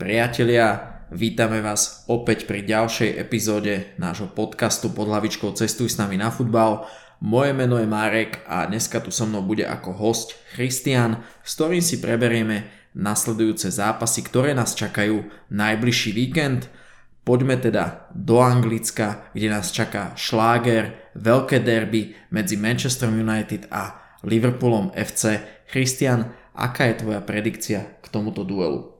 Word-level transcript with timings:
Priatelia, 0.00 0.96
vítame 1.12 1.60
vás 1.60 2.08
opäť 2.08 2.48
pri 2.48 2.64
ďalšej 2.64 3.20
epizóde 3.20 3.92
nášho 4.00 4.32
podcastu 4.32 4.88
pod 4.96 5.12
hlavičkou 5.12 5.52
Cestuj 5.52 5.92
s 5.92 6.00
nami 6.00 6.16
na 6.16 6.32
futbal. 6.32 6.88
Moje 7.20 7.52
meno 7.52 7.76
je 7.76 7.84
Marek 7.84 8.40
a 8.48 8.64
dneska 8.64 9.04
tu 9.04 9.12
so 9.12 9.28
mnou 9.28 9.44
bude 9.44 9.68
ako 9.68 9.92
host 9.92 10.32
Christian, 10.56 11.20
s 11.44 11.52
ktorým 11.52 11.84
si 11.84 12.00
preberieme 12.00 12.72
nasledujúce 12.96 13.68
zápasy, 13.68 14.24
ktoré 14.24 14.56
nás 14.56 14.72
čakajú 14.72 15.20
najbližší 15.52 16.16
víkend. 16.16 16.72
Poďme 17.20 17.60
teda 17.60 18.08
do 18.16 18.40
Anglicka, 18.40 19.28
kde 19.36 19.52
nás 19.52 19.68
čaká 19.68 20.16
šláger, 20.16 21.12
veľké 21.12 21.60
derby 21.60 22.16
medzi 22.32 22.56
Manchester 22.56 23.12
United 23.12 23.68
a 23.68 24.16
Liverpoolom 24.24 24.96
FC. 24.96 25.44
Christian, 25.68 26.32
aká 26.56 26.88
je 26.88 27.04
tvoja 27.04 27.20
predikcia 27.20 28.00
k 28.00 28.06
tomuto 28.08 28.48
duelu? 28.48 28.99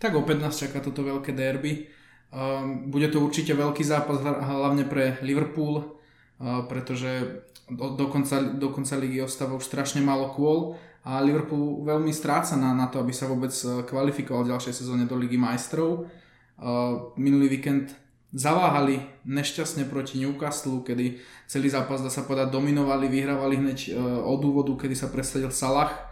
Tak 0.00 0.16
opäť 0.16 0.40
nás 0.40 0.56
čaká 0.56 0.80
toto 0.80 1.04
veľké 1.04 1.36
derby. 1.36 1.84
Um, 2.32 2.88
bude 2.88 3.12
to 3.12 3.20
určite 3.20 3.52
veľký 3.52 3.84
zápas, 3.84 4.24
hlavne 4.24 4.88
pre 4.88 5.20
Liverpool, 5.20 5.84
uh, 5.84 6.64
pretože 6.64 7.44
do, 7.68 8.06
konca, 8.08 8.40
do 8.56 8.72
konca 8.72 8.96
ligy 8.96 9.20
ostáva 9.20 9.60
už 9.60 9.68
strašne 9.68 10.00
málo 10.00 10.32
kôl 10.32 10.80
a 11.04 11.20
Liverpool 11.20 11.84
veľmi 11.84 12.16
stráca 12.16 12.56
na, 12.56 12.72
na 12.72 12.88
to, 12.88 12.96
aby 12.96 13.12
sa 13.12 13.28
vôbec 13.28 13.52
uh, 13.52 13.84
kvalifikoval 13.84 14.48
v 14.48 14.56
ďalšej 14.56 14.72
sezóne 14.72 15.04
do 15.04 15.20
ligy 15.20 15.36
majstrov. 15.36 16.08
Uh, 16.56 17.12
minulý 17.20 17.60
víkend 17.60 17.92
zaváhali 18.32 19.04
nešťastne 19.28 19.84
proti 19.84 20.16
Newcastle, 20.16 20.80
kedy 20.80 21.20
celý 21.44 21.68
zápas, 21.68 22.00
dá 22.00 22.08
sa 22.08 22.24
povedať, 22.24 22.48
dominovali, 22.48 23.10
vyhrávali 23.10 23.58
hneď 23.58 23.90
od 24.22 24.40
úvodu, 24.46 24.70
kedy 24.78 24.94
sa 24.94 25.10
presadil 25.10 25.50
Salah 25.50 26.09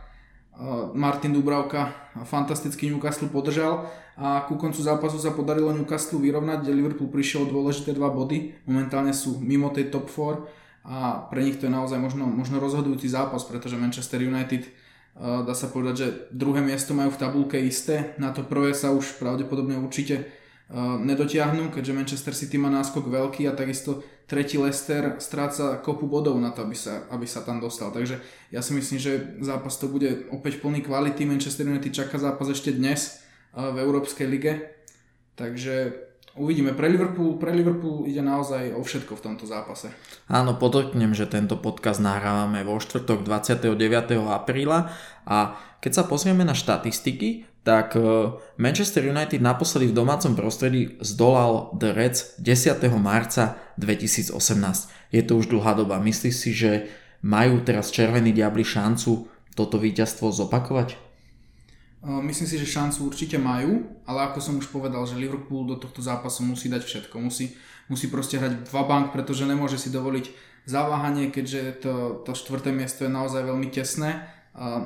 Martin 0.94 1.30
Dubravka 1.30 1.94
fantastický 2.26 2.90
Newcastle 2.90 3.30
podržal 3.30 3.86
a 4.18 4.42
ku 4.50 4.58
koncu 4.58 4.82
zápasu 4.82 5.22
sa 5.22 5.30
podarilo 5.30 5.70
Newcastle 5.70 6.18
vyrovnať, 6.18 6.66
kde 6.66 6.74
Liverpool 6.74 7.06
prišiel 7.06 7.46
dôležité 7.46 7.94
dva 7.94 8.10
body, 8.10 8.66
momentálne 8.66 9.14
sú 9.14 9.38
mimo 9.38 9.70
tej 9.70 9.94
top 9.94 10.10
4 10.10 10.90
a 10.90 11.30
pre 11.30 11.46
nich 11.46 11.62
to 11.62 11.70
je 11.70 11.72
naozaj 11.72 12.02
možno, 12.02 12.26
možno 12.26 12.58
rozhodujúci 12.58 13.06
zápas, 13.06 13.46
pretože 13.46 13.78
Manchester 13.78 14.18
United 14.18 14.66
dá 15.18 15.54
sa 15.54 15.70
povedať, 15.70 15.94
že 15.94 16.08
druhé 16.34 16.58
miesto 16.58 16.90
majú 16.90 17.14
v 17.14 17.20
tabulke 17.22 17.58
isté, 17.62 18.18
na 18.18 18.34
to 18.34 18.42
prvé 18.42 18.74
sa 18.74 18.90
už 18.90 19.18
pravdepodobne 19.22 19.78
určite 19.78 20.26
nedotiahnu, 21.02 21.70
keďže 21.70 21.96
Manchester 21.96 22.34
City 22.34 22.58
má 22.58 22.66
náskok 22.66 23.06
veľký 23.06 23.46
a 23.46 23.54
takisto 23.54 24.02
tretí 24.28 24.60
Leicester 24.60 25.16
stráca 25.18 25.80
kopu 25.80 26.04
bodov 26.04 26.36
na 26.36 26.52
to, 26.52 26.68
aby 26.68 26.76
sa, 26.76 27.08
aby 27.08 27.24
sa 27.24 27.40
tam 27.40 27.64
dostal. 27.64 27.88
Takže 27.88 28.20
ja 28.52 28.60
si 28.60 28.76
myslím, 28.76 29.00
že 29.00 29.12
zápas 29.40 29.80
to 29.80 29.88
bude 29.88 30.28
opäť 30.28 30.60
plný 30.60 30.84
kvality. 30.84 31.24
Manchester 31.24 31.64
United 31.64 31.96
čaká 31.96 32.20
zápas 32.20 32.52
ešte 32.52 32.76
dnes 32.76 33.24
v 33.56 33.76
Európskej 33.80 34.28
lige. 34.28 34.52
Takže 35.32 36.07
uvidíme. 36.38 36.72
Pre 36.72 36.88
Liverpool, 36.88 37.36
pre 37.36 37.50
Liverpool 37.50 38.06
ide 38.06 38.22
naozaj 38.22 38.72
o 38.72 38.80
všetko 38.80 39.18
v 39.18 39.24
tomto 39.26 39.44
zápase. 39.44 39.90
Áno, 40.30 40.54
podotknem, 40.56 41.12
že 41.12 41.26
tento 41.26 41.58
podcast 41.58 41.98
nahrávame 41.98 42.62
vo 42.62 42.78
štvrtok 42.78 43.26
29. 43.26 43.74
apríla 44.30 44.94
a 45.26 45.58
keď 45.82 45.92
sa 45.92 46.04
pozrieme 46.06 46.46
na 46.46 46.54
štatistiky, 46.54 47.44
tak 47.66 47.98
e, 47.98 48.32
Manchester 48.56 49.04
United 49.04 49.44
naposledy 49.44 49.92
v 49.92 49.98
domácom 49.98 50.32
prostredí 50.32 50.96
zdolal 51.04 51.74
The 51.76 51.92
Reds 51.92 52.40
10. 52.40 52.80
marca 52.96 53.60
2018. 53.76 54.32
Je 55.12 55.22
to 55.26 55.36
už 55.36 55.52
dlhá 55.52 55.76
doba. 55.76 56.00
Myslíš 56.00 56.34
si, 56.34 56.50
že 56.56 56.88
majú 57.20 57.60
teraz 57.60 57.92
Červení 57.92 58.32
diabli 58.32 58.64
šancu 58.64 59.28
toto 59.52 59.76
víťazstvo 59.76 60.30
zopakovať? 60.30 61.07
E, 62.02 62.08
myslím 62.08 62.48
si, 62.48 62.56
že 62.58 62.68
šancu 62.68 63.08
určite 63.08 63.36
majú, 63.38 63.86
ale 64.06 64.30
ako 64.30 64.38
som 64.38 64.54
už 64.58 64.70
povedal, 64.70 65.04
že 65.06 65.18
Liverpool 65.18 65.66
do 65.66 65.76
tohto 65.76 66.02
zápasu 66.02 66.44
musí 66.44 66.70
dať 66.70 66.82
všetko. 66.84 67.18
Musí, 67.18 67.54
musí 67.90 68.06
proste 68.06 68.38
hrať 68.38 68.68
dva 68.70 68.82
bank, 68.86 69.10
pretože 69.10 69.48
nemôže 69.48 69.76
si 69.78 69.90
dovoliť 69.90 70.30
zaváhanie, 70.68 71.32
keďže 71.32 71.80
to, 71.80 71.94
to 72.28 72.32
štvrté 72.36 72.70
miesto 72.70 73.08
je 73.08 73.10
naozaj 73.10 73.40
veľmi 73.40 73.72
tesné 73.72 74.38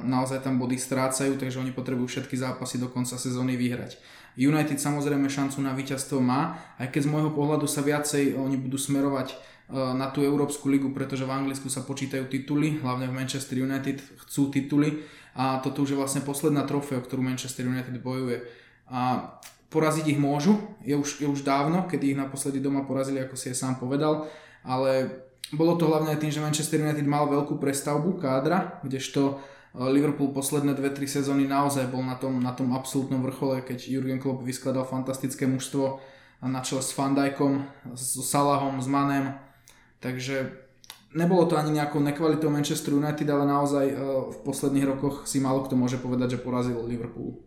naozaj 0.05 0.45
tam 0.45 0.61
body 0.61 0.77
strácajú, 0.77 1.41
takže 1.41 1.61
oni 1.61 1.73
potrebujú 1.73 2.09
všetky 2.09 2.37
zápasy 2.37 2.77
do 2.77 2.93
konca 2.93 3.17
sezóny 3.17 3.57
vyhrať. 3.57 3.97
United 4.37 4.81
samozrejme 4.81 5.29
šancu 5.29 5.61
na 5.61 5.77
víťazstvo 5.77 6.21
má, 6.21 6.57
aj 6.81 6.89
keď 6.93 7.05
z 7.05 7.13
môjho 7.13 7.31
pohľadu 7.37 7.69
sa 7.69 7.85
viacej 7.85 8.37
oni 8.37 8.57
budú 8.57 8.81
smerovať 8.81 9.37
na 9.73 10.13
tú 10.13 10.21
Európsku 10.21 10.69
ligu, 10.69 10.93
pretože 10.93 11.25
v 11.25 11.33
Anglicku 11.33 11.73
sa 11.73 11.81
počítajú 11.81 12.29
tituly, 12.29 12.85
hlavne 12.85 13.09
v 13.09 13.17
Manchester 13.17 13.65
United 13.65 14.05
chcú 14.29 14.53
tituly 14.53 15.01
a 15.33 15.65
toto 15.65 15.89
už 15.89 15.97
je 15.97 15.99
vlastne 15.99 16.21
posledná 16.21 16.69
trofea, 16.69 17.01
o 17.01 17.05
ktorú 17.05 17.25
Manchester 17.25 17.65
United 17.65 17.97
bojuje. 18.05 18.45
A 18.93 19.33
poraziť 19.73 20.13
ich 20.13 20.21
môžu, 20.21 20.61
je 20.85 20.93
už, 20.93 21.25
je 21.25 21.29
už 21.29 21.41
dávno, 21.41 21.89
kedy 21.89 22.13
ich 22.13 22.21
naposledy 22.21 22.61
doma 22.61 22.85
porazili, 22.85 23.25
ako 23.25 23.33
si 23.41 23.49
je 23.49 23.57
sám 23.57 23.81
povedal, 23.81 24.29
ale 24.61 25.09
bolo 25.57 25.81
to 25.81 25.89
hlavne 25.89 26.13
tým, 26.21 26.29
že 26.29 26.45
Manchester 26.45 26.85
United 26.85 27.09
mal 27.09 27.25
veľkú 27.25 27.57
prestavbu 27.57 28.21
kádra, 28.21 28.85
kdežto 28.85 29.41
Liverpool 29.73 30.37
posledné 30.37 30.77
2-3 30.77 31.25
sezóny 31.25 31.49
naozaj 31.49 31.89
bol 31.89 32.05
na 32.05 32.21
tom, 32.21 32.37
na 32.45 32.53
tom 32.53 32.77
absolútnom 32.77 33.25
vrchole, 33.25 33.65
keď 33.65 33.89
Jurgen 33.89 34.21
Klopp 34.21 34.45
vyskladal 34.45 34.85
fantastické 34.85 35.49
mužstvo 35.49 35.97
na 36.45 36.61
čele 36.61 36.85
s 36.85 36.93
Van 36.93 37.17
Dijkom, 37.17 37.65
s 37.97 38.21
Salahom, 38.21 38.77
s 38.77 38.89
Manem. 38.91 39.33
Takže 40.03 40.51
nebolo 41.15 41.47
to 41.47 41.55
ani 41.55 41.79
nejakou 41.79 42.03
nekvalitou 42.03 42.51
Manchester 42.51 42.99
United, 42.99 43.25
ale 43.31 43.45
naozaj 43.47 43.87
e, 43.87 43.97
v 44.35 44.39
posledných 44.43 44.89
rokoch 44.91 45.31
si 45.31 45.39
málo 45.39 45.63
kto 45.63 45.79
môže 45.79 46.03
povedať, 46.03 46.37
že 46.37 46.45
porazil 46.45 46.83
Liverpool. 46.83 47.39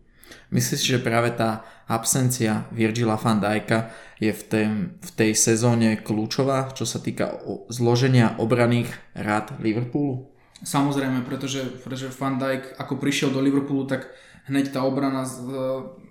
Myslíš, 0.50 0.98
že 0.98 0.98
práve 0.98 1.30
tá 1.36 1.62
absencia 1.86 2.66
Virgila 2.74 3.14
van 3.14 3.38
Dijka 3.38 3.94
je 4.18 4.34
v, 4.34 4.42
tej, 4.42 4.66
v 4.98 5.10
tej 5.14 5.30
sezóne 5.38 6.00
kľúčová, 6.00 6.74
čo 6.74 6.82
sa 6.82 6.98
týka 6.98 7.38
zloženia 7.70 8.34
obraných 8.40 8.90
rád 9.14 9.54
Liverpoolu? 9.62 10.26
Samozrejme, 10.64 11.22
pretože, 11.28 11.62
pretože 11.84 12.08
Van 12.16 12.40
Dijk 12.40 12.80
ako 12.80 12.96
prišiel 12.96 13.28
do 13.28 13.44
Liverpoolu, 13.44 13.84
tak 13.84 14.08
hneď 14.48 14.72
tá 14.72 14.82
obrana 14.82 15.28
z, 15.28 15.44
e, 15.44 15.56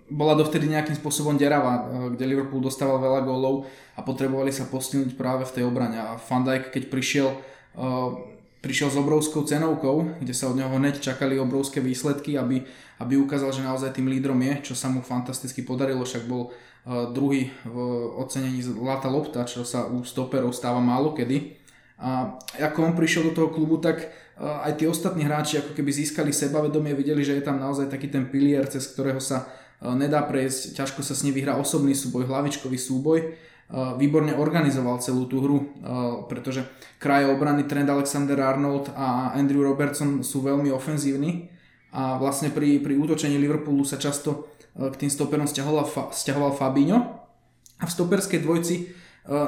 bola 0.06 0.38
dovtedy 0.38 0.70
nejakým 0.70 0.98
spôsobom 1.02 1.34
deravá, 1.34 1.82
e, 1.82 1.84
kde 2.14 2.30
Liverpool 2.30 2.62
dostával 2.62 3.02
veľa 3.02 3.26
gólov 3.26 3.66
a 3.98 4.06
potrebovali 4.06 4.54
sa 4.54 4.70
postihnúť 4.70 5.18
práve 5.18 5.50
v 5.50 5.54
tej 5.62 5.64
obrane. 5.66 5.98
A 5.98 6.22
Van 6.22 6.46
Dijk, 6.46 6.70
keď 6.70 6.84
prišiel, 6.94 7.30
e, 7.34 7.86
prišiel 8.62 8.94
s 8.94 8.98
obrovskou 9.02 9.42
cenovkou, 9.42 10.22
kde 10.22 10.34
sa 10.34 10.54
od 10.54 10.58
neho 10.62 10.70
hneď 10.70 11.02
čakali 11.02 11.42
obrovské 11.42 11.82
výsledky, 11.82 12.38
aby, 12.38 12.62
aby 13.02 13.14
ukázal, 13.18 13.50
že 13.50 13.66
naozaj 13.66 13.98
tým 13.98 14.10
lídrom 14.10 14.38
je, 14.42 14.74
čo 14.74 14.76
sa 14.78 14.94
mu 14.94 15.02
fantasticky 15.02 15.66
podarilo, 15.66 16.06
však 16.06 16.26
bol 16.30 16.54
druhý 16.86 17.50
v 17.66 17.76
ocenení 18.22 18.62
Zlata 18.62 19.10
lopta, 19.10 19.42
čo 19.42 19.66
sa 19.66 19.90
u 19.90 20.06
stoperov 20.06 20.54
stáva 20.54 20.78
málo 20.78 21.18
kedy. 21.18 21.58
A 21.98 22.38
ako 22.62 22.86
on 22.86 22.94
prišiel 22.94 23.26
do 23.26 23.34
toho 23.34 23.50
klubu, 23.50 23.82
tak 23.82 24.06
aj 24.38 24.78
tí 24.78 24.86
ostatní 24.86 25.26
hráči 25.26 25.66
ako 25.66 25.74
keby 25.74 25.90
získali 25.90 26.30
sebavedomie, 26.30 26.94
videli, 26.94 27.26
že 27.26 27.42
je 27.42 27.44
tam 27.46 27.58
naozaj 27.58 27.90
taký 27.90 28.14
ten 28.14 28.30
pilier, 28.30 28.70
cez 28.70 28.86
ktorého 28.94 29.18
sa 29.18 29.50
nedá 29.84 30.24
prejsť, 30.24 30.78
ťažko 30.78 31.04
sa 31.04 31.18
s 31.18 31.24
ním 31.28 31.36
vyhrá 31.36 31.60
osobný 31.60 31.92
súboj, 31.92 32.30
hlavičkový 32.30 32.80
súboj. 32.80 33.20
Výborne 33.98 34.38
organizoval 34.38 35.02
celú 35.02 35.26
tú 35.26 35.42
hru, 35.42 35.74
pretože 36.30 36.62
kraje 37.02 37.26
obrany 37.26 37.66
Trent 37.66 37.90
Alexander-Arnold 37.90 38.94
a 38.94 39.34
Andrew 39.34 39.66
Robertson 39.66 40.22
sú 40.22 40.46
veľmi 40.46 40.70
ofenzívni 40.70 41.50
a 41.90 42.22
vlastne 42.22 42.54
pri, 42.54 42.78
pri 42.78 42.94
útočení 42.94 43.42
Liverpoolu 43.42 43.82
sa 43.82 43.98
často 43.98 44.54
k 44.78 44.94
tým 44.94 45.10
stoperom 45.10 45.50
stiahoval, 45.50 46.14
stiahoval 46.14 46.54
Fabinho 46.54 47.26
a 47.82 47.90
v 47.90 47.92
stoperskej 47.92 48.46
dvojci 48.46 48.76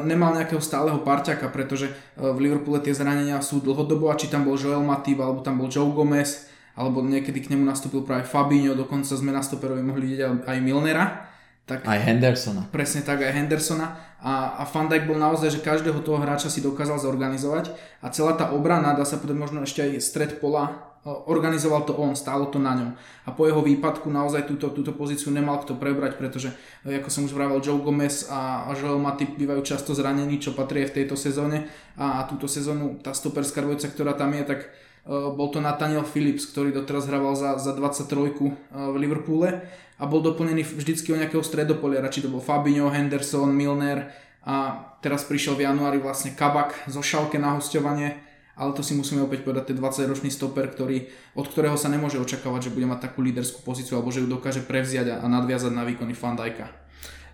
nemal 0.09 0.33
nejakého 0.33 0.65
stáleho 0.65 1.05
parťaka, 1.05 1.53
pretože 1.53 1.93
v 2.17 2.37
Liverpoole 2.41 2.81
tie 2.81 2.97
zranenia 2.97 3.37
sú 3.45 3.61
dlhodobo 3.61 4.09
a 4.09 4.17
či 4.17 4.25
tam 4.33 4.49
bol 4.49 4.57
Joel 4.57 4.81
Matip, 4.81 5.21
alebo 5.21 5.45
tam 5.45 5.61
bol 5.61 5.69
Joe 5.69 5.93
Gomez, 5.93 6.49
alebo 6.77 7.01
niekedy 7.01 7.41
k 7.41 7.57
nemu 7.57 7.65
nastúpil 7.65 8.05
práve 8.05 8.29
Fabinho, 8.29 8.77
dokonca 8.77 9.17
sme 9.17 9.33
na 9.33 9.41
stoperovi 9.41 9.81
mohli 9.81 10.13
vidieť 10.13 10.45
aj 10.45 10.57
Milnera. 10.61 11.33
Tak, 11.67 11.83
aj 11.83 11.99
Hendersona. 11.99 12.63
Presne 12.71 13.03
tak, 13.03 13.19
aj 13.19 13.33
Hendersona. 13.35 13.99
A, 14.23 14.61
a 14.61 14.63
Van 14.63 14.87
Dijk 14.87 15.03
bol 15.03 15.19
naozaj, 15.19 15.59
že 15.59 15.59
každého 15.59 15.99
toho 15.99 16.15
hráča 16.21 16.47
si 16.47 16.63
dokázal 16.63 16.95
zorganizovať 16.95 17.75
a 17.99 18.07
celá 18.07 18.39
tá 18.39 18.55
obrana, 18.55 18.95
dá 18.95 19.03
sa 19.03 19.19
povedať 19.19 19.35
možno 19.35 19.59
ešte 19.67 19.83
aj 19.83 19.99
stred 19.99 20.31
pola, 20.39 20.87
organizoval 21.27 21.83
to 21.87 21.95
on, 21.95 22.15
stálo 22.15 22.51
to 22.51 22.59
na 22.59 22.75
ňom. 22.75 22.89
A 23.27 23.31
po 23.31 23.47
jeho 23.47 23.63
výpadku 23.63 24.07
naozaj 24.11 24.47
túto, 24.47 24.71
túto 24.71 24.91
pozíciu 24.91 25.31
nemal 25.31 25.59
kto 25.63 25.79
prebrať, 25.79 26.19
pretože, 26.19 26.51
e, 26.83 26.99
ako 26.99 27.09
som 27.11 27.23
už 27.23 27.35
vravel, 27.35 27.63
Joe 27.63 27.79
Gomez 27.79 28.27
a, 28.27 28.67
Joel 28.75 28.99
Matip 28.99 29.35
bývajú 29.39 29.63
často 29.63 29.95
zranení, 29.95 30.39
čo 30.39 30.51
patrí 30.51 30.83
v 30.83 31.03
tejto 31.03 31.15
sezóne. 31.15 31.67
A, 31.95 32.23
a 32.23 32.27
túto 32.27 32.47
sezónu, 32.47 32.99
tá 32.99 33.15
stoperská 33.15 33.63
dvojica, 33.63 33.87
ktorá 33.91 34.15
tam 34.15 34.35
je, 34.35 34.43
tak 34.43 34.59
bol 35.07 35.47
to 35.49 35.63
Nathaniel 35.63 36.03
Phillips, 36.03 36.45
ktorý 36.51 36.75
doteraz 36.75 37.07
hraval 37.07 37.33
za, 37.39 37.55
za 37.55 37.71
23 37.71 38.11
uh, 38.11 38.51
v 38.91 38.95
Liverpoole 38.99 39.63
a 39.97 40.03
bol 40.05 40.19
doplnený 40.19 40.67
vždycky 40.67 41.15
o 41.15 41.19
nejakého 41.19 41.41
stredopoliara, 41.41 42.11
či 42.11 42.21
to 42.21 42.29
bol 42.29 42.43
Fabinho, 42.43 42.91
Henderson, 42.91 43.49
Milner 43.55 44.11
a 44.43 44.83
teraz 44.99 45.25
prišiel 45.25 45.55
v 45.55 45.65
januári 45.65 45.97
vlastne 45.97 46.35
Kabak 46.35 46.91
zo 46.91 46.99
Šalke 46.99 47.39
na 47.39 47.55
hostovanie 47.55 48.27
ale 48.57 48.73
to 48.73 48.81
si 48.81 48.97
musíme 48.97 49.21
opäť 49.21 49.45
povedať, 49.45 49.69
ten 49.69 49.77
20-ročný 49.77 50.33
stoper, 50.33 50.65
ktorý, 50.73 51.05
od 51.37 51.45
ktorého 51.45 51.77
sa 51.77 51.93
nemôže 51.93 52.17
očakávať, 52.17 52.67
že 52.67 52.73
bude 52.73 52.89
mať 52.89 53.05
takú 53.05 53.21
líderskú 53.21 53.61
pozíciu 53.61 54.01
alebo 54.01 54.09
že 54.09 54.25
ju 54.25 54.27
dokáže 54.27 54.65
prevziať 54.65 55.13
a, 55.13 55.15
a 55.21 55.25
nadviazať 55.29 55.71
na 55.77 55.85
výkony 55.85 56.17
Fandajka. 56.17 56.65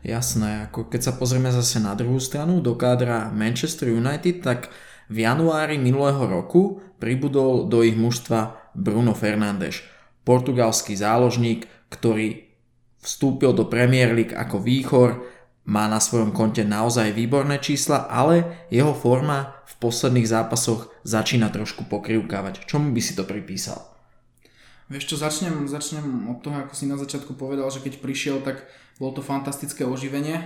Jasné, 0.03 0.67
ako 0.67 0.91
keď 0.91 0.99
sa 0.99 1.13
pozrieme 1.15 1.47
zase 1.47 1.79
na 1.79 1.95
druhú 1.95 2.19
stranu 2.19 2.59
do 2.59 2.75
kádra 2.75 3.31
Manchester 3.31 3.87
United, 3.87 4.43
tak 4.43 4.67
v 5.13 5.29
januári 5.29 5.77
minulého 5.77 6.25
roku 6.25 6.81
pribudol 6.97 7.69
do 7.69 7.85
ich 7.85 7.93
mužstva 7.93 8.73
Bruno 8.73 9.13
Fernández, 9.13 9.85
portugalský 10.25 10.97
záložník, 10.97 11.69
ktorý 11.93 12.49
vstúpil 12.97 13.53
do 13.53 13.69
Premier 13.69 14.09
League 14.09 14.33
ako 14.33 14.57
výchor, 14.57 15.21
má 15.63 15.87
na 15.87 16.01
svojom 16.01 16.35
konte 16.35 16.65
naozaj 16.65 17.15
výborné 17.15 17.61
čísla, 17.61 18.09
ale 18.09 18.65
jeho 18.67 18.91
forma 18.91 19.63
v 19.69 19.73
posledných 19.79 20.27
zápasoch 20.27 20.91
začína 21.07 21.53
trošku 21.53 21.87
pokrivkávať. 21.87 22.65
Čomu 22.67 22.91
by 22.91 22.99
si 22.99 23.13
to 23.15 23.23
pripísal? 23.23 23.79
Vieš 24.91 25.07
čo, 25.07 25.15
začnem, 25.15 25.63
začnem 25.69 26.27
od 26.27 26.43
toho, 26.43 26.67
ako 26.67 26.73
si 26.75 26.89
na 26.89 26.99
začiatku 26.99 27.39
povedal, 27.39 27.69
že 27.71 27.79
keď 27.79 28.03
prišiel, 28.03 28.43
tak 28.43 28.67
bolo 28.97 29.17
to 29.17 29.21
fantastické 29.25 29.85
oživenie. 29.85 30.41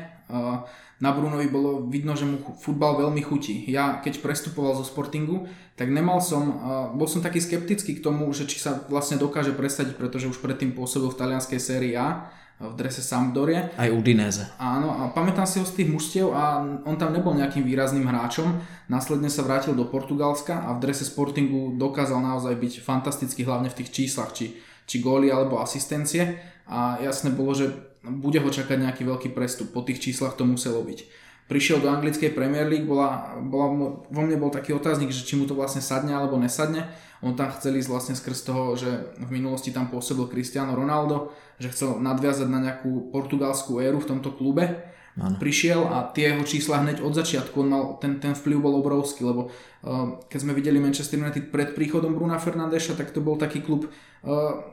Na 0.97 1.13
Brunovi 1.13 1.45
bolo 1.45 1.85
vidno, 1.85 2.17
že 2.17 2.25
mu 2.25 2.41
futbal 2.57 2.97
veľmi 2.97 3.21
chutí. 3.21 3.69
Ja 3.69 4.01
keď 4.01 4.17
prestupoval 4.17 4.81
zo 4.81 4.85
Sportingu, 4.85 5.45
tak 5.77 5.93
nemal 5.93 6.17
som, 6.25 6.57
bol 6.97 7.05
som 7.05 7.21
taký 7.21 7.37
skeptický 7.37 8.01
k 8.01 8.03
tomu, 8.03 8.25
že 8.33 8.49
či 8.49 8.57
sa 8.57 8.81
vlastne 8.89 9.21
dokáže 9.21 9.53
presadiť, 9.53 9.93
pretože 9.93 10.25
už 10.25 10.41
predtým 10.41 10.73
pôsobil 10.73 11.13
v 11.13 11.19
talianskej 11.21 11.59
sérii 11.61 11.93
A 11.93 12.33
v 12.57 12.73
drese 12.73 13.05
Sampdorie. 13.05 13.69
Aj 13.77 13.85
Udinese. 13.93 14.49
Áno, 14.57 14.89
a 14.89 15.13
pamätám 15.13 15.45
si 15.45 15.61
ho 15.61 15.65
z 15.69 15.77
tých 15.77 15.93
mužstiev 15.93 16.33
a 16.33 16.65
on 16.89 16.97
tam 16.97 17.13
nebol 17.13 17.37
nejakým 17.37 17.61
výrazným 17.61 18.09
hráčom. 18.09 18.57
Následne 18.89 19.29
sa 19.29 19.45
vrátil 19.45 19.77
do 19.77 19.85
Portugalska 19.85 20.65
a 20.65 20.73
v 20.73 20.81
drese 20.81 21.05
Sportingu 21.05 21.77
dokázal 21.77 22.17
naozaj 22.17 22.57
byť 22.57 22.73
fantastický, 22.81 23.45
hlavne 23.45 23.69
v 23.69 23.77
tých 23.77 23.93
číslach, 23.93 24.33
či, 24.33 24.57
či 24.89 24.97
góly 24.97 25.29
alebo 25.29 25.61
asistencie. 25.61 26.41
A 26.67 26.99
jasné 26.99 27.31
bolo, 27.31 27.55
že 27.55 27.71
bude 28.03 28.39
ho 28.39 28.49
čakať 28.51 28.77
nejaký 28.83 29.03
veľký 29.07 29.29
prestup. 29.31 29.71
Po 29.71 29.83
tých 29.83 30.03
číslach 30.03 30.35
to 30.35 30.43
muselo 30.43 30.83
byť 30.83 31.27
prišiel 31.47 31.79
do 31.79 31.87
anglickej 31.87 32.35
Premier 32.35 32.67
League, 32.67 32.85
bola, 32.85 33.39
bola, 33.39 33.67
vo 34.03 34.21
mne 34.21 34.35
bol 34.35 34.51
taký 34.51 34.75
otáznik, 34.75 35.15
že 35.15 35.23
či 35.23 35.39
mu 35.39 35.47
to 35.47 35.55
vlastne 35.55 35.79
sadne 35.79 36.11
alebo 36.11 36.35
nesadne. 36.35 36.91
On 37.23 37.33
tam 37.33 37.49
chcel 37.55 37.79
ísť 37.81 37.89
vlastne 37.89 38.15
skrz 38.19 38.45
toho, 38.45 38.77
že 38.77 39.15
v 39.17 39.29
minulosti 39.31 39.73
tam 39.73 39.89
pôsobil 39.89 40.29
Cristiano 40.29 40.77
Ronaldo, 40.77 41.33
že 41.57 41.73
chcel 41.73 41.97
nadviazať 41.97 42.47
na 42.51 42.61
nejakú 42.61 43.09
portugalskú 43.09 43.81
éru 43.81 43.97
v 43.97 44.09
tomto 44.13 44.37
klube. 44.37 44.93
Ano. 45.17 45.33
Prišiel 45.41 45.81
a 45.81 46.13
tie 46.13 46.29
jeho 46.29 46.45
čísla 46.45 46.85
hneď 46.85 47.01
od 47.01 47.09
začiatku, 47.17 47.65
on 47.65 47.69
mal, 47.73 47.83
ten, 47.97 48.21
ten 48.21 48.37
vplyv 48.37 48.61
bol 48.61 48.77
obrovský, 48.77 49.25
lebo 49.25 49.49
uh, 49.49 50.21
keď 50.29 50.39
sme 50.45 50.53
videli 50.53 50.77
Manchester 50.77 51.17
United 51.17 51.49
pred 51.49 51.73
príchodom 51.73 52.13
Bruna 52.13 52.37
Fernandeša, 52.37 52.93
tak 52.93 53.09
to 53.09 53.25
bol 53.25 53.33
taký 53.33 53.65
klub, 53.65 53.89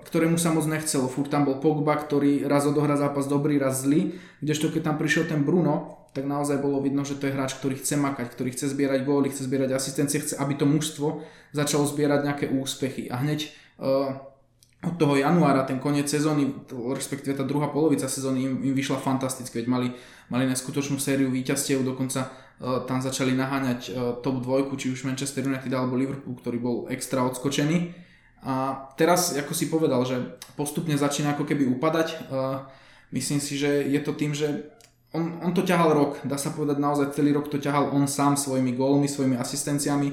ktorému 0.08 0.40
sa 0.40 0.54
moc 0.54 0.64
nechcelo. 0.64 1.10
Furt 1.10 1.28
tam 1.28 1.44
bol 1.44 1.60
Pogba, 1.60 1.98
ktorý 2.00 2.48
raz 2.48 2.64
odohrá 2.64 2.96
zápas 2.96 3.28
dobrý, 3.28 3.60
raz 3.60 3.84
zlý, 3.84 4.16
kdežto 4.40 4.72
keď 4.72 4.92
tam 4.92 4.96
prišiel 4.96 5.28
ten 5.28 5.44
Bruno, 5.44 6.04
tak 6.14 6.30
naozaj 6.30 6.62
bolo 6.62 6.78
vidno, 6.78 7.02
že 7.02 7.18
to 7.18 7.26
je 7.26 7.34
hráč, 7.34 7.58
ktorý 7.58 7.74
chce 7.74 7.98
makať, 7.98 8.26
ktorý 8.30 8.54
chce 8.54 8.70
zbierať 8.70 9.02
góly, 9.02 9.34
chce 9.34 9.50
zbierať 9.50 9.74
asistencie, 9.74 10.22
chce, 10.22 10.38
aby 10.38 10.54
to 10.54 10.62
mužstvo 10.62 11.26
začalo 11.50 11.82
zbierať 11.90 12.20
nejaké 12.22 12.46
úspechy. 12.54 13.10
A 13.10 13.18
hneď 13.18 13.50
uh, 13.82 14.14
od 14.86 14.94
toho 14.94 15.18
januára, 15.18 15.66
ten 15.66 15.82
koniec 15.82 16.06
sezóny, 16.06 16.54
respektíve 16.70 17.34
tá 17.34 17.42
druhá 17.42 17.66
polovica 17.74 18.06
sezóny 18.06 18.46
im, 18.46 18.54
im 18.62 18.74
vyšla 18.78 19.02
fantasticky, 19.02 19.58
veď 19.58 19.66
mali, 19.66 19.88
mali 20.30 20.46
neskutočnú 20.46 21.02
sériu 21.02 21.34
víťazstiev, 21.34 21.82
dokonca 21.82 22.30
uh, 22.30 22.86
tam 22.86 23.02
začali 23.02 23.34
naháňať 23.34 23.80
uh, 23.90 23.92
top 24.22 24.38
dvojku, 24.38 24.78
či 24.78 24.94
už 24.94 25.10
Manchester 25.10 25.42
United 25.42 25.74
alebo 25.74 25.98
Liverpool, 25.98 26.38
ktorý 26.38 26.58
bol 26.62 26.76
extra 26.94 27.26
odskočený. 27.26 27.90
A 28.44 28.86
teraz, 29.00 29.32
ako 29.32 29.56
si 29.56 29.72
povedal, 29.72 30.04
že 30.04 30.20
postupne 30.54 30.92
začína 30.94 31.32
ako 31.32 31.48
keby 31.48 31.64
upadať, 31.80 32.28
myslím 33.10 33.40
si, 33.40 33.56
že 33.56 33.88
je 33.88 34.00
to 34.04 34.12
tým, 34.12 34.36
že 34.36 34.68
on, 35.16 35.40
on 35.40 35.56
to 35.56 35.64
ťahal 35.64 35.96
rok, 35.96 36.20
dá 36.28 36.36
sa 36.36 36.52
povedať 36.52 36.76
naozaj 36.76 37.16
celý 37.16 37.32
rok 37.32 37.48
to 37.48 37.56
ťahal 37.56 37.94
on 37.94 38.04
sám 38.04 38.36
svojimi 38.36 38.76
gólmi, 38.76 39.08
svojimi 39.08 39.38
asistenciami, 39.40 40.12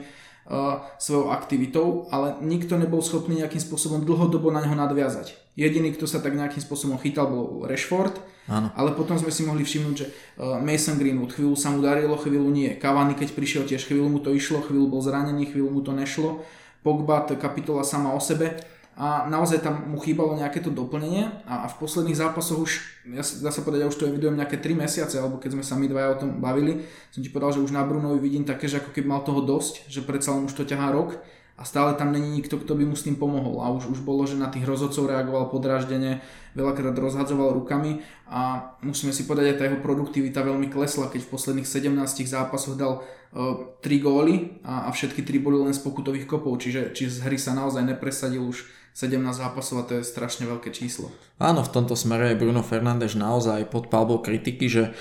svojou 0.98 1.30
aktivitou, 1.32 2.10
ale 2.10 2.38
nikto 2.42 2.76
nebol 2.76 3.00
schopný 3.00 3.40
nejakým 3.40 3.62
spôsobom 3.62 4.04
dlhodobo 4.04 4.50
na 4.50 4.66
neho 4.66 4.74
nadviazať. 4.74 5.38
Jediný, 5.54 5.92
kto 5.94 6.08
sa 6.08 6.24
tak 6.24 6.34
nejakým 6.34 6.64
spôsobom 6.64 6.98
chytal, 6.98 7.28
bol 7.28 7.68
Rashford, 7.68 8.16
Áno. 8.48 8.72
ale 8.74 8.96
potom 8.96 9.20
sme 9.20 9.30
si 9.30 9.46
mohli 9.46 9.62
všimnúť, 9.68 9.96
že 9.96 10.08
uh, 10.10 10.58
Mason 10.64 10.98
Greenwood 10.98 11.36
chvíľu 11.36 11.56
sa 11.60 11.70
mu 11.70 11.84
darilo, 11.84 12.18
chvíľu 12.18 12.48
nie. 12.50 12.74
Cavani, 12.80 13.14
keď 13.14 13.36
prišiel 13.36 13.64
tiež 13.68 13.86
chvíľu 13.86 14.08
mu 14.08 14.20
to 14.24 14.34
išlo, 14.34 14.64
chvíľu 14.64 14.90
bol 14.90 15.02
zranený, 15.04 15.52
chvíľu 15.52 15.70
mu 15.70 15.82
to 15.86 15.92
nešlo. 15.94 16.42
Pogba, 16.82 17.26
to 17.26 17.38
je 17.38 17.42
kapitola 17.42 17.86
sama 17.86 18.14
o 18.14 18.22
sebe. 18.22 18.58
A 19.00 19.26
naozaj 19.32 19.64
tam 19.64 19.88
mu 19.88 19.98
chýbalo 20.04 20.36
nejaké 20.36 20.60
to 20.60 20.70
doplnenie. 20.70 21.32
A, 21.48 21.66
v 21.72 21.76
posledných 21.80 22.20
zápasoch 22.20 22.60
už, 22.60 22.72
ja, 23.10 23.24
dá 23.24 23.50
sa 23.50 23.64
povedať, 23.64 23.88
ja 23.88 23.92
už 23.92 23.98
to 23.98 24.10
evidujem 24.10 24.36
nejaké 24.36 24.60
3 24.60 24.76
mesiace, 24.78 25.16
alebo 25.18 25.40
keď 25.40 25.58
sme 25.58 25.64
sa 25.64 25.80
my 25.80 25.88
dvaja 25.88 26.10
o 26.14 26.20
tom 26.22 26.44
bavili, 26.44 26.86
som 27.10 27.24
ti 27.24 27.32
povedal, 27.32 27.58
že 27.58 27.64
už 27.66 27.72
na 27.72 27.88
Brunovi 27.88 28.20
vidím 28.20 28.44
také, 28.44 28.68
že 28.68 28.84
ako 28.84 28.92
keby 28.92 29.08
mal 29.08 29.24
toho 29.24 29.42
dosť, 29.42 29.88
že 29.88 30.04
predsa 30.04 30.36
len 30.36 30.46
už 30.46 30.54
to 30.54 30.68
ťahá 30.68 30.92
rok 30.92 31.18
a 31.62 31.64
stále 31.64 31.94
tam 31.94 32.10
není 32.10 32.42
nikto, 32.42 32.58
kto 32.58 32.74
by 32.74 32.90
mu 32.90 32.98
s 32.98 33.06
tým 33.06 33.22
pomohol 33.22 33.62
a 33.62 33.70
už, 33.70 33.94
už 33.94 34.02
bolo, 34.02 34.26
že 34.26 34.34
na 34.34 34.50
tých 34.50 34.66
rozhodcov 34.66 35.06
reagoval 35.06 35.54
podráždene, 35.54 36.26
veľakrát 36.58 36.98
rozhadzoval 36.98 37.54
rukami 37.54 38.02
a 38.26 38.74
musíme 38.82 39.14
si 39.14 39.30
povedať, 39.30 39.54
aj 39.54 39.58
tá 39.62 39.64
jeho 39.70 39.78
produktivita 39.78 40.42
veľmi 40.42 40.74
klesla, 40.74 41.14
keď 41.14 41.22
v 41.22 41.32
posledných 41.38 41.70
17 41.70 41.94
zápasoch 42.26 42.74
dal 42.74 43.06
uh, 43.38 43.78
e, 43.78 43.86
3 43.86 44.02
góly 44.02 44.58
a, 44.66 44.90
a 44.90 44.90
všetky 44.90 45.22
3 45.22 45.38
boli 45.38 45.62
len 45.62 45.78
z 45.78 45.86
pokutových 45.86 46.26
kopov, 46.26 46.58
čiže, 46.58 46.98
čiže 46.98 47.22
z 47.22 47.30
hry 47.30 47.38
sa 47.38 47.54
naozaj 47.54 47.86
nepresadil 47.86 48.42
už 48.42 48.66
17 48.98 49.22
zápasov 49.22 49.86
a 49.86 49.88
to 49.88 50.02
je 50.02 50.04
strašne 50.04 50.50
veľké 50.50 50.74
číslo. 50.74 51.14
Áno, 51.38 51.62
v 51.62 51.70
tomto 51.70 51.94
smere 51.94 52.34
je 52.34 52.42
Bruno 52.42 52.66
Fernández 52.66 53.14
naozaj 53.14 53.70
pod 53.70 53.94
palbou 53.94 54.18
kritiky, 54.18 54.66
že 54.66 54.98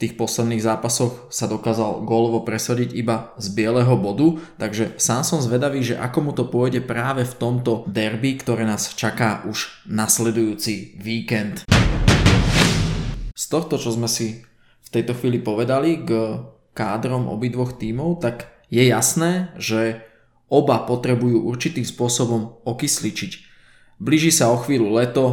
tých 0.00 0.16
posledných 0.16 0.64
zápasoch 0.64 1.28
sa 1.28 1.44
dokázal 1.44 2.08
gólovo 2.08 2.40
presadiť 2.40 2.96
iba 2.96 3.36
z 3.36 3.52
bieleho 3.52 4.00
bodu, 4.00 4.40
takže 4.56 4.96
sám 4.96 5.28
som 5.28 5.44
zvedavý, 5.44 5.84
že 5.84 6.00
ako 6.00 6.18
mu 6.24 6.32
to 6.32 6.48
pôjde 6.48 6.80
práve 6.80 7.28
v 7.28 7.36
tomto 7.36 7.84
derby, 7.84 8.40
ktoré 8.40 8.64
nás 8.64 8.96
čaká 8.96 9.44
už 9.44 9.84
nasledujúci 9.84 10.96
víkend. 10.96 11.68
Z 13.36 13.44
tohto, 13.52 13.76
čo 13.76 13.92
sme 13.92 14.08
si 14.08 14.40
v 14.80 14.88
tejto 14.88 15.12
chvíli 15.12 15.36
povedali 15.36 16.00
k 16.00 16.40
kádrom 16.72 17.28
obidvoch 17.28 17.76
tímov, 17.76 18.24
tak 18.24 18.48
je 18.72 18.88
jasné, 18.88 19.52
že 19.60 20.00
Oba 20.50 20.82
potrebujú 20.82 21.46
určitým 21.46 21.86
spôsobom 21.86 22.58
okysličiť. 22.66 23.32
Blíži 24.02 24.34
sa 24.34 24.50
o 24.50 24.58
chvíľu 24.58 24.98
leto, 24.98 25.24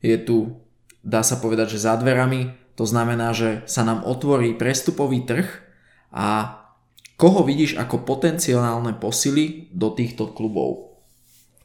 je 0.00 0.16
tu, 0.16 0.56
dá 1.04 1.20
sa 1.20 1.36
povedať, 1.36 1.76
že 1.76 1.84
za 1.84 2.00
dverami, 2.00 2.61
to 2.74 2.84
znamená, 2.88 3.36
že 3.36 3.64
sa 3.68 3.84
nám 3.84 4.04
otvorí 4.08 4.56
prestupový 4.56 5.24
trh 5.24 5.48
a 6.12 6.58
koho 7.20 7.44
vidíš 7.46 7.78
ako 7.78 8.02
potenciálne 8.02 8.96
posily 8.96 9.70
do 9.70 9.92
týchto 9.92 10.32
klubov? 10.32 10.92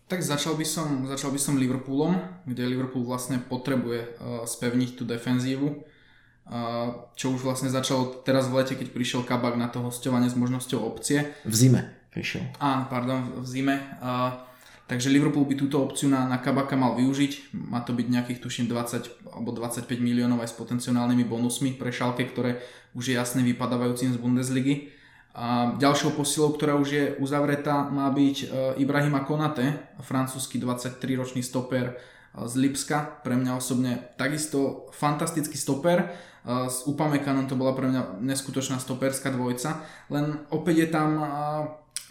Tak 0.08 0.24
začal 0.24 0.56
by 0.56 0.64
som, 0.64 1.04
začal 1.04 1.36
by 1.36 1.40
som 1.42 1.60
Liverpoolom, 1.60 2.16
kde 2.48 2.64
Liverpool 2.64 3.04
vlastne 3.04 3.44
potrebuje 3.44 4.02
uh, 4.08 4.48
spevniť 4.48 4.90
tú 4.96 5.04
defenzívu, 5.04 5.68
uh, 5.68 7.12
čo 7.20 7.36
už 7.36 7.44
vlastne 7.44 7.68
začalo 7.68 8.24
teraz 8.24 8.48
v 8.48 8.64
lete, 8.64 8.80
keď 8.80 8.96
prišiel 8.96 9.28
Kabak 9.28 9.60
na 9.60 9.68
to 9.68 9.84
hostovanie 9.84 10.32
s 10.32 10.40
možnosťou 10.40 10.80
opcie. 10.80 11.36
V 11.44 11.56
zime 11.56 11.92
prišiel. 12.16 12.56
Áno, 12.64 12.88
pardon, 12.88 13.44
v 13.44 13.48
zime. 13.48 13.76
Uh, 14.00 14.48
takže 14.88 15.12
Liverpool 15.12 15.44
by 15.46 15.56
túto 15.60 15.84
opciu 15.84 16.08
na, 16.08 16.26
na 16.26 16.40
Kabaka 16.40 16.80
mal 16.80 16.96
využiť. 16.96 17.54
Má 17.54 17.84
to 17.84 17.92
byť 17.92 18.08
nejakých, 18.08 18.40
tuším, 18.40 18.66
20 18.72 19.36
alebo 19.36 19.52
25 19.52 19.84
miliónov 20.00 20.42
aj 20.42 20.52
s 20.52 20.56
potenciálnymi 20.56 21.28
bonusmi 21.28 21.76
pre 21.76 21.92
šalke, 21.92 22.26
ktoré 22.26 22.64
už 22.96 23.12
je 23.12 23.16
jasne 23.16 23.44
vypadávajúcim 23.44 24.16
z 24.16 24.18
Bundesligy. 24.18 24.96
A 25.38 25.78
ďalšou 25.78 26.18
posilou, 26.18 26.58
ktorá 26.58 26.74
už 26.82 26.90
je 26.90 27.06
uzavretá, 27.22 27.86
má 27.94 28.10
byť 28.10 28.38
uh, 28.42 28.48
Ibrahima 28.82 29.22
Konate, 29.22 29.94
francúzsky 30.02 30.58
23-ročný 30.58 31.46
stoper 31.46 31.94
uh, 31.94 32.50
z 32.50 32.58
Lipska. 32.58 33.22
Pre 33.22 33.38
mňa 33.38 33.54
osobne 33.54 34.18
takisto 34.18 34.90
fantastický 34.98 35.54
stoper. 35.54 36.10
Uh, 36.42 36.66
s 36.66 36.90
Upamekanom 36.90 37.46
to 37.46 37.54
bola 37.54 37.78
pre 37.78 37.86
mňa 37.86 38.18
neskutočná 38.18 38.82
stoperská 38.82 39.30
dvojca. 39.30 39.86
Len 40.10 40.42
opäť 40.50 40.76
je 40.84 40.90
tam 40.90 41.10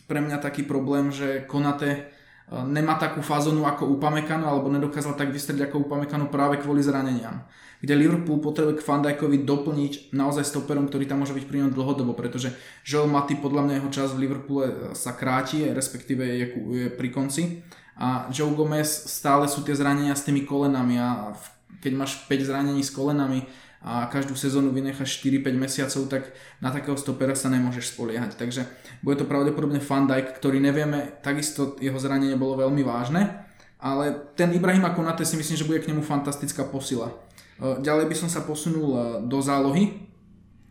pre 0.06 0.22
mňa 0.22 0.38
taký 0.38 0.62
problém, 0.62 1.10
že 1.10 1.42
Konate 1.44 1.90
e, 1.90 2.00
nemá 2.46 2.94
takú 2.94 3.22
fazonu 3.26 3.66
ako 3.66 3.98
Upamecano 3.98 4.46
alebo 4.46 4.70
nedokázal 4.70 5.18
tak 5.18 5.34
vystrieť 5.34 5.66
ako 5.66 5.86
Upamecano 5.86 6.30
práve 6.30 6.62
kvôli 6.62 6.78
zraneniam. 6.78 7.42
Kde 7.82 7.92
Liverpool 7.92 8.40
potrebuje 8.40 8.80
k 8.80 8.86
Fandajkovi 8.86 9.44
doplniť 9.44 10.14
naozaj 10.16 10.48
stoperom, 10.48 10.88
ktorý 10.88 11.04
tam 11.04 11.20
môže 11.20 11.36
byť 11.36 11.44
pri 11.44 11.66
ňom 11.66 11.76
dlhodobo, 11.76 12.16
pretože 12.16 12.54
Joel 12.86 13.10
Matty 13.10 13.36
podľa 13.36 13.68
mňa 13.68 13.74
jeho 13.82 13.90
čas 13.92 14.08
v 14.16 14.22
Liverpoole 14.24 14.96
sa 14.96 15.12
kráti, 15.12 15.66
respektíve 15.68 16.24
je, 16.24 16.46
je 16.56 16.86
pri 16.88 17.08
konci. 17.12 17.60
A 18.00 18.30
Joe 18.32 18.52
Gomez 18.54 18.88
stále 18.88 19.44
sú 19.48 19.60
tie 19.60 19.76
zranenia 19.76 20.16
s 20.16 20.24
tými 20.24 20.48
kolenami 20.48 20.96
a 20.96 21.36
keď 21.84 21.92
máš 21.92 22.24
5 22.28 22.48
zranení 22.48 22.80
s 22.80 22.94
kolenami 22.94 23.44
a 23.82 24.08
každú 24.08 24.34
sezónu 24.34 24.72
vynecháš 24.72 25.20
4-5 25.20 25.56
mesiacov, 25.56 26.02
tak 26.08 26.22
na 26.58 26.72
takého 26.72 26.96
stopera 26.96 27.36
sa 27.36 27.52
nemôžeš 27.52 27.94
spoliehať. 27.94 28.34
Takže 28.40 28.64
bude 29.04 29.20
to 29.20 29.28
pravdepodobne 29.28 29.78
Van 29.84 30.08
Dijk, 30.08 30.36
ktorý 30.36 30.58
nevieme, 30.58 31.20
takisto 31.20 31.76
jeho 31.78 31.96
zranenie 32.00 32.40
bolo 32.40 32.66
veľmi 32.66 32.82
vážne, 32.82 33.46
ale 33.76 34.32
ten 34.34 34.50
Ibrahima 34.56 34.96
Konate 34.96 35.22
si 35.22 35.36
myslím, 35.36 35.56
že 35.56 35.68
bude 35.68 35.84
k 35.84 35.88
nemu 35.92 36.00
fantastická 36.00 36.64
posila. 36.64 37.12
E, 37.60 37.84
ďalej 37.84 38.08
by 38.08 38.16
som 38.16 38.28
sa 38.32 38.42
posunul 38.42 38.88
e, 38.90 38.98
do 39.28 39.38
zálohy, 39.44 40.08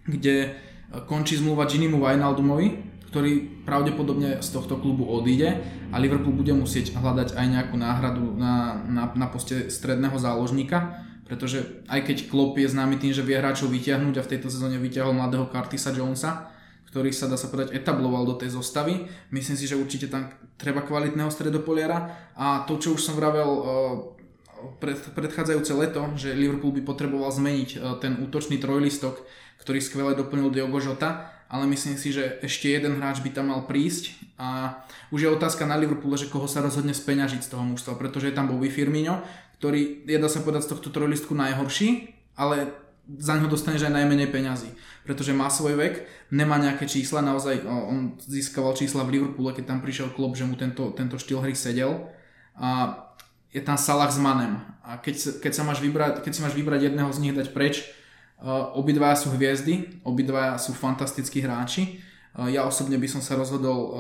kde 0.10 0.58
končí 1.06 1.38
zmluva 1.38 1.70
Ginimu 1.70 2.02
Wijnaldumovi, 2.02 2.96
ktorý 3.10 3.64
pravdepodobne 3.64 4.44
z 4.44 4.50
tohto 4.52 4.76
klubu 4.76 5.08
odíde 5.08 5.64
a 5.92 5.96
Liverpool 6.04 6.36
bude 6.36 6.52
musieť 6.52 7.00
hľadať 7.00 7.40
aj 7.40 7.46
nejakú 7.48 7.76
náhradu 7.80 8.36
na, 8.36 8.84
na, 8.84 9.04
na 9.16 9.28
poste 9.32 9.72
stredného 9.72 10.20
záložníka, 10.20 11.00
pretože 11.26 11.82
aj 11.90 12.06
keď 12.06 12.18
Klopp 12.30 12.62
je 12.62 12.70
známy 12.70 13.02
tým, 13.02 13.10
že 13.10 13.26
vie 13.26 13.34
hráčov 13.34 13.74
vyťahnuť 13.74 14.16
a 14.22 14.26
v 14.26 14.32
tejto 14.32 14.48
sezóne 14.54 14.78
vyťahol 14.78 15.18
mladého 15.18 15.50
Curtisa 15.50 15.90
Jonesa, 15.90 16.54
ktorý 16.94 17.10
sa 17.12 17.28
dá 17.28 17.36
sa 17.36 17.52
povedať 17.52 17.76
etabloval 17.76 18.24
do 18.30 18.38
tej 18.38 18.54
zostavy. 18.54 19.10
Myslím 19.34 19.58
si, 19.58 19.66
že 19.66 19.76
určite 19.76 20.08
tam 20.08 20.32
treba 20.56 20.86
kvalitného 20.86 21.28
stredopoliara 21.28 22.14
a 22.38 22.64
to, 22.70 22.78
čo 22.78 22.96
už 22.96 23.02
som 23.02 23.18
vravel 23.18 23.52
eh, 23.52 23.66
pred, 24.80 24.96
predchádzajúce 25.18 25.74
leto, 25.76 26.08
že 26.16 26.38
Liverpool 26.38 26.72
by 26.78 26.86
potreboval 26.86 27.34
zmeniť 27.34 27.70
eh, 27.76 27.80
ten 28.00 28.22
útočný 28.22 28.62
trojlistok, 28.62 29.20
ktorý 29.60 29.82
skvele 29.82 30.14
doplnil 30.14 30.54
Diogo 30.54 30.78
Jota, 30.78 31.36
ale 31.50 31.66
myslím 31.70 31.98
si, 31.98 32.10
že 32.14 32.38
ešte 32.42 32.74
jeden 32.74 32.98
hráč 32.98 33.22
by 33.22 33.30
tam 33.34 33.54
mal 33.54 33.66
prísť 33.70 34.18
a 34.36 34.82
už 35.14 35.20
je 35.24 35.30
otázka 35.30 35.64
na 35.64 35.78
Liverpoole, 35.78 36.18
že 36.18 36.28
koho 36.28 36.50
sa 36.50 36.60
rozhodne 36.60 36.92
speňažiť 36.92 37.42
z 37.46 37.52
toho 37.54 37.64
mužstva, 37.64 37.96
pretože 37.96 38.32
je 38.32 38.36
tam 38.36 38.50
Bobby 38.50 38.68
Firmino, 38.68 39.22
ktorý 39.66 40.06
je 40.06 40.22
dá 40.22 40.30
sa 40.30 40.46
povedať 40.46 40.70
z 40.70 40.78
tohto 40.78 40.94
trojlistku 40.94 41.34
najhorší, 41.34 42.14
ale 42.38 42.70
za 43.18 43.34
ňo 43.34 43.50
dostaneš 43.50 43.90
aj 43.90 43.98
najmenej 43.98 44.30
peňazí, 44.30 44.70
pretože 45.02 45.34
má 45.34 45.50
svoj 45.50 45.74
vek, 45.74 46.06
nemá 46.30 46.62
nejaké 46.62 46.86
čísla, 46.86 47.26
naozaj 47.26 47.66
on 47.66 48.14
získaval 48.22 48.78
čísla 48.78 49.02
v 49.02 49.18
Liverpoole, 49.18 49.58
keď 49.58 49.74
tam 49.74 49.80
prišiel 49.82 50.14
klub, 50.14 50.38
že 50.38 50.46
mu 50.46 50.54
tento, 50.54 50.94
tento 50.94 51.18
štýl 51.18 51.42
hry 51.42 51.58
sedel 51.58 52.14
a 52.54 52.94
je 53.50 53.62
tam 53.66 53.74
Salah 53.74 54.14
s 54.14 54.22
Manem 54.22 54.62
a 54.86 55.02
keď, 55.02 55.42
keď, 55.42 55.54
sa 55.58 55.66
máš 55.66 55.82
vybrať, 55.82 56.22
keď 56.22 56.32
si 56.38 56.44
máš 56.46 56.54
vybrať 56.54 56.94
jedného 56.94 57.10
z 57.10 57.22
nich 57.26 57.34
dať 57.34 57.50
preč, 57.50 57.82
Obidvaja 58.76 59.16
sú 59.16 59.32
hviezdy, 59.32 60.04
obidvaja 60.04 60.60
sú 60.60 60.76
fantastickí 60.76 61.40
hráči. 61.40 62.04
Ja 62.36 62.68
osobne 62.68 63.00
by 63.00 63.08
som 63.08 63.24
sa 63.24 63.40
rozhodol 63.40 63.96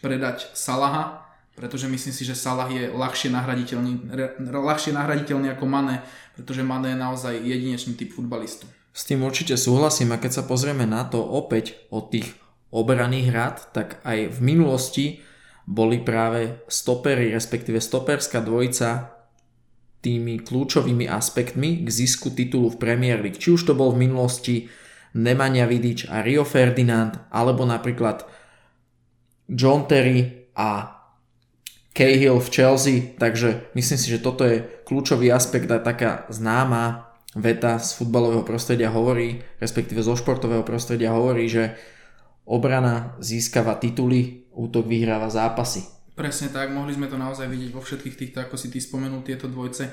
predať 0.00 0.48
Salaha, 0.56 1.29
pretože 1.54 1.90
myslím 1.90 2.14
si, 2.14 2.22
že 2.24 2.38
Salah 2.38 2.70
je 2.70 2.88
ľahšie 2.88 3.28
nahraditeľný, 3.34 4.10
ľahšie 4.48 4.96
nahraditeľný 4.96 5.52
ako 5.52 5.64
Mane, 5.66 6.02
pretože 6.32 6.64
Mane 6.64 6.94
je 6.94 6.98
naozaj 6.98 7.34
jedinečný 7.42 7.98
typ 7.98 8.14
futbalistu. 8.14 8.64
S 8.90 9.06
tým 9.06 9.22
určite 9.22 9.54
súhlasím 9.54 10.10
a 10.10 10.18
keď 10.18 10.40
sa 10.40 10.48
pozrieme 10.48 10.88
na 10.88 11.06
to 11.06 11.22
opäť 11.22 11.78
od 11.94 12.10
tých 12.10 12.26
obraných 12.74 13.26
hrad, 13.30 13.56
tak 13.70 14.02
aj 14.02 14.34
v 14.34 14.38
minulosti 14.42 15.06
boli 15.70 16.02
práve 16.02 16.66
stopery, 16.66 17.30
respektíve 17.30 17.78
stoperská 17.78 18.42
dvojica 18.42 19.14
tými 20.00 20.40
kľúčovými 20.40 21.06
aspektmi 21.06 21.84
k 21.84 21.88
zisku 21.92 22.32
titulu 22.32 22.72
v 22.72 22.80
Premier 22.80 23.20
League. 23.20 23.38
Či 23.38 23.54
už 23.54 23.62
to 23.68 23.74
bol 23.76 23.92
v 23.92 24.08
minulosti 24.08 24.66
Nemanja 25.14 25.68
Vidič 25.68 26.08
a 26.08 26.24
Rio 26.24 26.42
Ferdinand, 26.42 27.28
alebo 27.30 27.62
napríklad 27.68 28.24
John 29.50 29.86
Terry 29.86 30.50
a 30.56 30.99
Cahill 31.90 32.38
v 32.38 32.52
Chelsea, 32.54 32.96
takže 33.18 33.66
myslím 33.74 33.98
si, 33.98 34.06
že 34.06 34.22
toto 34.22 34.46
je 34.46 34.62
kľúčový 34.86 35.30
aspekt 35.34 35.66
a 35.70 35.82
taká 35.82 36.26
známa 36.30 37.10
veta 37.34 37.78
z 37.78 37.94
futbalového 37.98 38.42
prostredia 38.42 38.90
hovorí, 38.90 39.42
respektíve 39.62 40.02
zo 40.02 40.14
športového 40.18 40.62
prostredia 40.66 41.14
hovorí, 41.14 41.46
že 41.46 41.78
obrana 42.46 43.14
získava 43.22 43.78
tituly, 43.78 44.50
útok 44.54 44.86
vyhráva 44.86 45.30
zápasy. 45.30 45.86
Presne 46.18 46.52
tak, 46.52 46.68
mohli 46.74 46.92
sme 46.92 47.08
to 47.08 47.16
naozaj 47.16 47.48
vidieť 47.48 47.70
vo 47.72 47.80
všetkých 47.80 48.18
týchto, 48.18 48.38
ako 48.44 48.58
si 48.60 48.68
ty 48.68 48.76
spomenul, 48.76 49.24
tieto 49.24 49.48
dvojce. 49.48 49.88
E, 49.88 49.92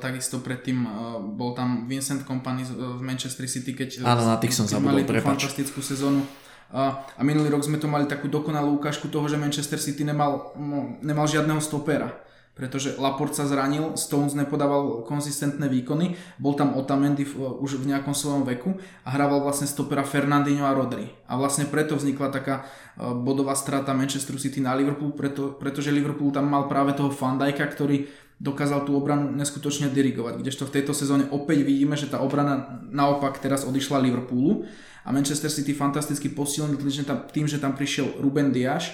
takisto 0.00 0.40
predtým 0.40 0.78
e, 0.86 0.88
bol 1.36 1.52
tam 1.52 1.84
Vincent 1.84 2.24
Company 2.24 2.64
v 2.64 3.02
Manchester 3.04 3.44
City, 3.44 3.76
keď 3.76 4.00
Áno, 4.00 4.24
na 4.24 4.40
tých 4.40 4.56
som 4.56 4.64
zabudol, 4.64 4.96
mali 4.96 5.02
tú 5.04 5.12
fantastickú 5.20 5.84
sezónu. 5.84 6.24
A, 6.72 7.06
minulý 7.22 7.50
rok 7.50 7.62
sme 7.62 7.78
tu 7.78 7.86
mali 7.86 8.10
takú 8.10 8.26
dokonalú 8.26 8.78
ukážku 8.82 9.06
toho, 9.06 9.26
že 9.30 9.38
Manchester 9.38 9.78
City 9.78 10.02
nemal, 10.02 10.54
no, 10.58 10.98
nemal 11.02 11.30
žiadneho 11.30 11.62
stopera 11.62 12.26
pretože 12.56 12.96
Laport 12.96 13.36
sa 13.36 13.44
zranil, 13.44 14.00
Stones 14.00 14.32
nepodával 14.32 15.04
konzistentné 15.04 15.68
výkony, 15.68 16.16
bol 16.40 16.56
tam 16.56 16.72
Otamendi 16.72 17.28
v, 17.28 17.60
už 17.60 17.84
v 17.84 17.92
nejakom 17.92 18.16
svojom 18.16 18.48
veku 18.48 18.80
a 19.04 19.12
hrával 19.12 19.44
vlastne 19.44 19.68
stopera 19.68 20.00
Fernandinho 20.08 20.64
a 20.64 20.72
Rodri. 20.72 21.04
A 21.28 21.36
vlastne 21.36 21.68
preto 21.68 22.00
vznikla 22.00 22.32
taká 22.32 22.64
e, 22.64 23.12
bodová 23.12 23.52
strata 23.52 23.92
Manchester 23.92 24.40
City 24.40 24.64
na 24.64 24.72
Liverpool, 24.72 25.12
preto, 25.12 25.52
pretože 25.52 25.92
Liverpool 25.92 26.32
tam 26.32 26.48
mal 26.48 26.64
práve 26.64 26.96
toho 26.96 27.12
Fandajka, 27.12 27.68
ktorý 27.68 28.08
dokázal 28.40 28.88
tú 28.88 28.96
obranu 28.96 29.36
neskutočne 29.36 29.92
dirigovať. 29.92 30.40
Kdežto 30.40 30.64
v 30.64 30.80
tejto 30.80 30.96
sezóne 30.96 31.28
opäť 31.28 31.60
vidíme, 31.60 31.92
že 31.92 32.08
tá 32.08 32.24
obrana 32.24 32.80
naopak 32.88 33.36
teraz 33.36 33.68
odišla 33.68 34.00
Liverpoolu 34.00 34.64
a 35.06 35.14
Manchester 35.14 35.48
City 35.48 35.70
fantasticky 35.70 36.34
posilnil 36.34 36.82
tým, 37.30 37.46
že 37.46 37.62
tam 37.62 37.78
prišiel 37.78 38.18
Ruben 38.18 38.50
Diaz, 38.50 38.90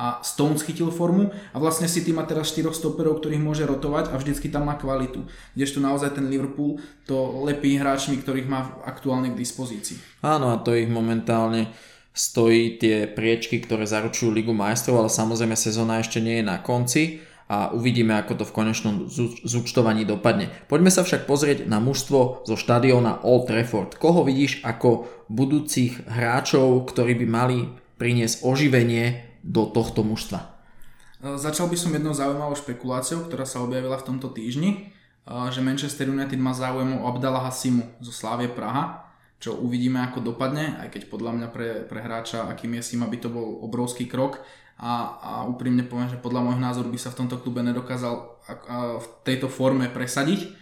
a 0.00 0.22
Stones 0.24 0.64
chytil 0.64 0.88
formu 0.88 1.28
a 1.52 1.56
vlastne 1.60 1.84
City 1.84 2.14
má 2.16 2.24
teraz 2.24 2.48
štyroch 2.48 2.72
stoperov, 2.72 3.20
ktorých 3.20 3.42
môže 3.42 3.68
rotovať 3.68 4.14
a 4.14 4.16
vždycky 4.16 4.48
tam 4.48 4.70
má 4.70 4.80
kvalitu. 4.80 5.28
Kdežto 5.52 5.84
naozaj 5.84 6.16
ten 6.16 6.30
Liverpool 6.32 6.80
to 7.04 7.44
lepí 7.44 7.76
hráčmi, 7.76 8.16
ktorých 8.16 8.48
má 8.48 8.80
aktuálne 8.88 9.28
k 9.34 9.36
dispozícii. 9.36 10.00
Áno 10.24 10.54
a 10.54 10.62
to 10.62 10.72
ich 10.72 10.88
momentálne 10.88 11.68
stojí 12.16 12.80
tie 12.80 13.10
priečky, 13.12 13.60
ktoré 13.60 13.84
zaručujú 13.84 14.32
Ligu 14.32 14.56
majstrov, 14.56 15.04
ale 15.04 15.10
samozrejme 15.12 15.54
sezóna 15.58 16.00
ešte 16.00 16.22
nie 16.22 16.40
je 16.40 16.48
na 16.48 16.58
konci 16.64 17.20
a 17.50 17.74
uvidíme, 17.74 18.14
ako 18.14 18.38
to 18.38 18.44
v 18.46 18.54
konečnom 18.54 18.94
zúčtovaní 19.42 20.06
dopadne. 20.06 20.54
Poďme 20.70 20.94
sa 20.94 21.02
však 21.02 21.26
pozrieť 21.26 21.66
na 21.66 21.82
mužstvo 21.82 22.46
zo 22.46 22.54
štadióna 22.54 23.26
Old 23.26 23.50
Trafford. 23.50 23.98
Koho 23.98 24.22
vidíš 24.22 24.62
ako 24.62 25.10
budúcich 25.26 25.98
hráčov, 26.06 26.86
ktorí 26.86 27.18
by 27.18 27.26
mali 27.26 27.58
priniesť 27.98 28.46
oživenie 28.46 29.34
do 29.42 29.66
tohto 29.66 30.06
mužstva? 30.06 30.46
E, 31.26 31.42
začal 31.42 31.66
by 31.66 31.74
som 31.74 31.90
jednou 31.90 32.14
zaujímavou 32.14 32.54
špekuláciou, 32.54 33.26
ktorá 33.26 33.42
sa 33.42 33.66
objavila 33.66 33.98
v 33.98 34.06
tomto 34.14 34.30
týždni, 34.30 34.70
e, 34.70 34.78
že 35.50 35.58
Manchester 35.58 36.06
United 36.06 36.38
má 36.38 36.54
záujem 36.54 37.02
o 37.02 37.10
Abdala 37.10 37.42
Hasimu 37.42 37.98
zo 37.98 38.14
Slávie 38.14 38.46
Praha, 38.46 39.10
čo 39.42 39.58
uvidíme 39.58 39.98
ako 40.06 40.22
dopadne, 40.22 40.78
aj 40.78 40.94
keď 40.94 41.02
podľa 41.10 41.32
mňa 41.34 41.48
pre, 41.50 41.68
pre 41.88 41.98
hráča, 41.98 42.46
akým 42.46 42.78
je 42.78 42.94
Sima, 42.94 43.10
by 43.10 43.18
to 43.18 43.32
bol 43.32 43.58
obrovský 43.64 44.06
krok 44.06 44.38
a, 44.80 44.92
a 45.20 45.30
úprimne 45.44 45.84
poviem, 45.84 46.08
že 46.08 46.16
podľa 46.16 46.40
môjho 46.40 46.60
názoru 46.64 46.88
by 46.88 46.96
sa 46.96 47.12
v 47.12 47.18
tomto 47.20 47.36
klube 47.44 47.60
nedokázal 47.60 48.40
v 48.96 49.06
tejto 49.28 49.52
forme 49.52 49.92
presadiť. 49.92 50.56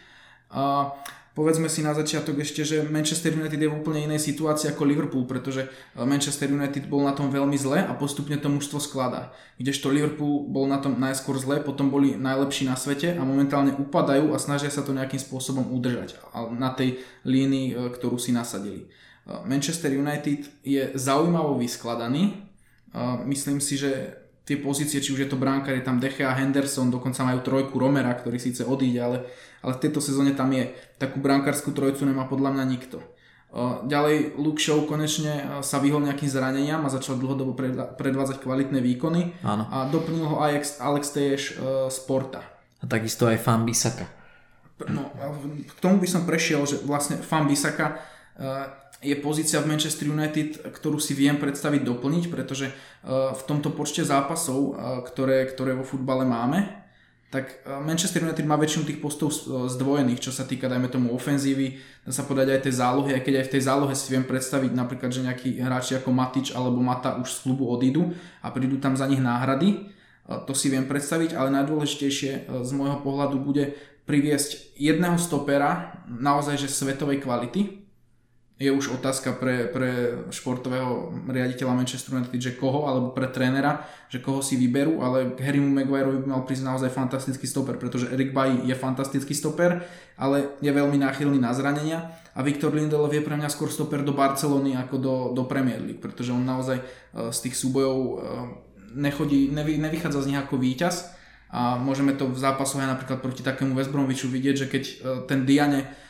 Povedzme 1.39 1.71
si 1.71 1.87
na 1.87 1.95
začiatok 1.95 2.43
ešte, 2.43 2.67
že 2.67 2.83
Manchester 2.83 3.31
United 3.31 3.63
je 3.63 3.71
v 3.71 3.79
úplne 3.79 4.11
inej 4.11 4.27
situácii 4.27 4.75
ako 4.75 4.83
Liverpool, 4.83 5.23
pretože 5.23 5.71
eh, 5.71 6.03
Manchester 6.03 6.51
United 6.51 6.91
bol 6.91 7.07
na 7.07 7.15
tom 7.15 7.31
veľmi 7.31 7.55
zle 7.55 7.79
a 7.79 7.95
postupne 7.95 8.35
to 8.43 8.51
mužstvo 8.51 8.83
skladá. 8.83 9.31
Kdežto 9.55 9.87
Liverpool 9.87 10.51
bol 10.51 10.67
na 10.67 10.83
tom 10.83 10.99
najskôr 10.99 11.39
zle, 11.39 11.63
potom 11.63 11.95
boli 11.95 12.19
najlepší 12.19 12.67
na 12.67 12.75
svete 12.75 13.15
a 13.15 13.23
momentálne 13.23 13.71
upadajú 13.71 14.35
a 14.35 14.43
snažia 14.43 14.67
sa 14.67 14.83
to 14.83 14.91
nejakým 14.91 15.23
spôsobom 15.23 15.71
udržať 15.71 16.19
na 16.59 16.75
tej 16.75 16.99
línii, 17.23 17.67
eh, 17.71 17.87
ktorú 17.87 18.19
si 18.19 18.35
nasadili. 18.35 18.91
Eh, 18.91 19.39
Manchester 19.47 19.95
United 19.95 20.43
je 20.67 20.91
zaujímavo 20.99 21.55
vyskladaný. 21.55 22.48
Myslím 23.29 23.61
si, 23.61 23.77
že 23.77 24.17
tie 24.49 24.57
pozície, 24.57 25.05
či 25.05 25.13
už 25.13 25.21
je 25.25 25.31
to 25.31 25.37
bránkar, 25.37 25.77
je 25.77 25.85
tam 25.85 26.01
Deche 26.01 26.25
a 26.25 26.33
Henderson, 26.33 26.89
dokonca 26.89 27.21
majú 27.21 27.45
trojku 27.45 27.77
Romera, 27.77 28.17
ktorý 28.17 28.41
síce 28.41 28.65
odíde, 28.65 28.97
ale, 28.97 29.29
ale 29.61 29.77
v 29.77 29.83
tejto 29.85 30.01
sezóne 30.01 30.33
tam 30.33 30.49
je. 30.57 30.73
Takú 30.97 31.21
brankárskú 31.21 31.77
trojcu 31.77 32.09
nemá 32.09 32.25
podľa 32.25 32.57
mňa 32.57 32.65
nikto. 32.65 33.05
Ďalej 33.89 34.37
Luke 34.37 34.61
Show 34.61 34.85
konečne 34.85 35.61
sa 35.65 35.81
vyhol 35.81 36.05
nejakým 36.05 36.29
zraneniam 36.29 36.85
a 36.85 36.93
začal 36.93 37.17
dlhodobo 37.17 37.57
predvádzať 37.97 38.45
kvalitné 38.45 38.81
výkony 38.85 39.41
Áno. 39.41 39.65
a 39.73 39.89
doplnil 39.89 40.29
ho 40.29 40.37
Alex, 40.41 40.81
Alex 40.85 41.17
Teješ 41.17 41.57
z 41.89 41.99
Porta. 42.05 42.45
A 42.81 42.85
takisto 42.85 43.25
aj 43.25 43.41
Fan 43.41 43.65
Bisaka. 43.65 44.05
No, 44.93 45.13
k 45.65 45.81
tomu 45.81 45.97
by 45.97 46.09
som 46.09 46.29
prešiel, 46.29 46.65
že 46.69 46.85
vlastne 46.85 47.21
Fan 47.21 47.49
Bisaka 47.49 48.01
je 48.99 49.15
pozícia 49.15 49.63
v 49.63 49.71
Manchester 49.71 50.11
United, 50.11 50.75
ktorú 50.75 50.99
si 50.99 51.15
viem 51.15 51.39
predstaviť 51.39 51.87
doplniť, 51.87 52.25
pretože 52.35 52.67
e, 52.67 52.73
v 53.31 53.43
tomto 53.47 53.71
počte 53.71 54.03
zápasov, 54.03 54.59
e, 54.59 54.71
ktoré, 55.07 55.47
ktoré 55.47 55.79
vo 55.79 55.87
futbale 55.87 56.27
máme, 56.27 56.67
tak 57.31 57.63
e, 57.63 57.79
Manchester 57.79 58.27
United 58.27 58.43
má 58.43 58.59
väčšinu 58.59 58.91
tých 58.91 58.99
postov 58.99 59.31
zdvojených, 59.71 60.19
čo 60.19 60.35
sa 60.35 60.43
týka, 60.43 60.67
dajme 60.67 60.91
tomu, 60.91 61.15
ofenzívy, 61.15 61.79
dá 62.03 62.11
sa 62.11 62.27
povedať 62.27 62.59
aj 62.59 62.63
tej 62.67 62.75
zálohy, 62.75 63.11
aj 63.15 63.23
keď 63.23 63.35
aj 63.39 63.47
v 63.47 63.53
tej 63.55 63.63
zálohe 63.63 63.95
si 63.95 64.07
viem 64.11 64.27
predstaviť 64.27 64.73
napríklad, 64.75 65.11
že 65.15 65.23
nejakí 65.31 65.63
hráči 65.63 65.95
ako 66.03 66.11
Matič 66.11 66.51
alebo 66.51 66.83
Mata 66.83 67.23
už 67.23 67.31
z 67.31 67.39
klubu 67.47 67.71
odídu 67.71 68.11
a 68.43 68.51
prídu 68.51 68.83
tam 68.83 68.99
za 68.99 69.07
nich 69.07 69.23
náhrady, 69.23 69.95
to 70.45 70.53
si 70.53 70.69
viem 70.69 70.85
predstaviť, 70.85 71.33
ale 71.33 71.49
najdôležitejšie 71.57 72.53
z 72.61 72.71
môjho 72.77 73.01
pohľadu 73.01 73.41
bude 73.41 73.81
priviesť 74.05 74.77
jedného 74.77 75.17
stopera 75.17 76.05
naozaj 76.05 76.61
že 76.61 76.69
svetovej 76.69 77.25
kvality, 77.25 77.88
je 78.59 78.75
už 78.75 78.99
otázka 78.99 79.39
pre, 79.39 79.71
pre 79.71 80.19
športového 80.35 81.15
riaditeľa 81.31 81.79
Manchester 81.79 82.19
United, 82.19 82.43
že 82.43 82.59
koho, 82.59 82.91
alebo 82.91 83.15
pre 83.15 83.31
trénera, 83.31 83.87
že 84.11 84.19
koho 84.19 84.43
si 84.43 84.59
vyberú, 84.59 84.99
ale 84.99 85.39
k 85.39 85.47
Harrymu 85.47 85.71
Maguireovi 85.71 86.27
by 86.27 86.29
mal 86.35 86.43
prísť 86.43 86.67
naozaj 86.67 86.91
fantastický 86.91 87.47
stoper, 87.47 87.79
pretože 87.79 88.11
Eric 88.11 88.35
Bailly 88.35 88.67
je 88.67 88.75
fantastický 88.75 89.31
stoper, 89.31 89.87
ale 90.19 90.59
je 90.59 90.75
veľmi 90.75 90.99
náchylný 90.99 91.39
na 91.39 91.55
zranenia 91.55 92.11
a 92.35 92.43
Viktor 92.43 92.75
Lindelöf 92.75 93.15
je 93.15 93.23
pre 93.23 93.39
mňa 93.39 93.47
skôr 93.47 93.71
stoper 93.71 94.03
do 94.03 94.11
Barcelony 94.11 94.75
ako 94.75 94.97
do, 94.99 95.15
do 95.39 95.47
Premier 95.47 95.79
League, 95.79 96.03
pretože 96.03 96.35
on 96.35 96.43
naozaj 96.43 96.83
e, 96.83 96.85
z 97.31 97.39
tých 97.47 97.55
súbojov 97.55 97.99
e, 97.99 98.15
nechodí, 98.99 99.55
nevy, 99.55 99.79
nevychádza 99.79 100.27
z 100.27 100.35
nich 100.35 100.41
ako 100.43 100.59
víťaz 100.59 101.15
a 101.55 101.79
môžeme 101.79 102.11
to 102.19 102.27
v 102.27 102.37
zápasoch 102.43 102.83
aj 102.83 102.91
napríklad 102.91 103.23
proti 103.23 103.47
takému 103.47 103.79
West 103.79 103.95
Bromwichu 103.95 104.27
vidieť, 104.27 104.57
že 104.59 104.67
keď 104.67 104.83
e, 104.83 104.95
ten 105.31 105.47
Diane 105.47 106.08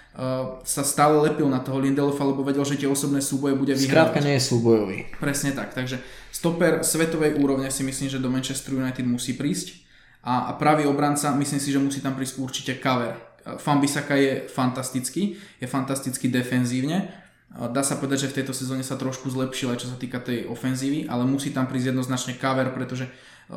sa 0.67 0.83
stále 0.83 1.15
lepil 1.31 1.47
na 1.47 1.63
toho 1.63 1.79
Lindelofa, 1.79 2.27
lebo 2.27 2.43
vedel, 2.43 2.67
že 2.67 2.75
tie 2.75 2.91
osobné 2.91 3.23
súboje 3.23 3.55
bude 3.55 3.71
vyhrávať. 3.71 4.19
Skrátka 4.19 4.21
nie 4.27 4.35
je 4.35 4.43
súbojový. 4.43 4.97
Presne 5.23 5.55
tak, 5.55 5.71
takže 5.71 6.03
stoper 6.35 6.83
svetovej 6.83 7.39
úrovne 7.39 7.71
si 7.71 7.87
myslím, 7.87 8.11
že 8.11 8.19
do 8.19 8.27
Manchester 8.27 8.75
United 8.75 9.07
musí 9.07 9.39
prísť 9.39 9.79
a, 10.27 10.51
a 10.51 10.59
pravý 10.59 10.91
obranca 10.91 11.31
myslím 11.39 11.63
si, 11.63 11.71
že 11.71 11.79
musí 11.79 12.03
tam 12.03 12.19
prísť 12.19 12.43
určite 12.43 12.83
cover. 12.83 13.15
Fambisaka 13.63 14.19
je 14.19 14.45
fantastický, 14.51 15.39
je 15.63 15.67
fantastický 15.71 16.27
defenzívne, 16.29 17.29
Dá 17.49 17.81
sa 17.81 17.97
povedať, 17.97 18.29
že 18.29 18.31
v 18.31 18.37
tejto 18.43 18.53
sezóne 18.53 18.85
sa 18.85 19.01
trošku 19.01 19.33
zlepšil 19.33 19.73
aj 19.73 19.81
čo 19.81 19.89
sa 19.89 19.97
týka 19.97 20.21
tej 20.21 20.45
ofenzívy, 20.53 21.09
ale 21.09 21.25
musí 21.25 21.49
tam 21.49 21.65
prísť 21.65 21.97
jednoznačne 21.97 22.37
cover, 22.37 22.69
pretože 22.77 23.09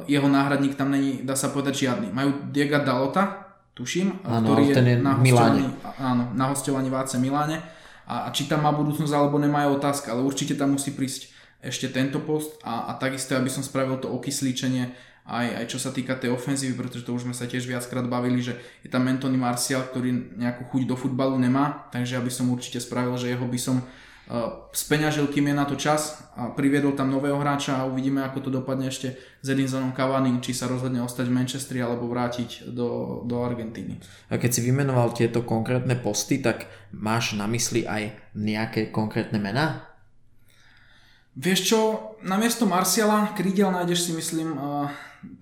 jeho 0.08 0.32
náhradník 0.32 0.80
tam 0.80 0.96
není, 0.96 1.28
dá 1.28 1.36
sa 1.36 1.52
povedať, 1.52 1.84
žiadny. 1.84 2.08
Majú 2.16 2.56
Diego 2.56 2.80
Dalota, 2.80 3.51
tuším, 3.74 4.22
áno, 4.28 4.52
ktorý 4.52 4.64
je, 4.70 4.76
je 4.76 4.96
na 5.00 5.14
hostovaní, 5.16 5.66
áno, 5.98 6.24
na 6.36 6.46
hostovaní 6.52 6.88
v 6.92 6.96
AC 7.00 7.16
Miláne. 7.18 7.58
A, 8.06 8.28
a 8.28 8.30
či 8.36 8.50
tam 8.50 8.68
má 8.68 8.76
budúcnosť 8.76 9.14
alebo 9.16 9.40
nemá 9.40 9.64
je 9.64 9.78
otázka, 9.78 10.12
ale 10.12 10.26
určite 10.26 10.60
tam 10.60 10.76
musí 10.76 10.92
prísť 10.92 11.32
ešte 11.62 11.94
tento 11.94 12.20
post 12.20 12.58
a, 12.66 12.90
a 12.90 12.98
takisto 12.98 13.38
aby 13.38 13.48
som 13.48 13.62
spravil 13.62 14.02
to 14.02 14.10
okyslíčenie 14.10 14.92
aj, 15.30 15.48
aj 15.64 15.66
čo 15.70 15.78
sa 15.78 15.94
týka 15.94 16.18
tej 16.18 16.34
ofenzívy, 16.34 16.74
pretože 16.74 17.06
to 17.06 17.14
už 17.14 17.30
sme 17.30 17.36
sa 17.38 17.46
tiež 17.46 17.70
viackrát 17.70 18.04
bavili, 18.10 18.42
že 18.42 18.58
je 18.82 18.90
tam 18.90 19.06
Anthony 19.06 19.38
Martial, 19.38 19.86
ktorý 19.86 20.34
nejakú 20.36 20.66
chuť 20.74 20.90
do 20.90 20.98
futbalu 20.98 21.38
nemá, 21.38 21.88
takže 21.94 22.18
aby 22.18 22.34
som 22.34 22.50
určite 22.50 22.82
spravil, 22.82 23.14
že 23.22 23.30
jeho 23.30 23.46
by 23.46 23.60
som 23.62 23.86
speňažil, 24.72 25.28
kým 25.28 25.52
je 25.52 25.56
na 25.56 25.68
to 25.68 25.76
čas 25.76 26.24
a 26.40 26.56
priviedol 26.56 26.96
tam 26.96 27.12
nového 27.12 27.36
hráča 27.36 27.84
a 27.84 27.88
uvidíme, 27.88 28.24
ako 28.24 28.48
to 28.48 28.50
dopadne 28.50 28.88
ešte 28.88 29.20
s 29.20 29.48
Edinsonom 29.52 29.92
Cavani, 29.92 30.40
či 30.40 30.56
sa 30.56 30.72
rozhodne 30.72 31.04
ostať 31.04 31.28
v 31.28 31.36
Manchestri 31.36 31.84
alebo 31.84 32.08
vrátiť 32.08 32.72
do, 32.72 33.22
do 33.28 33.44
Argentíny. 33.44 34.00
A 34.32 34.40
keď 34.40 34.52
si 34.56 34.62
vymenoval 34.64 35.12
tieto 35.12 35.44
konkrétne 35.44 36.00
posty, 36.00 36.40
tak 36.40 36.72
máš 36.96 37.36
na 37.36 37.44
mysli 37.52 37.84
aj 37.84 38.16
nejaké 38.32 38.96
konkrétne 38.96 39.36
mená? 39.36 39.92
Vieš 41.36 41.60
čo, 41.68 41.80
na 42.24 42.40
miesto 42.40 42.64
Marciala 42.64 43.36
krídel 43.36 43.68
nájdeš 43.68 44.08
si 44.08 44.12
myslím 44.16 44.56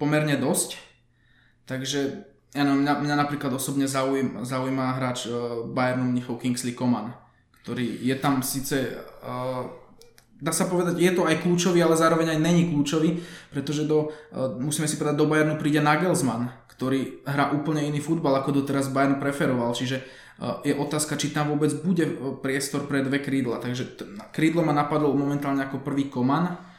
pomerne 0.02 0.34
dosť, 0.34 0.82
takže 1.70 2.26
ja 2.58 2.66
mňa, 2.66 3.06
mňa 3.06 3.16
napríklad 3.22 3.54
osobne 3.54 3.86
zaujíma, 3.86 4.42
zaujíma 4.42 4.98
hráč 4.98 5.30
Bayernu 5.70 6.10
Mnichov 6.10 6.42
Kingsley 6.42 6.74
Coman 6.74 7.29
ktorý 7.62 7.86
je 8.06 8.16
tam 8.20 8.44
síce, 8.44 8.96
uh, 9.24 9.64
dá 10.40 10.52
sa 10.52 10.68
povedať, 10.72 11.00
je 11.00 11.12
to 11.12 11.28
aj 11.28 11.44
kľúčový, 11.44 11.84
ale 11.84 12.00
zároveň 12.00 12.36
aj 12.36 12.40
není 12.40 12.72
kľúčový, 12.72 13.20
pretože 13.52 13.88
do, 13.88 14.10
uh, 14.10 14.54
musíme 14.58 14.88
si 14.88 14.96
povedať, 14.96 15.18
do 15.20 15.30
Bayernu 15.30 15.60
príde 15.60 15.84
Nagelsmann, 15.84 16.50
ktorý 16.72 17.24
hrá 17.28 17.52
úplne 17.52 17.84
iný 17.84 18.00
futbal, 18.00 18.40
ako 18.40 18.64
doteraz 18.64 18.90
Bayern 18.90 19.20
preferoval, 19.20 19.76
čiže 19.76 20.00
uh, 20.40 20.64
je 20.64 20.74
otázka, 20.76 21.20
či 21.20 21.36
tam 21.36 21.52
vôbec 21.52 21.72
bude 21.84 22.08
priestor 22.40 22.88
pre 22.88 23.04
dve 23.04 23.20
krídla, 23.20 23.60
takže 23.60 23.84
t- 24.00 24.08
krídlo 24.32 24.64
ma 24.64 24.72
napadlo 24.72 25.12
momentálne 25.12 25.64
ako 25.68 25.84
prvý 25.84 26.08
Koman, 26.08 26.70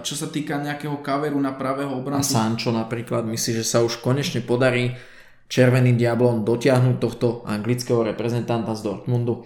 čo 0.00 0.16
sa 0.16 0.32
týka 0.32 0.56
nejakého 0.56 1.04
kaveru 1.04 1.36
na 1.36 1.52
pravého 1.52 1.92
obrancu. 1.92 2.32
A 2.32 2.48
Sancho 2.48 2.72
napríklad, 2.72 3.28
myslíš, 3.28 3.60
že 3.60 3.66
sa 3.68 3.84
už 3.84 4.00
konečne 4.00 4.40
podarí 4.40 4.96
Červeným 5.44 6.00
diablom 6.00 6.40
dotiahnuť 6.40 6.96
tohto 6.96 7.44
anglického 7.44 8.00
reprezentanta 8.00 8.72
z 8.72 8.80
Dortmundu? 8.80 9.44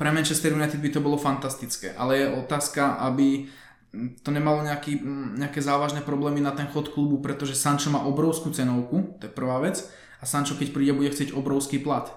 Pre 0.00 0.08
Manchester 0.08 0.56
United 0.56 0.80
by 0.80 0.88
to 0.96 1.04
bolo 1.04 1.20
fantastické, 1.20 1.92
ale 1.92 2.24
je 2.24 2.26
otázka, 2.40 2.96
aby 3.04 3.52
to 4.24 4.32
nemalo 4.32 4.64
nejaký, 4.64 4.96
nejaké 5.36 5.60
závažné 5.60 6.00
problémy 6.00 6.40
na 6.40 6.56
ten 6.56 6.64
chod 6.72 6.88
klubu, 6.88 7.20
pretože 7.20 7.52
Sancho 7.52 7.92
má 7.92 8.00
obrovskú 8.08 8.48
cenovku, 8.48 9.20
to 9.20 9.28
je 9.28 9.36
prvá 9.36 9.60
vec, 9.60 9.84
a 10.16 10.24
Sancho 10.24 10.56
keď 10.56 10.72
príde 10.72 10.96
bude 10.96 11.12
chcieť 11.12 11.36
obrovský 11.36 11.84
plat. 11.84 12.08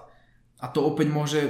A 0.64 0.72
to 0.72 0.80
opäť 0.80 1.12
môže 1.12 1.40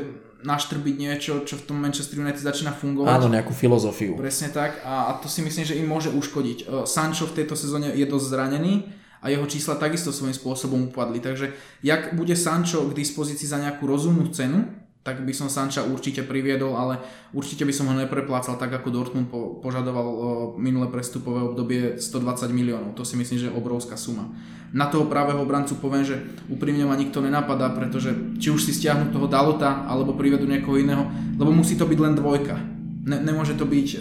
naštrbiť 0.42 0.94
niečo, 0.98 1.46
čo 1.46 1.54
v 1.54 1.70
tom 1.70 1.78
Manchester 1.78 2.18
United 2.18 2.42
začína 2.42 2.74
fungovať. 2.74 3.14
Áno, 3.14 3.30
nejakú 3.30 3.54
filozofiu. 3.54 4.18
Presne 4.18 4.50
tak 4.50 4.82
a, 4.82 5.14
a 5.14 5.22
to 5.22 5.30
si 5.30 5.38
myslím, 5.38 5.62
že 5.62 5.78
im 5.78 5.86
môže 5.86 6.10
uškodiť. 6.10 6.58
E, 6.58 6.64
Sancho 6.84 7.30
v 7.30 7.36
tejto 7.38 7.54
sezóne 7.54 7.94
je 7.94 8.04
dosť 8.04 8.26
zranený 8.28 8.90
a 9.24 9.32
jeho 9.32 9.46
čísla 9.46 9.80
takisto 9.80 10.10
svojím 10.12 10.36
spôsobom 10.36 10.92
upadli. 10.92 11.22
Takže 11.22 11.54
jak 11.80 12.12
bude 12.12 12.36
Sancho 12.36 12.84
k 12.90 12.96
dispozícii 12.98 13.48
za 13.48 13.56
nejakú 13.56 13.88
rozumnú 13.88 14.28
cenu, 14.34 14.68
tak 15.04 15.20
by 15.20 15.36
som 15.36 15.52
Sanča 15.52 15.84
určite 15.84 16.24
priviedol, 16.24 16.80
ale 16.80 16.96
určite 17.36 17.68
by 17.68 17.76
som 17.76 17.92
ho 17.92 17.94
nepreplácal 17.94 18.56
tak, 18.56 18.72
ako 18.72 18.88
Dortmund 18.88 19.28
po, 19.28 19.60
požadoval 19.60 20.06
o, 20.08 20.16
minulé 20.56 20.88
prestupové 20.88 21.44
obdobie 21.44 22.00
120 22.00 22.48
miliónov. 22.48 22.96
To 22.96 23.04
si 23.04 23.20
myslím, 23.20 23.36
že 23.36 23.46
je 23.52 23.58
obrovská 23.60 24.00
suma. 24.00 24.32
Na 24.72 24.88
toho 24.88 25.04
pravého 25.04 25.44
obrancu 25.44 25.76
poviem, 25.76 26.08
že 26.08 26.16
úprimne 26.48 26.88
ma 26.88 26.96
nikto 26.96 27.20
nenapadá, 27.20 27.68
pretože 27.76 28.16
či 28.40 28.48
už 28.48 28.64
si 28.64 28.72
stiahnu 28.72 29.12
toho 29.12 29.28
Dalota, 29.28 29.84
alebo 29.84 30.16
privedú 30.16 30.48
niekoho 30.48 30.80
iného, 30.80 31.04
lebo 31.36 31.52
musí 31.52 31.76
to 31.76 31.84
byť 31.84 31.98
len 32.00 32.16
dvojka. 32.16 32.73
Ne, 33.04 33.20
nemôže 33.20 33.52
to 33.60 33.68
byť 33.68 33.88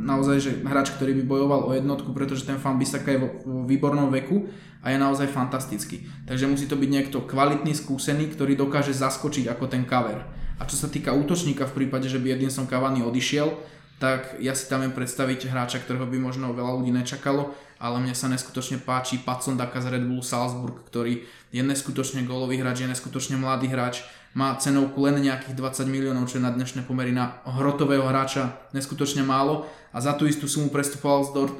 naozaj 0.00 0.36
že 0.40 0.52
hráč, 0.64 0.96
ktorý 0.96 1.12
by 1.20 1.24
bojoval 1.28 1.60
o 1.68 1.76
jednotku, 1.76 2.16
pretože 2.16 2.48
ten 2.48 2.56
fan 2.56 2.80
Bisaka 2.80 3.12
je 3.12 3.20
vo, 3.20 3.28
vo 3.44 3.60
výbornom 3.68 4.08
veku 4.08 4.48
a 4.80 4.88
je 4.88 4.96
naozaj 4.96 5.28
fantastický. 5.28 6.08
Takže 6.24 6.48
musí 6.48 6.64
to 6.64 6.80
byť 6.80 6.88
niekto 6.88 7.28
kvalitný, 7.28 7.76
skúsený, 7.76 8.32
ktorý 8.32 8.56
dokáže 8.56 8.96
zaskočiť 8.96 9.52
ako 9.52 9.64
ten 9.68 9.84
cover. 9.84 10.24
A 10.56 10.64
čo 10.64 10.80
sa 10.80 10.88
týka 10.88 11.12
útočníka 11.12 11.68
v 11.68 11.84
prípade, 11.84 12.08
že 12.08 12.16
by 12.16 12.40
Edinson 12.40 12.64
Cavani 12.64 13.04
odišiel, 13.04 13.52
tak 13.98 14.38
ja 14.38 14.54
si 14.54 14.70
tam 14.70 14.86
viem 14.86 14.94
predstaviť 14.94 15.50
hráča, 15.50 15.82
ktorého 15.82 16.06
by 16.06 16.18
možno 16.22 16.54
veľa 16.54 16.78
ľudí 16.78 16.94
nečakalo, 16.94 17.50
ale 17.82 17.98
mne 17.98 18.14
sa 18.14 18.30
neskutočne 18.30 18.78
páči 18.82 19.22
Patson 19.22 19.58
Daka 19.58 19.82
z 19.82 19.98
Red 19.98 20.06
Bull 20.06 20.22
Salzburg, 20.22 20.86
ktorý 20.86 21.26
je 21.50 21.62
neskutočne 21.62 22.22
golový 22.22 22.62
hráč, 22.62 22.86
je 22.86 22.90
neskutočne 22.90 23.38
mladý 23.38 23.70
hráč, 23.70 24.06
má 24.36 24.54
cenovku 24.60 25.00
len 25.08 25.20
nejakých 25.24 25.56
20 25.56 25.88
miliónov, 25.88 26.28
čo 26.28 26.38
je 26.40 26.46
na 26.46 26.52
dnešné 26.52 26.84
pomery 26.84 27.14
na 27.14 27.40
hrotového 27.48 28.04
hráča 28.04 28.68
neskutočne 28.76 29.24
málo 29.24 29.64
a 29.92 29.98
za 29.98 30.12
tú 30.14 30.28
istú 30.28 30.44
sumu 30.44 30.68
prestupoval 30.68 31.24
z, 31.24 31.30
Dort, 31.32 31.56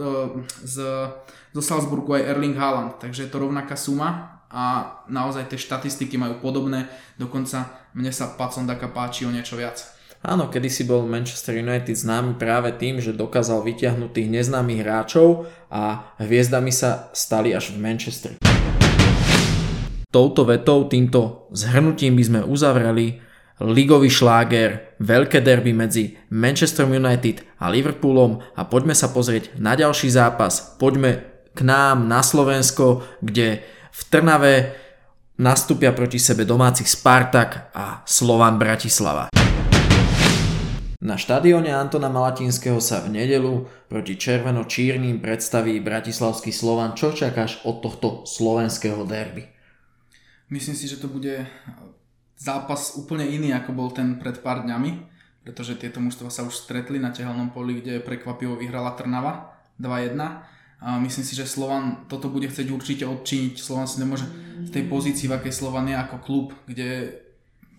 z, 0.62 0.76
zo 1.56 1.62
Salzburgu 1.64 2.20
aj 2.20 2.28
Erling 2.28 2.56
Haaland, 2.56 3.00
takže 3.00 3.24
je 3.24 3.30
to 3.32 3.40
rovnaká 3.40 3.74
suma 3.74 4.40
a 4.52 4.96
naozaj 5.08 5.48
tie 5.48 5.60
štatistiky 5.60 6.16
majú 6.16 6.40
podobné, 6.40 6.88
dokonca 7.20 7.88
mne 7.96 8.12
sa 8.12 8.32
Pacondaka 8.36 8.88
páči 8.88 9.24
o 9.24 9.32
niečo 9.32 9.56
viac. 9.56 9.98
Áno, 10.18 10.50
kedysi 10.50 10.82
bol 10.82 11.06
Manchester 11.06 11.62
United 11.62 11.94
známy 11.94 12.42
práve 12.42 12.74
tým, 12.74 12.98
že 12.98 13.14
dokázal 13.14 13.62
vyťahnuť 13.62 14.10
tých 14.10 14.28
neznámych 14.28 14.82
hráčov 14.82 15.46
a 15.70 16.10
hviezdami 16.18 16.74
sa 16.74 17.06
stali 17.14 17.54
až 17.54 17.70
v 17.70 17.78
Manchesteri. 17.78 18.47
Touto 20.08 20.48
vetou, 20.48 20.88
týmto 20.88 21.52
zhrnutím 21.52 22.16
by 22.16 22.24
sme 22.24 22.40
uzavreli 22.40 23.20
ligový 23.60 24.08
šláger, 24.08 24.96
veľké 25.04 25.44
derby 25.44 25.76
medzi 25.76 26.16
Manchester 26.32 26.88
United 26.88 27.44
a 27.60 27.68
Liverpoolom 27.68 28.40
a 28.56 28.64
poďme 28.64 28.96
sa 28.96 29.12
pozrieť 29.12 29.60
na 29.60 29.76
ďalší 29.76 30.08
zápas. 30.08 30.80
Poďme 30.80 31.28
k 31.52 31.60
nám 31.60 32.08
na 32.08 32.24
Slovensko, 32.24 33.04
kde 33.20 33.60
v 33.92 34.00
Trnave 34.08 34.72
nastúpia 35.36 35.92
proti 35.92 36.16
sebe 36.16 36.48
domácich 36.48 36.88
Spartak 36.88 37.68
a 37.76 38.00
Slovan 38.08 38.56
Bratislava. 38.56 39.28
Na 41.04 41.20
štadióne 41.20 41.68
Antona 41.76 42.08
Malatinského 42.08 42.80
sa 42.80 43.04
v 43.04 43.12
nedelu 43.12 43.68
proti 43.92 44.16
červeno-čírnym 44.16 45.20
predstaví 45.20 45.76
bratislavský 45.84 46.48
Slovan. 46.48 46.96
Čo 46.96 47.12
čakáš 47.12 47.60
od 47.68 47.84
tohto 47.84 48.24
slovenského 48.24 49.04
derby? 49.04 49.57
Myslím 50.48 50.76
si, 50.76 50.88
že 50.88 50.96
to 50.96 51.12
bude 51.12 51.44
zápas 52.40 52.96
úplne 52.96 53.28
iný, 53.28 53.52
ako 53.52 53.70
bol 53.76 53.88
ten 53.92 54.16
pred 54.16 54.40
pár 54.40 54.64
dňami, 54.64 54.90
pretože 55.44 55.76
tieto 55.76 56.00
mužstva 56.00 56.32
sa 56.32 56.46
už 56.46 56.56
stretli 56.56 56.96
na 56.96 57.12
tehelnom 57.12 57.52
poli, 57.52 57.80
kde 57.80 58.00
prekvapivo 58.00 58.56
vyhrala 58.56 58.96
Trnava 58.96 59.60
2-1 59.76 60.16
a 60.78 60.96
myslím 61.02 61.24
si, 61.26 61.34
že 61.34 61.50
Slovan 61.50 62.06
toto 62.06 62.30
bude 62.30 62.46
chcieť 62.46 62.68
určite 62.70 63.04
odčiniť. 63.04 63.58
Slovan 63.58 63.90
si 63.90 63.98
nemôže 63.98 64.30
v 64.62 64.70
tej 64.70 64.86
pozícii, 64.86 65.26
v 65.26 65.36
akej 65.36 65.52
Slovan 65.52 65.90
je 65.90 65.98
ako 65.98 66.16
klub, 66.22 66.46
kde 66.70 67.18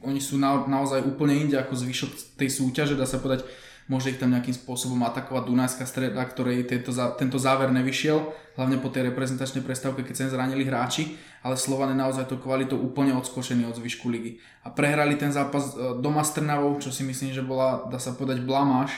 oni 0.03 0.19
sú 0.19 0.35
na, 0.35 0.67
naozaj 0.67 1.07
úplne 1.07 1.35
inde 1.35 1.55
ako 1.55 1.79
zvyšok 1.79 2.39
tej 2.39 2.49
súťaže, 2.51 2.99
dá 2.99 3.07
sa 3.07 3.23
povedať, 3.23 3.47
môže 3.89 4.13
ich 4.13 4.21
tam 4.21 4.29
nejakým 4.29 4.53
spôsobom 4.53 5.01
atakovať 5.01 5.49
Dunajská 5.49 5.83
streda, 5.89 6.21
ktorej 6.21 6.69
tento, 6.69 6.93
tento 6.93 7.41
záver 7.41 7.73
nevyšiel, 7.73 8.21
hlavne 8.53 8.77
po 8.77 8.93
tej 8.93 9.09
reprezentačnej 9.09 9.65
prestávke, 9.65 10.05
keď 10.05 10.13
sa 10.15 10.37
zranili 10.37 10.61
hráči, 10.61 11.17
ale 11.41 11.57
Slovan 11.57 11.91
je 11.91 11.97
naozaj 11.97 12.29
to 12.29 12.37
kvalitou 12.37 12.77
úplne 12.77 13.17
odskočený 13.17 13.65
od 13.65 13.81
zvyšku 13.81 14.05
ligy. 14.05 14.37
A 14.61 14.69
prehrali 14.69 15.17
ten 15.17 15.33
zápas 15.33 15.73
e, 15.73 15.97
doma 15.97 16.21
s 16.21 16.37
Trnavou, 16.37 16.77
čo 16.77 16.93
si 16.93 17.01
myslím, 17.01 17.33
že 17.33 17.41
bola, 17.41 17.89
dá 17.89 17.97
sa 17.97 18.13
povedať, 18.13 18.45
blamáž, 18.45 18.93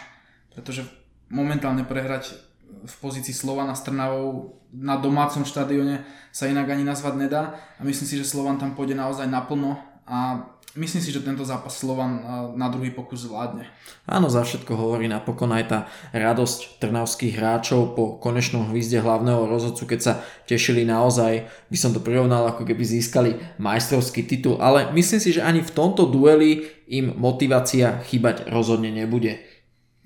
pretože 0.51 0.83
momentálne 1.31 1.87
prehrať 1.87 2.35
v 2.83 2.95
pozícii 2.99 3.31
Slovana 3.31 3.71
s 3.71 3.87
Trnavou 3.87 4.59
na 4.75 4.99
domácom 4.99 5.47
štadióne 5.47 6.03
sa 6.35 6.51
inak 6.51 6.67
ani 6.67 6.83
nazvať 6.83 7.13
nedá 7.15 7.55
a 7.79 7.81
myslím 7.87 8.07
si, 8.07 8.19
že 8.19 8.27
Slovan 8.27 8.59
tam 8.59 8.75
pôjde 8.75 8.95
naozaj 8.95 9.27
naplno 9.27 9.79
a 10.07 10.47
myslím 10.75 11.01
si, 11.03 11.11
že 11.11 11.23
tento 11.23 11.43
zápas 11.43 11.75
Slovan 11.75 12.23
na 12.55 12.71
druhý 12.71 12.91
pokus 12.91 13.27
zvládne. 13.27 13.67
Áno, 14.07 14.31
za 14.31 14.43
všetko 14.43 14.71
hovorí 14.75 15.11
napokon 15.11 15.51
aj 15.51 15.65
tá 15.67 15.79
radosť 16.15 16.79
trnavských 16.79 17.35
hráčov 17.35 17.95
po 17.95 18.15
konečnom 18.21 18.71
hvizde 18.71 19.03
hlavného 19.03 19.47
rozhodcu, 19.47 19.83
keď 19.95 19.99
sa 19.99 20.13
tešili 20.47 20.87
naozaj, 20.87 21.47
by 21.67 21.77
som 21.77 21.91
to 21.91 21.99
prirovnal, 21.99 22.47
ako 22.47 22.63
keby 22.63 22.83
získali 22.83 23.39
majstrovský 23.59 24.23
titul, 24.23 24.59
ale 24.63 24.91
myslím 24.95 25.19
si, 25.19 25.35
že 25.35 25.43
ani 25.43 25.59
v 25.59 25.71
tomto 25.75 26.07
dueli 26.07 26.67
im 26.91 27.15
motivácia 27.15 28.03
chýbať 28.07 28.47
rozhodne 28.51 28.91
nebude. 28.91 29.39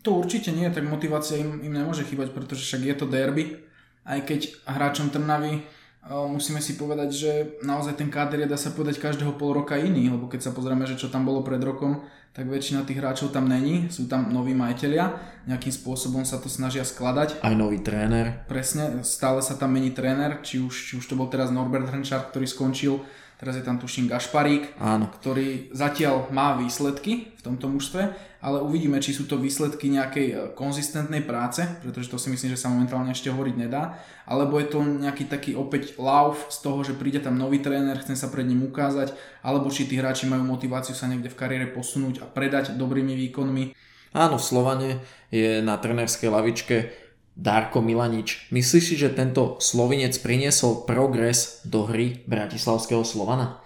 To 0.06 0.22
určite 0.22 0.54
nie, 0.54 0.70
tak 0.70 0.86
motivácia 0.86 1.42
im, 1.42 1.66
im 1.66 1.74
nemôže 1.74 2.06
chýbať, 2.06 2.30
pretože 2.30 2.62
však 2.62 2.82
je 2.86 2.96
to 2.98 3.06
derby, 3.10 3.58
aj 4.06 4.22
keď 4.22 4.40
hráčom 4.70 5.10
Trnavy 5.10 5.66
musíme 6.06 6.62
si 6.62 6.78
povedať, 6.78 7.10
že 7.10 7.32
naozaj 7.66 7.98
ten 7.98 8.14
káder 8.14 8.46
je, 8.46 8.52
dá 8.54 8.60
sa 8.62 8.70
povedať, 8.70 9.02
každého 9.02 9.34
pol 9.42 9.58
roka 9.58 9.74
iný, 9.74 10.06
lebo 10.14 10.30
keď 10.30 10.50
sa 10.50 10.52
pozrieme, 10.54 10.86
že 10.86 11.02
čo 11.02 11.10
tam 11.10 11.26
bolo 11.26 11.42
pred 11.42 11.58
rokom, 11.58 12.06
tak 12.36 12.52
väčšina 12.52 12.86
tých 12.86 13.00
hráčov 13.02 13.32
tam 13.34 13.50
není, 13.50 13.88
sú 13.90 14.06
tam 14.06 14.30
noví 14.30 14.54
majiteľia, 14.54 15.18
nejakým 15.50 15.72
spôsobom 15.72 16.28
sa 16.28 16.38
to 16.38 16.52
snažia 16.52 16.86
skladať. 16.86 17.42
Aj 17.42 17.56
nový 17.58 17.82
tréner. 17.82 18.46
Presne, 18.46 19.02
stále 19.08 19.42
sa 19.42 19.58
tam 19.58 19.74
mení 19.74 19.96
tréner, 19.96 20.44
či 20.46 20.62
už, 20.62 20.74
či 20.76 20.94
už 21.00 21.06
to 21.10 21.18
bol 21.18 21.32
teraz 21.32 21.50
Norbert 21.50 21.90
Hrnčar, 21.90 22.30
ktorý 22.30 22.46
skončil, 22.46 23.02
teraz 23.40 23.60
je 23.60 23.64
tam 23.64 23.76
tuším 23.78 24.08
Gašparík, 24.08 24.80
Áno. 24.80 25.12
ktorý 25.20 25.70
zatiaľ 25.76 26.32
má 26.32 26.56
výsledky 26.56 27.36
v 27.36 27.42
tomto 27.44 27.68
mužstve, 27.68 28.02
ale 28.46 28.62
uvidíme, 28.62 29.02
či 29.02 29.12
sú 29.12 29.26
to 29.26 29.42
výsledky 29.42 29.90
nejakej 29.90 30.28
e, 30.30 30.36
konzistentnej 30.54 31.26
práce, 31.26 31.66
pretože 31.82 32.08
to 32.14 32.22
si 32.22 32.30
myslím, 32.30 32.54
že 32.54 32.62
sa 32.62 32.70
momentálne 32.70 33.10
ešte 33.10 33.34
hovoriť 33.34 33.56
nedá, 33.58 33.98
alebo 34.30 34.62
je 34.62 34.68
to 34.70 34.86
nejaký 34.86 35.26
taký 35.26 35.58
opäť 35.58 35.98
lauf 35.98 36.48
z 36.54 36.58
toho, 36.62 36.86
že 36.86 36.94
príde 36.94 37.20
tam 37.20 37.36
nový 37.36 37.60
tréner, 37.60 37.98
chce 37.98 38.14
sa 38.14 38.30
pred 38.30 38.46
ním 38.46 38.66
ukázať, 38.70 39.18
alebo 39.42 39.74
či 39.74 39.90
tí 39.90 39.98
hráči 39.98 40.30
majú 40.30 40.46
motiváciu 40.46 40.94
sa 40.94 41.10
niekde 41.10 41.34
v 41.34 41.40
kariére 41.40 41.68
posunúť 41.74 42.22
a 42.22 42.30
predať 42.30 42.78
dobrými 42.78 43.18
výkonmi. 43.28 43.74
Áno, 44.16 44.40
v 44.40 44.48
Slovane 44.48 44.90
je 45.28 45.60
na 45.60 45.76
trénerskej 45.76 46.32
lavičke 46.32 47.05
Darko 47.36 47.84
Milanič. 47.84 48.48
Myslíš 48.48 48.84
si, 48.84 48.96
že 48.96 49.12
tento 49.12 49.60
Slovinec 49.60 50.16
priniesol 50.24 50.88
progres 50.88 51.60
do 51.68 51.84
hry 51.84 52.24
Bratislavského 52.24 53.04
Slovana? 53.04 53.60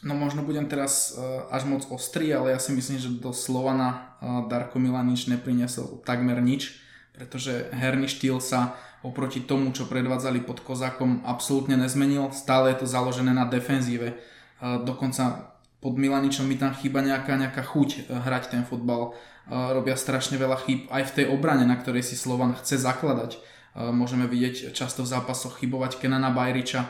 No 0.00 0.16
možno 0.16 0.40
budem 0.40 0.64
teraz 0.64 1.12
uh, 1.12 1.44
až 1.52 1.68
moc 1.68 1.84
ostrý, 1.92 2.32
ale 2.32 2.56
ja 2.56 2.60
si 2.60 2.72
myslím, 2.72 2.96
že 2.96 3.12
do 3.20 3.36
Slovana 3.36 4.16
uh, 4.20 4.48
Darko 4.48 4.80
Milanič 4.80 5.28
nepriniesol 5.28 6.00
takmer 6.08 6.40
nič, 6.40 6.80
pretože 7.12 7.68
herný 7.72 8.08
štýl 8.08 8.40
sa 8.40 8.80
oproti 9.04 9.44
tomu, 9.44 9.76
čo 9.76 9.88
predvádzali 9.88 10.44
pod 10.44 10.64
Kozákom, 10.64 11.20
absolútne 11.28 11.76
nezmenil. 11.76 12.32
Stále 12.32 12.72
je 12.72 12.84
to 12.84 12.86
založené 12.88 13.36
na 13.36 13.44
defenzíve. 13.44 14.16
Uh, 14.56 14.80
dokonca 14.80 15.52
pod 15.84 16.00
Milaničom 16.00 16.48
mi 16.48 16.56
tam 16.56 16.72
chýba 16.72 17.04
nejaká, 17.04 17.36
nejaká 17.36 17.60
chuť 17.60 18.08
hrať 18.08 18.56
ten 18.56 18.62
fotbal. 18.64 19.12
Robia 19.46 19.94
strašne 19.94 20.38
veľa 20.38 20.58
chýb 20.66 20.90
aj 20.90 21.02
v 21.10 21.14
tej 21.22 21.26
obrane, 21.30 21.62
na 21.62 21.78
ktorej 21.78 22.02
si 22.02 22.18
Slovan 22.18 22.58
chce 22.58 22.82
zakladať. 22.82 23.38
Môžeme 23.76 24.26
vidieť 24.26 24.74
často 24.74 25.06
v 25.06 25.12
zápasoch 25.12 25.62
chybovať 25.62 26.02
Kenana 26.02 26.34
Bajriča, 26.34 26.88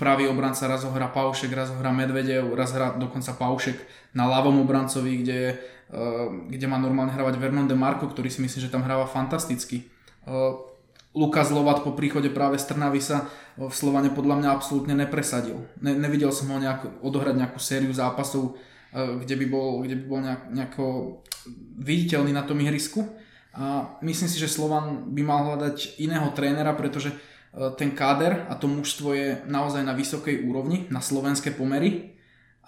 pravý 0.00 0.32
obranca 0.32 0.64
raz 0.64 0.80
ho 0.88 0.88
Paušek, 0.88 1.52
raz 1.52 1.68
ho 1.68 1.76
Medvedev, 1.76 2.48
raz 2.56 2.72
hrá 2.72 2.96
dokonca 2.96 3.36
Paušek 3.36 3.76
na 4.16 4.24
ľavom 4.24 4.64
obrancovi, 4.64 5.20
kde, 5.20 5.36
je, 5.36 5.50
kde 6.48 6.66
má 6.66 6.80
normálne 6.80 7.12
hravať 7.12 7.36
Vernon 7.36 7.68
de 7.68 7.76
Marco, 7.76 8.08
ktorý 8.08 8.32
si 8.32 8.40
myslím, 8.40 8.64
že 8.64 8.72
tam 8.72 8.80
hráva 8.80 9.04
fantasticky. 9.04 9.84
Eh, 10.24 10.52
Lukas 11.12 11.52
Lovat 11.52 11.84
po 11.84 11.92
príchode 11.92 12.32
práve 12.32 12.56
z 12.56 12.70
Trnavy 12.70 13.02
sa 13.02 13.26
v 13.58 13.68
Slovane 13.68 14.08
podľa 14.14 14.40
mňa 14.40 14.48
absolútne 14.54 14.94
nepresadil. 14.94 15.58
Ne, 15.82 15.92
nevidel 15.98 16.30
som 16.32 16.48
ho 16.48 16.56
nejak, 16.56 17.02
odohrať 17.02 17.34
nejakú 17.36 17.60
sériu 17.60 17.92
zápasov, 17.92 18.56
eh, 18.96 19.20
kde 19.20 19.34
by 19.36 19.46
bol, 19.52 19.68
kde 19.84 20.00
by 20.00 20.04
bol 20.08 20.20
nejak, 20.24 20.42
nejako 20.48 20.84
viditeľný 21.80 22.32
na 22.34 22.44
tom 22.44 22.60
ihrisku. 22.60 23.06
A 23.50 23.96
myslím 24.06 24.30
si, 24.30 24.38
že 24.38 24.50
Slovan 24.50 25.10
by 25.10 25.22
mal 25.26 25.40
hľadať 25.42 25.98
iného 25.98 26.30
trénera, 26.34 26.70
pretože 26.74 27.10
E, 27.50 27.74
ten 27.74 27.90
káder 27.90 28.46
a 28.46 28.54
to 28.54 28.70
mužstvo 28.70 29.10
je 29.14 29.28
naozaj 29.46 29.82
na 29.82 29.94
vysokej 29.94 30.46
úrovni, 30.46 30.86
na 30.90 31.02
slovenské 31.02 31.50
pomery 31.50 32.14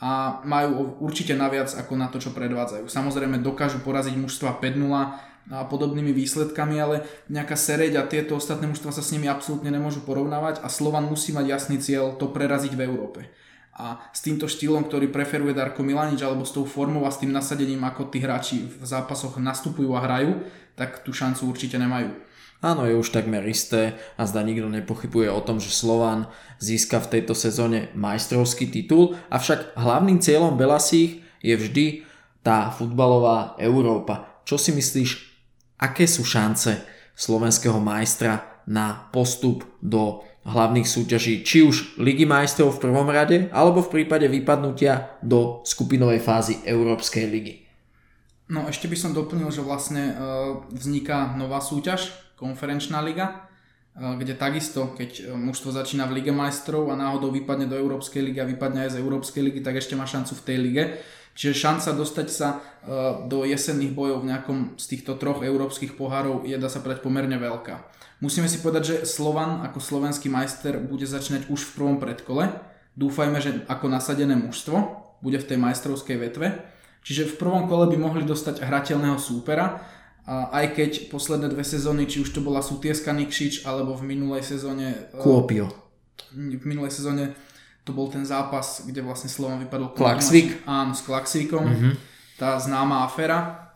a 0.02 0.42
majú 0.42 0.98
určite 0.98 1.38
naviac 1.38 1.70
ako 1.70 1.94
na 1.94 2.10
to, 2.10 2.18
čo 2.18 2.34
predvádzajú. 2.34 2.90
Samozrejme 2.90 3.38
dokážu 3.38 3.78
poraziť 3.86 4.18
mužstva 4.18 4.58
5-0 4.58 5.30
a 5.50 5.66
podobnými 5.66 6.14
výsledkami, 6.14 6.78
ale 6.78 7.06
nejaká 7.26 7.58
sereď 7.58 7.98
a 7.98 8.06
tieto 8.06 8.38
ostatné 8.38 8.66
mužstva 8.70 8.94
sa 8.94 9.02
s 9.02 9.10
nimi 9.14 9.26
absolútne 9.26 9.70
nemôžu 9.70 10.02
porovnávať 10.06 10.62
a 10.62 10.70
Slovan 10.70 11.06
musí 11.06 11.34
mať 11.34 11.46
jasný 11.46 11.76
cieľ 11.82 12.18
to 12.18 12.30
preraziť 12.30 12.74
v 12.74 12.82
Európe. 12.86 13.20
A 13.72 14.04
s 14.12 14.20
týmto 14.20 14.44
štýlom, 14.44 14.84
ktorý 14.84 15.08
preferuje 15.08 15.56
Darko 15.56 15.80
Milanič, 15.80 16.20
alebo 16.20 16.44
s 16.44 16.52
tou 16.52 16.68
formou 16.68 17.08
a 17.08 17.10
s 17.10 17.24
tým 17.24 17.32
nasadením, 17.32 17.80
ako 17.88 18.12
tí 18.12 18.20
hráči 18.20 18.68
v 18.68 18.84
zápasoch 18.84 19.40
nastupujú 19.40 19.96
a 19.96 20.04
hrajú, 20.04 20.44
tak 20.76 21.00
tú 21.00 21.16
šancu 21.16 21.48
určite 21.48 21.80
nemajú. 21.80 22.12
Áno, 22.62 22.86
je 22.86 22.94
už 22.94 23.10
takmer 23.10 23.42
isté 23.50 23.98
a 24.14 24.22
zda 24.22 24.46
nikto 24.46 24.70
nepochybuje 24.70 25.26
o 25.34 25.42
tom, 25.42 25.58
že 25.58 25.74
Slovan 25.74 26.30
získa 26.62 27.02
v 27.02 27.18
tejto 27.18 27.34
sezóne 27.34 27.90
majstrovský 27.98 28.70
titul, 28.70 29.18
avšak 29.34 29.74
hlavným 29.74 30.22
cieľom 30.22 30.54
Belasích 30.54 31.26
je 31.42 31.58
vždy 31.58 31.86
tá 32.46 32.70
futbalová 32.70 33.58
Európa. 33.58 34.42
Čo 34.46 34.62
si 34.62 34.70
myslíš, 34.70 35.10
aké 35.82 36.06
sú 36.06 36.22
šance 36.22 36.86
slovenského 37.18 37.82
majstra 37.82 38.62
na 38.70 39.10
postup 39.10 39.66
do 39.82 40.22
hlavných 40.42 40.88
súťaží, 40.88 41.46
či 41.46 41.62
už 41.62 41.98
Ligy 42.02 42.26
majstrov 42.26 42.74
v 42.74 42.90
prvom 42.90 43.06
rade, 43.06 43.46
alebo 43.54 43.82
v 43.82 44.02
prípade 44.02 44.26
vypadnutia 44.26 45.18
do 45.22 45.62
skupinovej 45.62 46.18
fázy 46.18 46.58
Európskej 46.66 47.24
ligy? 47.30 47.54
No 48.50 48.66
ešte 48.66 48.90
by 48.90 48.96
som 48.98 49.14
doplnil, 49.14 49.48
že 49.54 49.62
vlastne 49.62 50.12
e, 50.12 50.14
vzniká 50.74 51.38
nová 51.38 51.62
súťaž, 51.62 52.10
konferenčná 52.42 52.98
liga, 52.98 53.46
eh, 53.94 54.02
kde 54.02 54.34
takisto, 54.34 54.90
keď 54.98 55.10
eh, 55.22 55.24
mužstvo 55.38 55.70
začína 55.70 56.10
v 56.10 56.18
Lige 56.18 56.34
majstrov 56.34 56.90
a 56.90 56.98
náhodou 56.98 57.30
vypadne 57.30 57.70
do 57.70 57.78
Európskej 57.78 58.26
ligy 58.26 58.42
a 58.42 58.50
vypadne 58.50 58.90
aj 58.90 58.98
z 58.98 59.00
Európskej 59.00 59.42
ligy, 59.46 59.62
tak 59.62 59.78
ešte 59.78 59.94
má 59.94 60.02
šancu 60.02 60.34
v 60.34 60.44
tej 60.50 60.58
lige. 60.58 60.84
Čiže 61.32 61.64
šanca 61.64 61.96
dostať 61.96 62.28
sa 62.28 62.48
eh, 62.56 62.60
do 63.26 63.44
jesenných 63.48 63.96
bojov 63.96 64.24
v 64.24 64.28
nejakom 64.32 64.58
z 64.76 64.84
týchto 64.96 65.16
troch 65.16 65.40
európskych 65.40 65.96
pohárov 65.96 66.44
je, 66.44 66.56
dá 66.56 66.68
sa 66.68 66.84
povedať, 66.84 67.04
pomerne 67.04 67.36
veľká. 67.40 67.80
Musíme 68.22 68.46
si 68.46 68.62
povedať, 68.62 68.82
že 68.86 68.96
Slovan 69.02 69.66
ako 69.66 69.82
slovenský 69.82 70.30
majster 70.30 70.78
bude 70.78 71.08
začínať 71.08 71.50
už 71.50 71.66
v 71.66 71.74
prvom 71.74 71.96
predkole. 71.98 72.54
Dúfajme, 72.94 73.42
že 73.42 73.66
ako 73.66 73.90
nasadené 73.90 74.38
mužstvo 74.38 75.02
bude 75.18 75.42
v 75.42 75.48
tej 75.48 75.58
majstrovskej 75.58 76.16
vetve. 76.22 76.62
Čiže 77.02 77.34
v 77.34 77.38
prvom 77.42 77.66
kole 77.66 77.90
by 77.90 77.98
mohli 77.98 78.22
dostať 78.22 78.62
hrateľného 78.62 79.18
súpera, 79.18 79.82
aj 80.26 80.78
keď 80.78 80.90
posledné 81.10 81.50
dve 81.50 81.66
sezóny, 81.66 82.06
či 82.06 82.22
už 82.22 82.30
to 82.30 82.38
bola 82.38 82.62
Sutieska 82.62 83.10
Nikšič, 83.10 83.66
alebo 83.66 83.98
v 83.98 84.14
minulej 84.14 84.46
sezóne... 84.46 85.10
E, 85.10 85.18
Kuopio. 85.18 85.66
V 86.30 86.62
minulej 86.62 86.94
sezóne 86.94 87.34
to 87.82 87.90
bol 87.90 88.06
ten 88.06 88.22
zápas, 88.22 88.86
kde 88.86 89.02
vlastne 89.02 89.26
Slovan 89.26 89.58
vypadol... 89.66 89.98
Klaxvik? 89.98 90.62
Áno, 90.64 90.94
s 90.94 91.02
Klaxvikom. 91.02 91.66
Mm-hmm. 91.66 91.92
Tá 92.38 92.58
známa 92.62 93.02
aféra. 93.02 93.70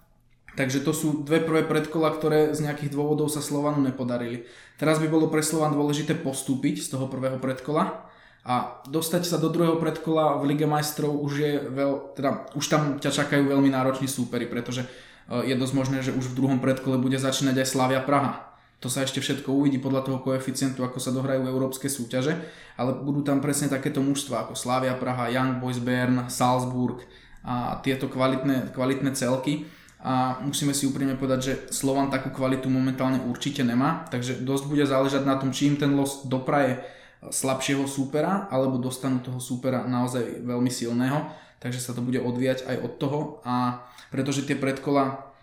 Takže 0.57 0.81
to 0.81 0.97
sú 0.97 1.21
dve 1.21 1.45
prvé 1.45 1.69
predkola, 1.69 2.17
ktoré 2.17 2.57
z 2.57 2.65
nejakých 2.65 2.97
dôvodov 2.97 3.29
sa 3.29 3.45
Slovanu 3.45 3.85
nepodarili. 3.85 4.49
Teraz 4.81 4.97
by 4.97 5.11
bolo 5.11 5.29
pre 5.29 5.45
Slovan 5.45 5.77
dôležité 5.77 6.17
postúpiť 6.17 6.81
z 6.81 6.97
toho 6.97 7.13
prvého 7.13 7.37
predkola 7.37 8.09
a 8.47 8.81
dostať 8.89 9.27
sa 9.27 9.37
do 9.37 9.53
druhého 9.53 9.77
predkola 9.77 10.39
v 10.41 10.55
Lige 10.55 10.65
majstrov 10.65 11.13
už 11.13 11.33
je 11.35 11.53
veľ, 11.61 12.15
teda 12.17 12.57
už 12.57 12.65
tam 12.73 12.83
ťa 12.97 13.11
čakajú 13.11 13.53
veľmi 13.53 13.69
nároční 13.69 14.09
súperi, 14.09 14.49
pretože 14.49 14.89
je 15.27 15.53
dosť 15.59 15.75
možné, 15.75 15.99
že 16.07 16.15
už 16.15 16.33
v 16.33 16.39
druhom 16.39 16.63
predkole 16.63 16.97
bude 16.97 17.19
začínať 17.19 17.67
aj 17.67 17.67
Slavia 17.67 18.01
Praha. 18.01 18.46
To 18.87 18.95
sa 18.95 19.03
ešte 19.03 19.19
všetko 19.19 19.51
uvidí 19.51 19.83
podľa 19.83 20.07
toho 20.07 20.23
koeficientu, 20.23 20.87
ako 20.87 21.03
sa 21.03 21.11
dohrajú 21.11 21.43
európske 21.43 21.91
súťaže, 21.91 22.39
ale 22.79 22.95
budú 22.95 23.27
tam 23.27 23.43
presne 23.43 23.67
takéto 23.67 23.99
mužstva 23.99 24.47
ako 24.47 24.55
Slavia 24.55 24.95
Praha, 24.95 25.27
Young 25.27 25.59
Boys 25.59 25.83
Bern, 25.83 26.31
Salzburg 26.31 27.03
a 27.43 27.83
tieto 27.83 28.07
kvalitné, 28.07 28.71
kvalitné 28.71 29.11
celky. 29.19 29.67
A 30.07 30.39
musíme 30.39 30.71
si 30.71 30.87
úprimne 30.87 31.19
povedať, 31.19 31.41
že 31.43 31.53
Slovan 31.75 32.15
takú 32.15 32.31
kvalitu 32.31 32.71
momentálne 32.71 33.19
určite 33.27 33.67
nemá, 33.67 34.07
takže 34.07 34.47
dosť 34.47 34.65
bude 34.71 34.87
záležať 34.87 35.27
na 35.27 35.35
tom, 35.35 35.51
či 35.51 35.75
im 35.75 35.75
ten 35.75 35.99
los 35.99 36.23
dopraje 36.31 36.79
slabšieho 37.27 37.91
súpera, 37.91 38.47
alebo 38.55 38.79
dostanú 38.79 39.19
toho 39.19 39.43
súpera 39.43 39.83
naozaj 39.83 40.47
veľmi 40.47 40.71
silného 40.71 41.27
takže 41.57 41.81
sa 41.81 41.97
to 41.97 42.05
bude 42.05 42.21
odvíjať 42.21 42.69
aj 42.69 42.77
od 42.85 42.93
toho 43.01 43.21
a 43.43 43.83
pretože 44.13 44.45
tie 44.45 44.55
predkola 44.55 45.35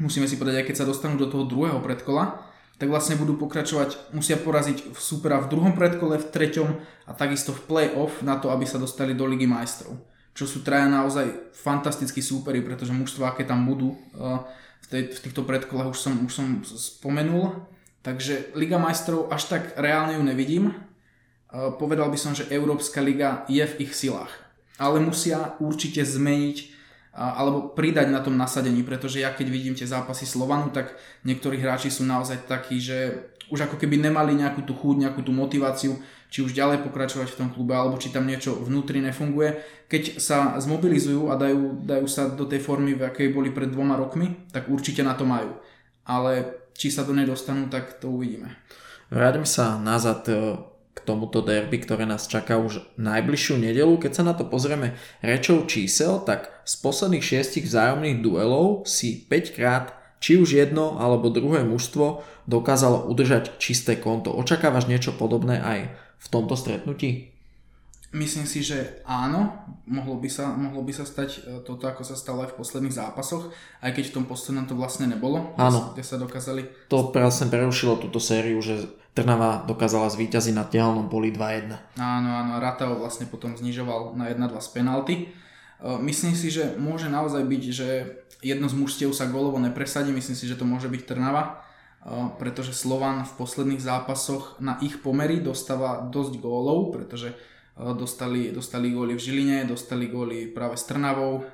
musíme 0.00 0.26
si 0.26 0.36
povedať, 0.36 0.64
aj 0.64 0.66
keď 0.72 0.76
sa 0.76 0.88
dostanú 0.88 1.16
do 1.20 1.28
toho 1.28 1.46
druhého 1.46 1.78
predkola, 1.82 2.40
tak 2.80 2.88
vlastne 2.88 3.20
budú 3.20 3.36
pokračovať, 3.36 4.16
musia 4.16 4.40
poraziť 4.40 4.96
v 4.96 4.98
supera 4.98 5.36
v 5.36 5.52
druhom 5.52 5.76
predkole, 5.76 6.16
v 6.16 6.30
treťom 6.32 6.68
a 7.04 7.12
takisto 7.12 7.52
v 7.52 7.60
play-off 7.68 8.24
na 8.24 8.40
to, 8.40 8.48
aby 8.48 8.64
sa 8.64 8.80
dostali 8.80 9.12
do 9.12 9.28
Ligy 9.28 9.44
majstrov. 9.44 10.00
Čo 10.32 10.48
sú 10.48 10.58
traja 10.64 10.88
naozaj 10.88 11.52
fantastickí 11.52 12.24
súperi, 12.24 12.64
pretože 12.64 12.96
mužstva, 12.96 13.36
aké 13.36 13.44
tam 13.44 13.68
budú 13.68 14.00
v, 14.16 14.86
tej, 14.88 15.12
v 15.12 15.18
týchto 15.28 15.44
predkolách 15.44 15.92
už 15.92 15.98
som, 16.00 16.14
už 16.24 16.32
som 16.32 16.46
spomenul. 16.64 17.68
Takže 18.00 18.56
Liga 18.56 18.80
majstrov 18.80 19.28
až 19.28 19.52
tak 19.52 19.76
reálne 19.76 20.16
ju 20.16 20.24
nevidím. 20.24 20.72
Povedal 21.52 22.08
by 22.08 22.16
som, 22.16 22.32
že 22.32 22.48
Európska 22.48 23.04
liga 23.04 23.44
je 23.44 23.60
v 23.60 23.84
ich 23.84 23.92
silách. 23.92 24.32
Ale 24.80 25.04
musia 25.04 25.52
určite 25.60 26.00
zmeniť 26.00 26.79
alebo 27.10 27.74
pridať 27.74 28.06
na 28.06 28.22
tom 28.22 28.38
nasadení, 28.38 28.86
pretože 28.86 29.18
ja 29.18 29.34
keď 29.34 29.46
vidím 29.50 29.74
tie 29.74 29.86
zápasy 29.86 30.24
Slovanu, 30.24 30.70
tak 30.70 30.94
niektorí 31.26 31.58
hráči 31.58 31.90
sú 31.90 32.06
naozaj 32.06 32.46
takí, 32.46 32.78
že 32.78 33.28
už 33.50 33.66
ako 33.66 33.82
keby 33.82 33.98
nemali 33.98 34.38
nejakú 34.38 34.62
tú 34.62 34.78
chuť, 34.78 34.96
nejakú 35.02 35.26
tú 35.26 35.34
motiváciu, 35.34 35.98
či 36.30 36.46
už 36.46 36.54
ďalej 36.54 36.86
pokračovať 36.86 37.34
v 37.34 37.38
tom 37.42 37.48
klube, 37.50 37.74
alebo 37.74 37.98
či 37.98 38.14
tam 38.14 38.30
niečo 38.30 38.54
vnútri 38.54 39.02
nefunguje. 39.02 39.58
Keď 39.90 40.22
sa 40.22 40.54
zmobilizujú 40.62 41.26
a 41.26 41.34
dajú, 41.34 41.82
dajú 41.82 42.06
sa 42.06 42.30
do 42.30 42.46
tej 42.46 42.62
formy, 42.62 42.94
v 42.94 43.10
akej 43.10 43.34
boli 43.34 43.50
pred 43.50 43.66
dvoma 43.66 43.98
rokmi, 43.98 44.46
tak 44.54 44.70
určite 44.70 45.02
na 45.02 45.18
to 45.18 45.26
majú. 45.26 45.58
Ale 46.06 46.62
či 46.78 46.94
sa 46.94 47.02
do 47.02 47.10
nej 47.10 47.26
dostanú, 47.26 47.66
tak 47.66 47.98
to 47.98 48.06
uvidíme. 48.06 48.54
Vráťme 49.10 49.42
sa 49.42 49.74
nazad 49.82 50.22
k 50.90 50.98
tomuto 51.06 51.40
derby, 51.40 51.78
ktoré 51.78 52.02
nás 52.04 52.26
čaká 52.26 52.58
už 52.58 52.82
najbližšiu 52.98 53.56
nedelu. 53.62 53.94
Keď 53.96 54.12
sa 54.12 54.26
na 54.26 54.34
to 54.34 54.46
pozrieme 54.46 54.98
rečou 55.22 55.64
čísel, 55.64 56.20
tak 56.26 56.50
z 56.66 56.74
posledných 56.82 57.22
šiestich 57.22 57.64
vzájomných 57.66 58.20
duelov 58.20 58.84
si 58.90 59.22
5 59.26 59.56
krát 59.56 59.94
či 60.20 60.36
už 60.36 60.52
jedno 60.52 61.00
alebo 61.00 61.32
druhé 61.32 61.64
mužstvo 61.64 62.22
dokázalo 62.44 63.08
udržať 63.08 63.56
čisté 63.56 63.96
konto. 63.96 64.34
Očakávaš 64.34 64.90
niečo 64.90 65.16
podobné 65.16 65.62
aj 65.62 65.80
v 66.20 66.26
tomto 66.28 66.58
stretnutí? 66.58 67.29
Myslím 68.10 68.42
si, 68.42 68.58
že 68.66 69.06
áno, 69.06 69.54
mohlo 69.86 70.18
by 70.18 70.26
sa, 70.26 70.50
mohlo 70.50 70.82
by 70.82 70.90
sa 70.90 71.06
stať 71.06 71.30
e, 71.30 71.38
toto, 71.62 71.86
ako 71.86 72.02
sa 72.02 72.18
stalo 72.18 72.42
aj 72.42 72.50
v 72.50 72.58
posledných 72.58 72.98
zápasoch, 72.98 73.54
aj 73.86 73.94
keď 73.94 74.04
v 74.10 74.14
tom 74.18 74.24
poslednom 74.26 74.66
to 74.66 74.74
vlastne 74.74 75.06
nebolo, 75.06 75.54
áno. 75.54 75.94
kde 75.94 76.02
sa 76.02 76.18
dokázali... 76.18 76.90
To 76.90 77.14
vlastne 77.14 77.46
prerušilo 77.46 78.02
túto 78.02 78.18
sériu, 78.18 78.58
že 78.58 78.90
Trnava 79.14 79.62
dokázala 79.62 80.10
zvíťaziť 80.10 80.54
na 80.58 80.66
tehalnom 80.66 81.06
poli 81.06 81.30
2-1. 81.30 81.70
Áno, 82.02 82.30
áno, 82.34 82.52
Ratao 82.58 82.98
vlastne 82.98 83.30
potom 83.30 83.54
znižoval 83.54 84.18
na 84.18 84.26
1-2 84.26 84.58
z 84.58 84.68
penalty. 84.74 85.14
E, 85.14 85.24
myslím 86.02 86.34
si, 86.34 86.50
že 86.50 86.74
môže 86.82 87.06
naozaj 87.06 87.46
byť, 87.46 87.62
že 87.70 87.88
jedno 88.42 88.66
z 88.66 88.74
mužstiev 88.74 89.14
sa 89.14 89.30
golovo 89.30 89.62
nepresadí, 89.62 90.10
myslím 90.10 90.34
si, 90.34 90.50
že 90.50 90.58
to 90.58 90.66
môže 90.66 90.90
byť 90.90 91.02
Trnava, 91.06 91.42
e, 91.46 91.50
pretože 92.42 92.74
Slovan 92.74 93.22
v 93.22 93.38
posledných 93.38 93.78
zápasoch 93.78 94.58
na 94.58 94.82
ich 94.82 94.98
pomery 94.98 95.38
dostáva 95.38 96.02
dosť 96.10 96.42
gólov, 96.42 96.90
pretože 96.90 97.38
dostali, 97.96 98.52
dostali 98.52 98.92
góly 98.92 99.16
v 99.16 99.24
Žiline, 99.24 99.58
dostali 99.64 100.06
góly 100.12 100.52
práve 100.52 100.76
s 100.76 100.84
Trnavou, 100.84 101.44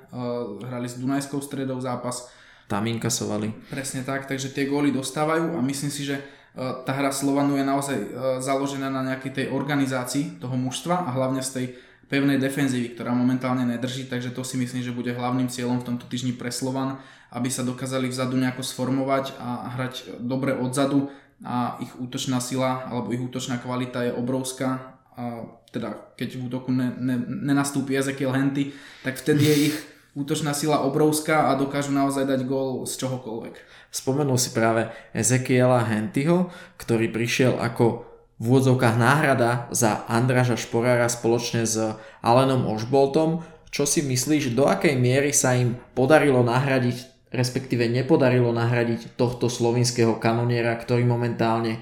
hrali 0.62 0.88
s 0.90 0.98
Dunajskou 0.98 1.38
stredou 1.38 1.78
zápas. 1.78 2.30
Tam 2.66 2.82
inkasovali. 2.82 3.70
Presne 3.70 4.02
tak, 4.02 4.26
takže 4.26 4.50
tie 4.50 4.66
góly 4.66 4.90
dostávajú 4.90 5.54
a 5.54 5.60
myslím 5.62 5.90
si, 5.90 6.02
že 6.02 6.18
tá 6.56 6.92
hra 6.96 7.12
Slovanu 7.12 7.54
je 7.54 7.64
naozaj 7.68 7.98
založená 8.40 8.88
na 8.90 9.04
nejakej 9.04 9.32
tej 9.32 9.46
organizácii 9.52 10.40
toho 10.42 10.56
mužstva 10.56 11.04
a 11.06 11.14
hlavne 11.14 11.44
z 11.44 11.50
tej 11.52 11.66
pevnej 12.06 12.38
defenzívy, 12.38 12.94
ktorá 12.94 13.10
momentálne 13.10 13.66
nedrží, 13.66 14.06
takže 14.06 14.30
to 14.30 14.46
si 14.46 14.54
myslím, 14.56 14.82
že 14.82 14.94
bude 14.94 15.10
hlavným 15.10 15.50
cieľom 15.50 15.82
v 15.82 15.94
tomto 15.94 16.06
týždni 16.06 16.38
pre 16.38 16.54
Slovan, 16.54 17.02
aby 17.34 17.50
sa 17.50 17.66
dokázali 17.66 18.06
vzadu 18.06 18.38
nejako 18.38 18.62
sformovať 18.62 19.34
a 19.42 19.74
hrať 19.74 20.22
dobre 20.22 20.54
odzadu 20.54 21.10
a 21.42 21.76
ich 21.82 21.90
útočná 21.98 22.38
sila 22.38 22.86
alebo 22.86 23.10
ich 23.10 23.20
útočná 23.20 23.58
kvalita 23.58 24.06
je 24.06 24.14
obrovská 24.14 24.96
a 25.18 25.50
teda 25.76 26.16
keď 26.16 26.28
v 26.40 26.44
útoku 26.48 26.72
ne, 26.72 26.96
ne, 26.96 27.16
nenastúpi 27.20 27.92
Ezekiel 28.00 28.32
Henty, 28.32 28.72
tak 29.04 29.20
vtedy 29.20 29.44
je 29.44 29.56
ich 29.68 29.76
útočná 30.16 30.56
sila 30.56 30.80
obrovská 30.88 31.52
a 31.52 31.60
dokážu 31.60 31.92
naozaj 31.92 32.24
dať 32.24 32.48
gól 32.48 32.88
z 32.88 32.96
čohokoľvek. 33.04 33.54
Spomenul 33.92 34.40
si 34.40 34.56
práve 34.56 34.88
Ezekiela 35.12 35.84
Hentyho, 35.84 36.48
ktorý 36.80 37.12
prišiel 37.12 37.60
ako 37.60 38.08
v 38.36 38.44
úvodzovkách 38.52 38.96
náhrada 38.96 39.68
za 39.72 40.04
Andraža 40.08 40.56
Šporára 40.56 41.08
spoločne 41.08 41.64
s 41.64 41.76
Alenom 42.20 42.68
Ošboltom. 42.68 43.44
Čo 43.72 43.84
si 43.84 44.00
myslíš, 44.04 44.56
do 44.56 44.68
akej 44.68 44.96
miery 44.96 45.36
sa 45.36 45.56
im 45.56 45.76
podarilo 45.96 46.40
nahradiť, 46.44 47.28
respektíve 47.32 47.88
nepodarilo 47.88 48.52
nahradiť 48.52 49.16
tohto 49.20 49.48
slovinského 49.52 50.16
kanoniera, 50.16 50.76
ktorý 50.76 51.04
momentálne 51.04 51.80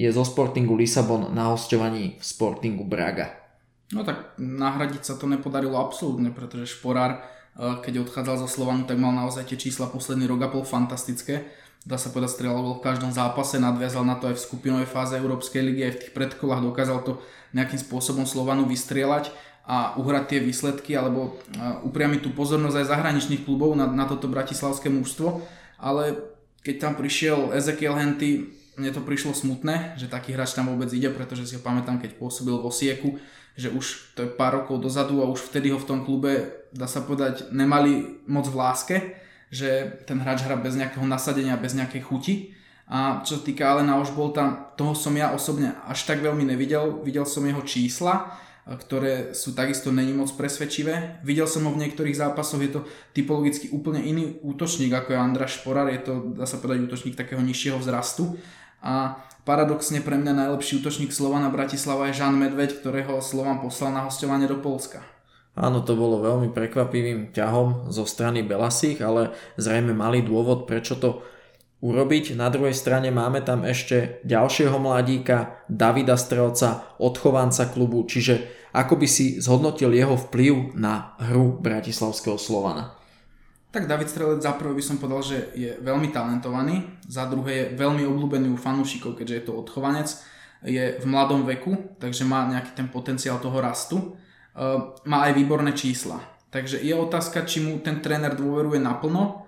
je 0.00 0.08
zo 0.08 0.24
Sportingu 0.24 0.80
Lisabon 0.80 1.28
na 1.36 1.52
hostovaní 1.52 2.16
v 2.16 2.24
Sportingu 2.24 2.88
Braga. 2.88 3.36
No 3.92 4.00
tak 4.00 4.38
nahradiť 4.40 5.02
sa 5.04 5.14
to 5.20 5.28
nepodarilo 5.28 5.76
absolútne, 5.76 6.32
pretože 6.32 6.72
Šporár, 6.72 7.20
eh, 7.20 7.76
keď 7.84 8.08
odchádzal 8.08 8.36
za 8.40 8.48
Slovanu, 8.48 8.88
tak 8.88 8.96
mal 8.96 9.12
naozaj 9.12 9.52
tie 9.52 9.60
čísla 9.60 9.92
posledný 9.92 10.24
rok 10.24 10.40
a 10.40 10.48
pol 10.48 10.64
fantastické. 10.64 11.52
Dá 11.84 12.00
sa 12.00 12.12
povedať, 12.12 12.36
strieľal 12.36 12.80
v 12.80 12.84
každom 12.84 13.12
zápase, 13.12 13.56
nadviazal 13.56 14.04
na 14.04 14.16
to 14.16 14.28
aj 14.28 14.36
v 14.36 14.44
skupinovej 14.52 14.88
fáze 14.88 15.16
Európskej 15.16 15.64
ligy, 15.64 15.82
aj 15.84 15.92
v 15.96 16.00
tých 16.06 16.12
predkolách 16.12 16.60
dokázal 16.60 16.98
to 17.04 17.12
nejakým 17.56 17.80
spôsobom 17.80 18.28
Slovanu 18.28 18.68
vystrieľať 18.68 19.32
a 19.64 19.96
uhrať 19.96 20.24
tie 20.32 20.40
výsledky 20.40 20.96
alebo 20.96 21.36
eh, 21.52 21.60
upriamiť 21.84 22.24
tú 22.24 22.30
pozornosť 22.32 22.76
aj 22.84 22.90
zahraničných 22.94 23.44
klubov 23.44 23.76
na, 23.76 23.84
na 23.84 24.08
toto 24.08 24.32
bratislavské 24.32 24.88
mužstvo. 24.88 25.44
Ale 25.76 26.20
keď 26.62 26.76
tam 26.78 26.92
prišiel 26.94 27.56
Ezekiel 27.56 27.96
Henty, 27.96 28.59
mne 28.80 28.96
to 28.96 29.04
prišlo 29.04 29.36
smutné, 29.36 30.00
že 30.00 30.08
taký 30.08 30.32
hráč 30.32 30.56
tam 30.56 30.72
vôbec 30.72 30.88
ide, 30.96 31.12
pretože 31.12 31.44
si 31.44 31.54
ho 31.54 31.62
pamätám, 31.62 32.00
keď 32.00 32.16
pôsobil 32.16 32.56
vo 32.56 32.72
Sieku, 32.72 33.20
že 33.60 33.68
už 33.68 34.16
to 34.16 34.24
je 34.24 34.32
pár 34.32 34.64
rokov 34.64 34.80
dozadu 34.80 35.20
a 35.20 35.28
už 35.28 35.52
vtedy 35.52 35.68
ho 35.68 35.76
v 35.76 35.84
tom 35.84 36.00
klube, 36.08 36.64
dá 36.72 36.88
sa 36.88 37.04
povedať, 37.04 37.52
nemali 37.52 38.24
moc 38.24 38.48
v 38.48 38.56
láske, 38.56 38.96
že 39.52 40.00
ten 40.08 40.16
hráč 40.16 40.46
hrá 40.48 40.56
bez 40.56 40.78
nejakého 40.78 41.04
nasadenia, 41.04 41.60
bez 41.60 41.76
nejakej 41.76 42.00
chuti. 42.00 42.34
A 42.90 43.22
čo 43.22 43.38
sa 43.38 43.42
týka 43.46 43.70
Alena 43.70 44.00
Ošbolta, 44.02 44.74
toho 44.74 44.98
som 44.98 45.14
ja 45.14 45.30
osobne 45.30 45.78
až 45.86 46.10
tak 46.10 46.24
veľmi 46.24 46.42
nevidel. 46.42 47.02
Videl 47.06 47.22
som 47.22 47.46
jeho 47.46 47.62
čísla, 47.62 48.34
ktoré 48.66 49.34
sú 49.34 49.54
takisto 49.54 49.90
není 49.90 50.14
moc 50.14 50.30
presvedčivé. 50.34 51.22
Videl 51.26 51.46
som 51.46 51.66
ho 51.66 51.74
v 51.74 51.82
niektorých 51.86 52.18
zápasoch, 52.18 52.62
je 52.62 52.70
to 52.70 52.80
typologicky 53.14 53.70
úplne 53.74 54.02
iný 54.02 54.38
útočník 54.42 54.90
ako 54.94 55.14
je 55.14 55.18
Andra 55.18 55.46
Šporar, 55.50 55.90
je 55.90 56.02
to, 56.02 56.12
dá 56.38 56.46
sa 56.46 56.62
povedať, 56.62 56.86
útočník 56.86 57.18
takého 57.18 57.42
nižšieho 57.42 57.78
vzrastu 57.82 58.38
a 58.80 59.20
paradoxne 59.44 60.00
pre 60.00 60.16
mňa 60.16 60.46
najlepší 60.46 60.80
útočník 60.84 61.12
Slovana 61.12 61.52
Bratislava 61.52 62.08
je 62.08 62.20
Žan 62.20 62.36
Medveď, 62.36 62.80
ktorého 62.80 63.20
Slovan 63.24 63.60
poslal 63.60 63.96
na 63.96 64.04
hostovanie 64.08 64.48
do 64.48 64.60
Polska. 64.60 65.04
Áno, 65.58 65.82
to 65.82 65.98
bolo 65.98 66.22
veľmi 66.22 66.54
prekvapivým 66.54 67.34
ťahom 67.34 67.90
zo 67.90 68.06
strany 68.06 68.46
Belasich, 68.46 69.02
ale 69.02 69.34
zrejme 69.58 69.92
malý 69.92 70.22
dôvod, 70.22 70.64
prečo 70.64 70.96
to 70.96 71.26
urobiť. 71.82 72.36
Na 72.38 72.52
druhej 72.52 72.76
strane 72.76 73.10
máme 73.10 73.42
tam 73.42 73.66
ešte 73.66 74.22
ďalšieho 74.24 74.76
mladíka, 74.78 75.64
Davida 75.66 76.14
Strelca, 76.14 76.96
odchovanca 77.00 77.66
klubu, 77.72 78.04
čiže 78.06 78.46
ako 78.70 79.02
by 79.02 79.06
si 79.10 79.42
zhodnotil 79.42 79.90
jeho 79.90 80.14
vplyv 80.14 80.78
na 80.78 81.18
hru 81.18 81.58
Bratislavského 81.58 82.38
Slovana? 82.38 82.99
Tak 83.70 83.86
David 83.86 84.10
Strelec 84.10 84.42
za 84.42 84.58
prvé 84.58 84.74
by 84.74 84.82
som 84.82 84.98
povedal, 84.98 85.22
že 85.22 85.38
je 85.54 85.78
veľmi 85.78 86.10
talentovaný, 86.10 86.90
za 87.06 87.30
druhé 87.30 87.54
je 87.54 87.66
veľmi 87.78 88.02
obľúbený 88.02 88.50
u 88.50 88.58
fanúšikov, 88.58 89.14
keďže 89.14 89.36
je 89.38 89.44
to 89.46 89.52
odchovanec, 89.54 90.10
je 90.66 90.98
v 90.98 91.06
mladom 91.06 91.46
veku, 91.46 91.78
takže 92.02 92.26
má 92.26 92.50
nejaký 92.50 92.74
ten 92.74 92.90
potenciál 92.90 93.38
toho 93.38 93.62
rastu, 93.62 93.96
e, 93.96 94.06
má 95.06 95.30
aj 95.30 95.38
výborné 95.38 95.70
čísla. 95.78 96.18
Takže 96.50 96.82
je 96.82 96.90
otázka, 96.98 97.46
či 97.46 97.62
mu 97.62 97.78
ten 97.78 98.02
tréner 98.02 98.34
dôveruje 98.34 98.82
naplno, 98.82 99.46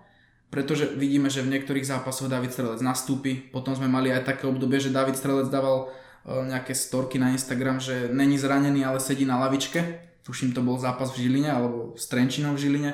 pretože 0.55 0.95
vidíme, 0.95 1.27
že 1.27 1.43
v 1.43 1.59
niektorých 1.59 1.83
zápasoch 1.83 2.31
David 2.31 2.55
Strelec 2.55 2.79
nastúpi, 2.79 3.35
potom 3.35 3.75
sme 3.75 3.91
mali 3.91 4.15
aj 4.15 4.23
také 4.23 4.47
obdobie, 4.47 4.79
že 4.79 4.95
David 4.95 5.19
Strelec 5.19 5.51
dával 5.51 5.91
e, 6.23 6.47
nejaké 6.47 6.79
storky 6.79 7.19
na 7.19 7.35
Instagram, 7.35 7.83
že 7.83 8.07
není 8.07 8.39
zranený, 8.39 8.87
ale 8.87 9.03
sedí 9.03 9.27
na 9.27 9.43
lavičke, 9.43 9.83
tuším 10.23 10.55
to 10.55 10.63
bol 10.63 10.79
zápas 10.79 11.11
v 11.11 11.27
Žiline 11.27 11.51
alebo 11.51 11.99
s 11.99 12.07
Trenčinou 12.07 12.55
v 12.55 12.63
Žiline, 12.63 12.93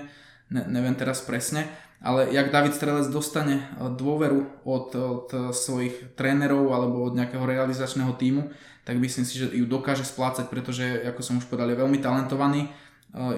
ne, 0.50 0.62
neviem 0.68 0.96
teraz 0.96 1.20
presne, 1.24 1.68
ale 1.98 2.30
jak 2.30 2.54
David 2.54 2.74
Strelec 2.74 3.10
dostane 3.10 3.58
e, 3.58 3.62
dôveru 3.90 4.62
od, 4.62 4.88
od 4.94 5.28
svojich 5.50 6.14
trénerov 6.14 6.70
alebo 6.70 7.02
od 7.02 7.18
nejakého 7.18 7.42
realizačného 7.42 8.14
týmu, 8.14 8.50
tak 8.86 8.96
myslím 8.96 9.26
si, 9.26 9.42
že 9.42 9.50
ju 9.50 9.66
dokáže 9.66 10.06
splácať, 10.06 10.48
pretože, 10.48 10.86
ako 11.04 11.20
som 11.20 11.36
už 11.42 11.50
povedal, 11.50 11.68
je 11.74 11.82
veľmi 11.82 11.98
talentovaný. 11.98 12.66
E, 12.66 12.70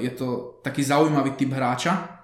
je 0.04 0.12
to 0.12 0.60
taký 0.60 0.84
zaujímavý 0.84 1.34
typ 1.34 1.50
hráča. 1.56 2.20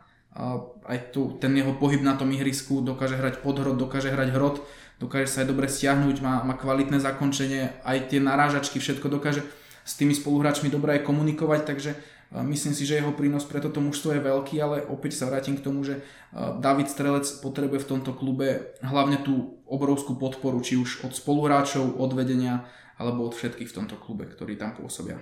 Aj 0.85 0.99
tu 1.17 1.41
ten 1.41 1.49
jeho 1.57 1.73
pohyb 1.81 2.05
na 2.05 2.13
tom 2.13 2.29
ihrisku 2.29 2.85
dokáže 2.85 3.17
hrať 3.17 3.41
podhrod, 3.41 3.81
dokáže 3.81 4.13
hrať 4.13 4.37
hrod, 4.37 4.61
dokáže 5.01 5.33
sa 5.33 5.41
aj 5.41 5.49
dobre 5.49 5.65
stiahnuť, 5.65 6.21
má, 6.21 6.45
má 6.45 6.53
kvalitné 6.61 7.01
zakončenie, 7.01 7.73
aj 7.81 8.13
tie 8.13 8.21
narážačky, 8.21 8.77
všetko 8.77 9.09
dokáže 9.09 9.41
s 9.87 9.93
tými 9.97 10.13
spoluhráčmi 10.13 10.69
dobre 10.69 11.01
aj 11.01 11.09
komunikovať, 11.09 11.61
takže 11.65 11.91
Myslím 12.45 12.77
si, 12.77 12.85
že 12.85 13.01
jeho 13.01 13.17
prínos 13.17 13.49
pre 13.49 13.65
toto 13.65 13.81
mužstvo 13.81 14.13
je 14.13 14.21
veľký, 14.21 14.61
ale 14.61 14.85
opäť 14.85 15.17
sa 15.17 15.33
vrátim 15.33 15.57
k 15.57 15.65
tomu, 15.65 15.81
že 15.81 16.05
David 16.37 16.93
Strelec 16.93 17.25
potrebuje 17.41 17.81
v 17.81 17.91
tomto 17.97 18.13
klube 18.13 18.77
hlavne 18.85 19.25
tú 19.25 19.57
obrovskú 19.65 20.21
podporu, 20.21 20.61
či 20.61 20.77
už 20.77 21.09
od 21.09 21.17
spoluhráčov, 21.17 21.97
od 21.97 22.13
vedenia, 22.13 22.69
alebo 23.01 23.25
od 23.25 23.33
všetkých 23.33 23.73
v 23.73 23.77
tomto 23.81 23.97
klube, 23.97 24.29
ktorí 24.29 24.61
tam 24.61 24.77
pôsobia. 24.77 25.17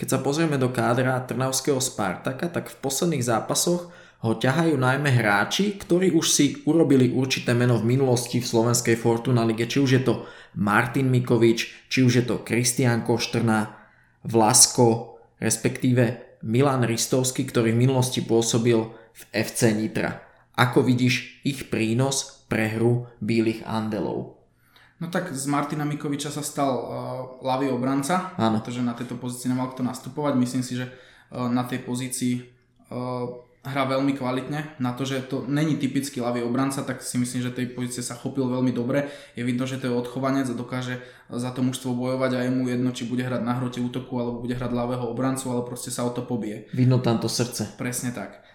Keď 0.00 0.08
sa 0.16 0.18
pozrieme 0.24 0.56
do 0.56 0.72
kádra 0.72 1.20
Trnavského 1.24 1.80
Spartaka, 1.80 2.48
tak 2.48 2.72
v 2.72 2.80
posledných 2.80 3.24
zápasoch 3.24 3.92
ho 4.24 4.32
ťahajú 4.32 4.80
najmä 4.80 5.12
hráči, 5.12 5.76
ktorí 5.76 6.12
už 6.16 6.26
si 6.28 6.46
urobili 6.64 7.12
určité 7.12 7.52
meno 7.52 7.76
v 7.76 7.96
minulosti 7.96 8.40
v 8.40 8.48
slovenskej 8.48 8.96
Fortuna 8.96 9.44
Lige, 9.44 9.68
či 9.68 9.80
už 9.80 9.90
je 9.92 10.02
to 10.04 10.24
Martin 10.56 11.12
Mikovič, 11.12 11.88
či 11.92 12.00
už 12.00 12.12
je 12.20 12.24
to 12.24 12.40
Kristián 12.40 13.04
Koštrna, 13.04 13.76
Vlasko, 14.24 15.20
respektíve 15.36 16.25
Milan 16.42 16.84
Ristovský, 16.84 17.46
ktorý 17.48 17.72
v 17.72 17.86
minulosti 17.86 18.20
pôsobil 18.20 18.76
v 18.92 19.22
FC 19.32 19.72
Nitra. 19.72 20.20
Ako 20.56 20.84
vidíš 20.84 21.44
ich 21.44 21.68
prínos 21.68 22.44
pre 22.48 22.72
hru 22.76 23.08
Bílych 23.20 23.64
Andelov? 23.64 24.36
No 24.96 25.12
tak 25.12 25.28
z 25.28 25.44
Martina 25.44 25.84
Mikoviča 25.84 26.32
sa 26.32 26.40
stal 26.40 26.72
uh, 26.72 26.84
ľavý 27.44 27.68
obranca, 27.68 28.32
Áno. 28.40 28.64
pretože 28.64 28.80
na 28.80 28.96
tejto 28.96 29.20
pozícii 29.20 29.52
nemal 29.52 29.68
kto 29.76 29.84
nastupovať. 29.84 30.40
Myslím 30.40 30.64
si, 30.64 30.80
že 30.80 30.88
uh, 30.88 31.52
na 31.52 31.68
tej 31.68 31.84
pozícii 31.84 32.40
uh, 32.40 33.45
hrá 33.66 33.82
veľmi 33.90 34.14
kvalitne. 34.14 34.78
Na 34.78 34.94
to, 34.94 35.02
že 35.02 35.26
to 35.26 35.42
není 35.50 35.74
typický 35.74 36.22
ľavý 36.22 36.46
obranca, 36.46 36.86
tak 36.86 37.02
si 37.02 37.18
myslím, 37.18 37.42
že 37.42 37.50
tej 37.50 37.74
pozície 37.74 38.00
sa 38.00 38.14
chopil 38.14 38.46
veľmi 38.46 38.70
dobre. 38.70 39.10
Je 39.34 39.42
vidno, 39.42 39.66
že 39.66 39.82
to 39.82 39.90
je 39.90 39.98
odchovanec 39.98 40.46
a 40.46 40.54
dokáže 40.54 41.02
za 41.26 41.50
to 41.50 41.66
mužstvo 41.66 41.98
bojovať 41.98 42.30
a 42.38 42.44
je 42.46 42.50
mu 42.54 42.70
jedno, 42.70 42.94
či 42.94 43.10
bude 43.10 43.26
hrať 43.26 43.42
na 43.42 43.58
hrote 43.58 43.82
útoku 43.82 44.14
alebo 44.22 44.46
bude 44.46 44.54
hrať 44.54 44.70
ľavého 44.70 45.04
obrancu, 45.10 45.50
ale 45.50 45.66
proste 45.66 45.90
sa 45.90 46.06
o 46.06 46.14
to 46.14 46.22
pobije. 46.22 46.70
Vidno 46.70 47.02
tam 47.02 47.18
to 47.18 47.26
srdce. 47.26 47.74
Presne 47.74 48.14
tak. 48.14 48.46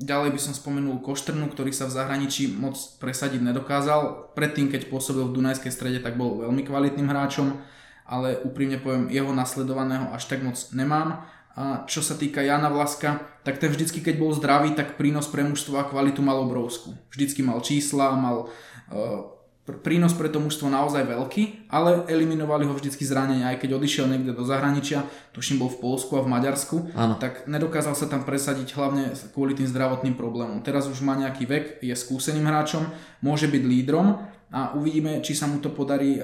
Ďalej 0.00 0.36
by 0.36 0.40
som 0.40 0.52
spomenul 0.52 1.00
Koštrnu, 1.00 1.48
ktorý 1.48 1.72
sa 1.72 1.88
v 1.88 1.96
zahraničí 1.96 2.56
moc 2.56 2.76
presadiť 3.00 3.40
nedokázal. 3.40 4.32
Predtým, 4.36 4.68
keď 4.68 4.92
pôsobil 4.92 5.24
v 5.24 5.36
Dunajskej 5.36 5.72
strede, 5.72 6.00
tak 6.00 6.20
bol 6.20 6.44
veľmi 6.44 6.60
kvalitným 6.64 7.08
hráčom, 7.08 7.56
ale 8.04 8.36
úprimne 8.44 8.76
poviem, 8.76 9.08
jeho 9.08 9.32
nasledovaného 9.32 10.12
až 10.12 10.28
tak 10.28 10.44
moc 10.44 10.60
nemám. 10.76 11.24
A 11.58 11.84
čo 11.90 12.00
sa 12.00 12.14
týka 12.14 12.40
Jana 12.40 12.70
Vlaska, 12.70 13.26
tak 13.42 13.58
ten 13.58 13.72
vždycky, 13.74 14.00
keď 14.00 14.22
bol 14.22 14.30
zdravý, 14.32 14.72
tak 14.78 14.94
prínos 14.94 15.26
pre 15.26 15.42
mužstvo 15.42 15.76
a 15.76 15.88
kvalitu 15.88 16.22
mal 16.22 16.38
obrovskú. 16.46 16.94
Vždycky 17.10 17.42
mal 17.42 17.58
čísla, 17.60 18.14
mal 18.14 18.46
uh, 18.94 19.40
prínos 19.78 20.16
pre 20.16 20.26
to 20.26 20.42
mužstvo 20.42 20.66
naozaj 20.66 21.06
veľký, 21.06 21.70
ale 21.70 22.02
eliminovali 22.10 22.66
ho 22.66 22.74
vždycky 22.74 23.06
zranenia, 23.06 23.54
aj 23.54 23.62
keď 23.62 23.78
odišiel 23.78 24.10
niekde 24.10 24.34
do 24.34 24.42
zahraničia, 24.42 25.06
tuším 25.30 25.62
bol 25.62 25.70
v 25.70 25.78
Polsku 25.78 26.18
a 26.18 26.24
v 26.26 26.32
Maďarsku, 26.32 26.90
ano. 26.96 27.14
tak 27.22 27.46
nedokázal 27.46 27.94
sa 27.94 28.10
tam 28.10 28.26
presadiť 28.26 28.74
hlavne 28.74 29.14
kvôli 29.30 29.54
tým 29.54 29.70
zdravotným 29.70 30.18
problémom. 30.18 30.64
Teraz 30.66 30.90
už 30.90 31.04
má 31.06 31.14
nejaký 31.14 31.46
vek, 31.46 31.64
je 31.84 31.94
skúseným 31.94 32.48
hráčom, 32.50 32.88
môže 33.22 33.46
byť 33.46 33.62
lídrom 33.62 34.18
a 34.50 34.74
uvidíme, 34.74 35.22
či 35.22 35.38
sa 35.38 35.46
mu 35.46 35.62
to 35.62 35.70
podarí, 35.70 36.18
e, 36.18 36.22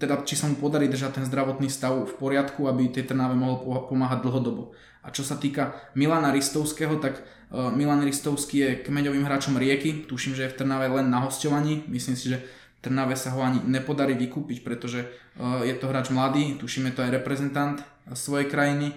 teda 0.00 0.24
či 0.24 0.40
sa 0.40 0.48
mu 0.48 0.56
podarí 0.56 0.88
držať 0.88 1.20
ten 1.20 1.24
zdravotný 1.28 1.68
stav 1.68 1.92
v 2.08 2.14
poriadku, 2.16 2.64
aby 2.64 2.88
tej 2.88 3.12
Trnave 3.12 3.36
mohol 3.36 3.60
pomáhať 3.84 4.24
dlhodobo. 4.24 4.72
A 5.04 5.12
čo 5.12 5.20
sa 5.20 5.36
týka 5.36 5.76
Milana 5.92 6.32
Ristovského, 6.32 6.96
tak 6.96 7.20
e, 7.20 7.22
Milan 7.76 8.00
Ristovský 8.00 8.56
je 8.56 8.70
kmeňovým 8.88 9.28
hráčom 9.28 9.60
Rieky, 9.60 10.08
tuším, 10.08 10.32
že 10.32 10.48
je 10.48 10.52
v 10.52 10.58
Trnave 10.64 10.88
len 10.88 11.12
na 11.12 11.20
hostovaní, 11.28 11.84
myslím 11.92 12.16
si, 12.16 12.32
že 12.32 12.40
Trnave 12.82 13.14
sa 13.14 13.30
ho 13.36 13.40
ani 13.44 13.62
nepodarí 13.62 14.18
vykúpiť, 14.18 14.66
pretože 14.66 15.06
uh, 15.06 15.62
je 15.62 15.70
to 15.78 15.86
hráč 15.86 16.10
mladý, 16.10 16.58
tušíme 16.58 16.90
to 16.90 17.06
aj 17.06 17.14
reprezentant 17.14 17.78
svojej 18.10 18.50
krajiny, 18.50 18.90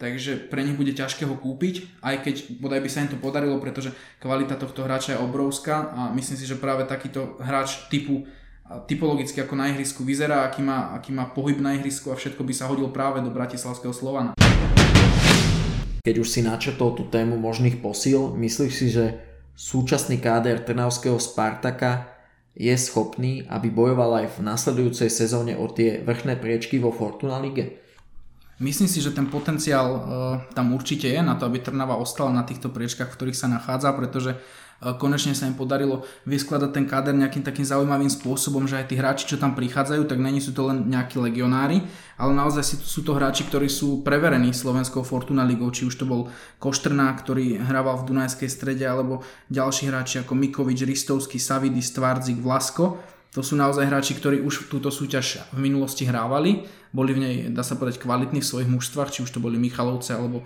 takže 0.00 0.48
pre 0.48 0.64
nich 0.64 0.80
bude 0.80 0.96
ťažké 0.96 1.28
ho 1.28 1.36
kúpiť, 1.36 2.00
aj 2.00 2.24
keď 2.24 2.34
bodaj 2.56 2.80
by 2.80 2.88
sa 2.88 3.04
im 3.04 3.12
to 3.12 3.20
podarilo, 3.20 3.60
pretože 3.60 3.92
kvalita 4.16 4.56
tohto 4.56 4.88
hráča 4.88 5.14
je 5.14 5.22
obrovská 5.22 5.92
a 5.92 6.00
myslím 6.16 6.40
si, 6.40 6.48
že 6.48 6.56
práve 6.56 6.88
takýto 6.88 7.36
hráč 7.36 7.84
typu 7.92 8.24
typologicky 8.86 9.42
ako 9.42 9.58
na 9.58 9.66
ihrisku 9.74 10.06
vyzerá, 10.06 10.46
aký 10.46 10.62
má, 10.62 10.94
aký 10.94 11.10
má 11.10 11.26
pohyb 11.26 11.58
na 11.58 11.74
ihrisku 11.74 12.14
a 12.14 12.16
všetko 12.16 12.46
by 12.46 12.54
sa 12.54 12.70
hodil 12.70 12.88
práve 12.94 13.18
do 13.18 13.28
Bratislavského 13.34 13.90
Slovana. 13.90 14.32
Keď 16.00 16.16
už 16.16 16.28
si 16.30 16.40
načrtol 16.40 16.96
tú 16.96 17.04
tému 17.10 17.36
možných 17.36 17.82
posíl, 17.82 18.32
myslíš 18.32 18.72
si, 18.72 18.88
že 18.94 19.20
súčasný 19.58 20.22
káder 20.22 20.62
Trnavského 20.62 21.18
Spartaka 21.18 22.14
je 22.54 22.72
schopný, 22.78 23.42
aby 23.50 23.68
bojoval 23.74 24.24
aj 24.24 24.38
v 24.38 24.48
nasledujúcej 24.48 25.10
sezóne 25.10 25.58
o 25.58 25.66
tie 25.66 26.00
vrchné 26.00 26.38
priečky 26.38 26.78
vo 26.78 26.94
Fortuna 26.94 27.42
Lige? 27.42 27.89
Myslím 28.60 28.92
si, 28.92 29.00
že 29.00 29.16
ten 29.16 29.24
potenciál 29.24 29.88
uh, 29.88 30.02
tam 30.52 30.76
určite 30.76 31.08
je 31.08 31.16
na 31.24 31.32
to, 31.32 31.48
aby 31.48 31.64
Trnava 31.64 31.96
ostala 31.96 32.28
na 32.28 32.44
týchto 32.44 32.68
priečkách, 32.68 33.08
v 33.08 33.16
ktorých 33.16 33.40
sa 33.40 33.48
nachádza, 33.48 33.88
pretože 33.96 34.36
uh, 34.36 34.92
konečne 35.00 35.32
sa 35.32 35.48
im 35.48 35.56
podarilo 35.56 36.04
vyskladať 36.28 36.68
ten 36.68 36.84
káder 36.84 37.16
nejakým 37.16 37.40
takým 37.40 37.64
zaujímavým 37.64 38.12
spôsobom, 38.12 38.68
že 38.68 38.76
aj 38.76 38.92
tí 38.92 39.00
hráči, 39.00 39.24
čo 39.32 39.40
tam 39.40 39.56
prichádzajú, 39.56 40.04
tak 40.04 40.20
není 40.20 40.44
sú 40.44 40.52
to 40.52 40.68
len 40.68 40.92
nejakí 40.92 41.16
legionári, 41.16 41.88
ale 42.20 42.36
naozaj 42.36 42.84
sú 42.84 43.00
to 43.00 43.16
hráči, 43.16 43.48
ktorí 43.48 43.64
sú 43.72 44.04
preverení 44.04 44.52
slovenskou 44.52 45.08
Fortuna 45.08 45.40
ligou, 45.48 45.72
či 45.72 45.88
už 45.88 45.96
to 45.96 46.04
bol 46.04 46.28
Koštrná, 46.60 47.16
ktorý 47.16 47.64
hrával 47.64 48.04
v 48.04 48.12
Dunajskej 48.12 48.52
strede, 48.52 48.84
alebo 48.84 49.24
ďalší 49.48 49.88
hráči 49.88 50.20
ako 50.20 50.36
Mikovič, 50.36 50.84
Ristovský, 50.84 51.40
Savidis, 51.40 51.96
Tvardzik, 51.96 52.36
Vlasko. 52.44 53.00
To 53.32 53.46
sú 53.46 53.56
naozaj 53.56 53.88
hráči, 53.88 54.18
ktorí 54.18 54.44
už 54.44 54.68
túto 54.68 54.90
súťaž 54.92 55.48
v 55.54 55.64
minulosti 55.70 56.02
hrávali, 56.02 56.66
boli 56.90 57.14
v 57.14 57.22
nej, 57.22 57.36
dá 57.54 57.62
sa 57.62 57.78
povedať, 57.78 58.02
kvalitní 58.02 58.42
v 58.42 58.50
svojich 58.50 58.70
mužstvách, 58.70 59.10
či 59.14 59.22
už 59.22 59.30
to 59.30 59.38
boli 59.38 59.56
Michalovce 59.58 60.14
alebo 60.14 60.42
e, 60.42 60.44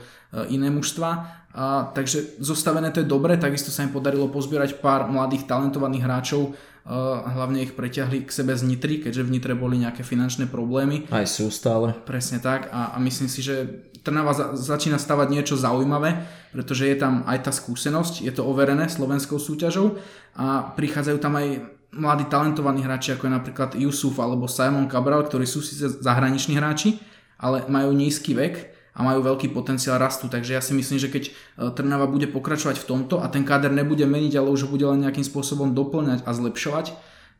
iné 0.52 0.68
mužstva. 0.68 1.10
A, 1.54 1.88
takže 1.96 2.36
zostavené 2.42 2.92
to 2.92 3.00
je 3.00 3.08
dobre, 3.08 3.40
takisto 3.40 3.72
sa 3.72 3.86
im 3.86 3.92
podarilo 3.94 4.28
pozbierať 4.28 4.82
pár 4.84 5.08
mladých 5.08 5.48
talentovaných 5.48 6.04
hráčov, 6.04 6.52
a, 6.84 7.24
hlavne 7.24 7.64
ich 7.64 7.72
preťahli 7.72 8.28
k 8.28 8.30
sebe 8.30 8.52
z 8.52 8.62
Nitry, 8.68 9.00
keďže 9.00 9.24
v 9.24 9.32
Nitre 9.32 9.54
boli 9.56 9.80
nejaké 9.80 10.04
finančné 10.04 10.52
problémy. 10.52 11.08
Aj 11.08 11.24
sú 11.24 11.48
stále. 11.48 11.96
Presne 12.04 12.44
tak 12.44 12.68
a, 12.68 12.92
a 12.92 12.96
myslím 13.00 13.32
si, 13.32 13.40
že 13.40 13.88
Trnava 14.04 14.36
za, 14.36 14.52
začína 14.52 15.00
stavať 15.00 15.32
niečo 15.32 15.56
zaujímavé, 15.56 16.28
pretože 16.52 16.84
je 16.84 16.96
tam 17.00 17.24
aj 17.24 17.48
tá 17.48 17.52
skúsenosť, 17.56 18.20
je 18.20 18.32
to 18.36 18.44
overené 18.44 18.84
slovenskou 18.84 19.40
súťažou 19.40 19.96
a 20.36 20.76
prichádzajú 20.76 21.18
tam 21.24 21.40
aj 21.40 21.64
mladí 21.96 22.26
talentovaní 22.26 22.82
hráči, 22.82 23.14
ako 23.14 23.26
je 23.26 23.32
napríklad 23.32 23.70
Yusuf 23.78 24.18
alebo 24.18 24.50
Simon 24.50 24.90
Cabral, 24.90 25.24
ktorí 25.24 25.46
sú 25.46 25.62
síce 25.62 25.88
zahraniční 26.02 26.58
hráči, 26.58 26.98
ale 27.38 27.66
majú 27.70 27.94
nízky 27.94 28.34
vek 28.34 28.74
a 28.94 29.02
majú 29.02 29.26
veľký 29.26 29.50
potenciál 29.50 29.98
rastu. 29.98 30.30
Takže 30.30 30.54
ja 30.54 30.62
si 30.62 30.70
myslím, 30.74 30.98
že 31.02 31.10
keď 31.10 31.24
e, 31.26 31.32
Trnava 31.74 32.06
bude 32.06 32.30
pokračovať 32.30 32.78
v 32.78 32.86
tomto 32.86 33.18
a 33.18 33.26
ten 33.26 33.42
káder 33.42 33.74
nebude 33.74 34.06
meniť, 34.06 34.38
ale 34.38 34.54
už 34.54 34.66
ho 34.66 34.68
bude 34.70 34.86
len 34.86 35.02
nejakým 35.02 35.26
spôsobom 35.26 35.74
doplňať 35.74 36.22
a 36.22 36.30
zlepšovať, 36.30 36.94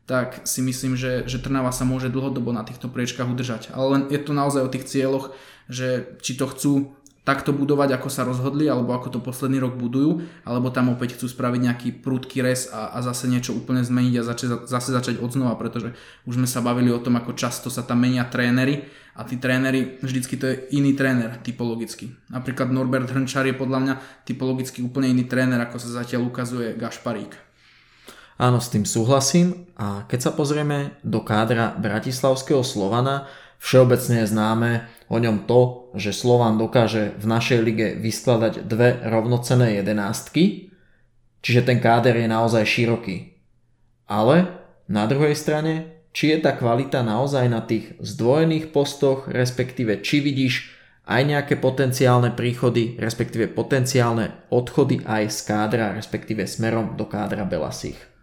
tak 0.05 0.43
si 0.45 0.61
myslím, 0.61 0.99
že, 0.99 1.25
že 1.25 1.39
Trnava 1.39 1.71
sa 1.71 1.87
môže 1.87 2.11
dlhodobo 2.11 2.51
na 2.51 2.67
týchto 2.67 2.91
priečkách 2.91 3.31
udržať. 3.31 3.71
Ale 3.71 3.85
len 3.97 4.01
je 4.11 4.19
to 4.19 4.35
naozaj 4.35 4.67
o 4.67 4.73
tých 4.73 4.85
cieľoch, 4.85 5.31
že 5.71 6.19
či 6.21 6.37
to 6.37 6.45
chcú 6.51 6.93
takto 7.25 7.51
budovať, 7.51 7.97
ako 7.97 8.09
sa 8.13 8.21
rozhodli, 8.21 8.69
alebo 8.69 8.93
ako 8.93 9.17
to 9.17 9.19
posledný 9.19 9.57
rok 9.57 9.73
budujú, 9.75 10.21
alebo 10.45 10.69
tam 10.69 10.93
opäť 10.93 11.17
chcú 11.17 11.25
spraviť 11.25 11.59
nejaký 11.65 11.89
prudký 12.05 12.45
res 12.45 12.69
a, 12.69 12.93
a 12.93 13.01
zase 13.01 13.25
niečo 13.25 13.57
úplne 13.57 13.81
zmeniť 13.81 14.13
a 14.21 14.23
zač- 14.23 14.69
zase 14.69 14.89
začať 14.93 15.17
od 15.17 15.33
znova, 15.33 15.57
pretože 15.57 15.97
už 16.29 16.37
sme 16.37 16.45
sa 16.45 16.61
bavili 16.61 16.93
o 16.93 17.01
tom, 17.01 17.17
ako 17.17 17.33
často 17.33 17.73
sa 17.73 17.81
tam 17.81 18.05
menia 18.05 18.29
trénery 18.29 18.85
a 19.17 19.25
tí 19.25 19.41
trénery, 19.41 19.97
vždycky 20.05 20.37
to 20.37 20.45
je 20.45 20.55
iný 20.77 20.93
tréner 20.93 21.41
typologicky. 21.41 22.13
Napríklad 22.29 22.69
Norbert 22.69 23.09
Hrnčar 23.09 23.49
je 23.49 23.57
podľa 23.57 23.79
mňa 23.81 23.93
typologicky 24.29 24.85
úplne 24.85 25.09
iný 25.09 25.25
tréner, 25.25 25.57
ako 25.65 25.81
sa 25.81 26.05
zatiaľ 26.05 26.29
ukazuje 26.29 26.77
Gašparík. 26.77 27.33
Áno, 28.35 28.59
s 28.59 28.67
tým 28.67 28.83
súhlasím 28.83 29.63
a 29.79 30.03
keď 30.11 30.19
sa 30.19 30.31
pozrieme 30.35 30.99
do 31.07 31.23
kádra 31.23 31.71
Bratislavského 31.79 32.67
Slovana, 32.67 33.31
všeobecne 33.59 34.23
je 34.23 34.31
známe 34.31 34.71
o 35.07 35.17
ňom 35.21 35.45
to, 35.45 35.91
že 35.95 36.15
Slovan 36.15 36.57
dokáže 36.57 37.13
v 37.17 37.25
našej 37.29 37.59
lige 37.61 37.87
vyskladať 37.97 38.65
dve 38.65 38.99
rovnocené 39.05 39.77
jedenástky, 39.81 40.73
čiže 41.45 41.61
ten 41.65 41.77
káder 41.77 42.17
je 42.17 42.27
naozaj 42.27 42.65
široký. 42.65 43.37
Ale 44.09 44.49
na 44.85 45.09
druhej 45.09 45.33
strane, 45.33 46.05
či 46.15 46.31
je 46.31 46.37
tá 46.41 46.55
kvalita 46.55 47.03
naozaj 47.03 47.45
na 47.51 47.61
tých 47.61 47.97
zdvojených 47.99 48.71
postoch, 48.71 49.27
respektíve 49.27 49.99
či 49.99 50.23
vidíš 50.23 50.71
aj 51.05 51.21
nejaké 51.21 51.55
potenciálne 51.61 52.33
príchody, 52.33 52.97
respektíve 52.97 53.53
potenciálne 53.53 54.49
odchody 54.49 55.05
aj 55.05 55.29
z 55.29 55.39
kádra, 55.45 55.93
respektíve 55.93 56.49
smerom 56.49 56.97
do 56.97 57.05
kádra 57.05 57.45
Belasich. 57.45 58.14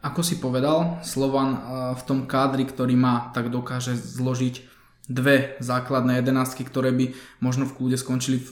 Ako 0.00 0.24
si 0.24 0.40
povedal, 0.40 1.04
Slovan 1.04 1.50
eh, 1.52 1.60
v 1.96 2.02
tom 2.08 2.24
kádri, 2.24 2.64
ktorý 2.64 2.96
má, 2.96 3.28
tak 3.36 3.52
dokáže 3.52 3.92
zložiť 3.96 4.70
dve 5.10 5.58
základné 5.58 6.22
jedenáctky, 6.22 6.62
ktoré 6.62 6.94
by 6.94 7.12
možno 7.42 7.66
v 7.66 7.74
kľude 7.74 7.98
skončili 7.98 8.38
e, 8.38 8.44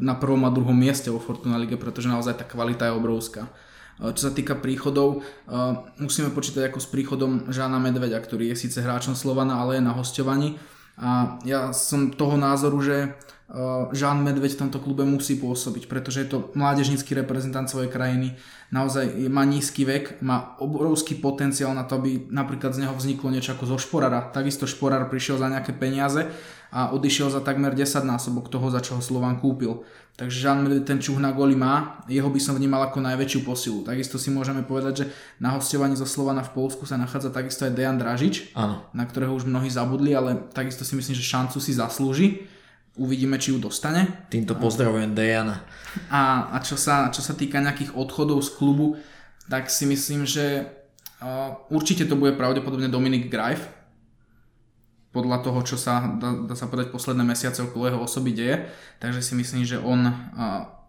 na 0.00 0.16
prvom 0.16 0.40
a 0.48 0.50
druhom 0.50 0.72
mieste 0.72 1.12
vo 1.12 1.20
Fortuna 1.20 1.60
Lige, 1.60 1.76
pretože 1.76 2.08
naozaj 2.08 2.40
tá 2.40 2.48
kvalita 2.48 2.88
je 2.88 2.96
obrovská. 2.96 3.44
E, 3.44 4.16
čo 4.16 4.30
sa 4.30 4.32
týka 4.32 4.56
príchodov, 4.56 5.20
musíme 6.00 6.32
počítať 6.32 6.72
ako 6.72 6.80
s 6.80 6.88
príchodom 6.88 7.52
Žána 7.52 7.76
Medveďa, 7.76 8.24
ktorý 8.24 8.48
je 8.48 8.56
síce 8.56 8.80
hráčom 8.80 9.12
Slovana, 9.12 9.60
ale 9.60 9.76
je 9.76 9.82
na 9.84 9.92
hostovaní 9.92 10.56
A 10.98 11.38
ja 11.46 11.70
som 11.70 12.10
toho 12.10 12.34
názoru, 12.34 12.82
že 12.82 13.14
Žán 13.96 14.20
Medveď 14.20 14.60
v 14.60 14.60
tomto 14.68 14.76
klube 14.76 15.08
musí 15.08 15.40
pôsobiť, 15.40 15.88
pretože 15.88 16.20
je 16.20 16.28
to 16.28 16.52
mládežnický 16.52 17.16
reprezentant 17.16 17.64
svojej 17.64 17.88
krajiny, 17.88 18.36
naozaj 18.68 19.08
má 19.32 19.40
nízky 19.48 19.88
vek, 19.88 20.20
má 20.20 20.60
obrovský 20.60 21.16
potenciál 21.16 21.72
na 21.72 21.88
to, 21.88 21.96
aby 21.96 22.28
napríklad 22.28 22.76
z 22.76 22.84
neho 22.84 22.92
vzniklo 22.92 23.32
niečo 23.32 23.56
ako 23.56 23.64
zo 23.72 23.78
Šporara. 23.80 24.28
Takisto 24.36 24.68
Šporar 24.68 25.08
prišiel 25.08 25.40
za 25.40 25.48
nejaké 25.48 25.72
peniaze 25.72 26.28
a 26.68 26.92
odišiel 26.92 27.32
za 27.32 27.40
takmer 27.40 27.72
10 27.72 28.04
násobok 28.04 28.52
toho, 28.52 28.68
za 28.68 28.84
čo 28.84 28.98
ho 28.98 29.02
Slovan 29.02 29.40
kúpil. 29.40 29.84
Takže 30.18 30.50
Medveď 30.50 30.82
ten 30.82 30.98
čuh 30.98 31.14
na 31.22 31.30
goli 31.30 31.54
má, 31.54 32.02
jeho 32.10 32.26
by 32.26 32.42
som 32.42 32.58
vnímal 32.58 32.90
ako 32.90 32.98
najväčšiu 32.98 33.40
posilu. 33.46 33.86
Takisto 33.86 34.18
si 34.18 34.34
môžeme 34.34 34.66
povedať, 34.66 34.92
že 34.92 35.04
na 35.38 35.54
hostovaní 35.54 35.94
zo 35.94 36.10
Slovana 36.10 36.42
v 36.42 36.58
Polsku 36.58 36.90
sa 36.90 36.98
nachádza 36.98 37.30
takisto 37.30 37.62
aj 37.62 37.78
Dejan 37.78 38.02
Dražič, 38.02 38.50
Áno. 38.58 38.82
na 38.90 39.06
ktorého 39.06 39.30
už 39.38 39.46
mnohí 39.46 39.70
zabudli, 39.70 40.18
ale 40.18 40.50
takisto 40.50 40.82
si 40.82 40.98
myslím, 40.98 41.14
že 41.14 41.22
šancu 41.22 41.62
si 41.62 41.70
zaslúži 41.70 42.28
Uvidíme, 42.98 43.38
či 43.38 43.54
ju 43.54 43.62
dostane. 43.62 44.26
Týmto 44.26 44.58
pozdravujem 44.58 45.14
Dejana. 45.14 45.62
A, 46.10 46.50
a 46.50 46.58
čo, 46.58 46.74
sa, 46.74 47.14
čo 47.14 47.22
sa 47.22 47.38
týka 47.38 47.62
nejakých 47.62 47.94
odchodov 47.94 48.42
z 48.42 48.58
klubu, 48.58 48.98
tak 49.46 49.70
si 49.70 49.86
myslím, 49.86 50.26
že 50.26 50.66
uh, 51.22 51.54
určite 51.70 52.10
to 52.10 52.18
bude 52.18 52.34
pravdepodobne 52.34 52.90
Dominik 52.90 53.30
Greif. 53.30 53.70
Podľa 55.18 55.42
toho, 55.42 55.58
čo 55.66 55.74
sa, 55.74 56.14
dá, 56.22 56.46
dá 56.46 56.54
sa 56.54 56.70
povedať, 56.70 56.94
posledné 56.94 57.26
mesiace 57.26 57.66
okolo 57.66 57.90
jeho 57.90 58.00
osoby 58.06 58.30
deje. 58.30 58.70
Takže 59.02 59.18
si 59.18 59.34
myslím, 59.34 59.66
že 59.66 59.82
on 59.82 60.06
uh, 60.06 60.14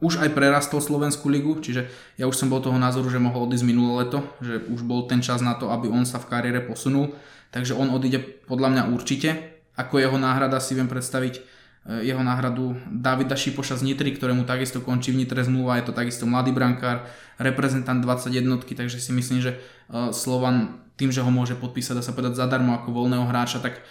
už 0.05 0.21
aj 0.21 0.37
prerastol 0.37 0.85
Slovenskú 0.85 1.33
ligu, 1.33 1.57
čiže 1.57 1.89
ja 2.21 2.29
už 2.29 2.37
som 2.37 2.53
bol 2.53 2.61
toho 2.61 2.77
názoru, 2.77 3.09
že 3.09 3.17
mohol 3.17 3.49
odísť 3.49 3.65
minulé 3.65 4.05
leto, 4.05 4.21
že 4.37 4.61
už 4.69 4.85
bol 4.85 5.09
ten 5.09 5.25
čas 5.25 5.41
na 5.41 5.57
to, 5.57 5.73
aby 5.73 5.89
on 5.89 6.05
sa 6.05 6.21
v 6.21 6.29
kariére 6.29 6.61
posunul. 6.61 7.17
Takže 7.49 7.73
on 7.73 7.89
odíde 7.89 8.21
podľa 8.45 8.69
mňa 8.69 8.83
určite. 8.93 9.57
Ako 9.73 9.97
jeho 9.97 10.21
náhrada 10.21 10.61
si 10.61 10.77
viem 10.77 10.85
predstaviť 10.85 11.41
jeho 11.89 12.21
náhradu 12.21 12.77
Davida 12.85 13.33
Šipoša 13.33 13.81
z 13.81 13.89
Nitry, 13.89 14.13
ktorému 14.13 14.45
takisto 14.45 14.77
končí 14.77 15.09
v 15.09 15.25
Nitre 15.25 15.41
zmluva, 15.41 15.81
je 15.81 15.89
to 15.89 15.93
takisto 15.97 16.29
mladý 16.29 16.53
brankár, 16.53 17.09
reprezentant 17.41 17.97
21, 17.97 18.45
takže 18.61 19.01
si 19.01 19.09
myslím, 19.09 19.41
že 19.41 19.57
e, 19.57 20.13
Slovan 20.13 20.85
tým, 21.01 21.09
že 21.09 21.25
ho 21.25 21.31
môže 21.33 21.57
podpísať, 21.57 21.97
dá 21.97 22.03
sa 22.05 22.13
povedať 22.13 22.37
zadarmo 22.37 22.77
ako 22.77 22.93
voľného 22.93 23.25
hráča, 23.25 23.57
tak 23.63 23.79
e, 23.79 23.81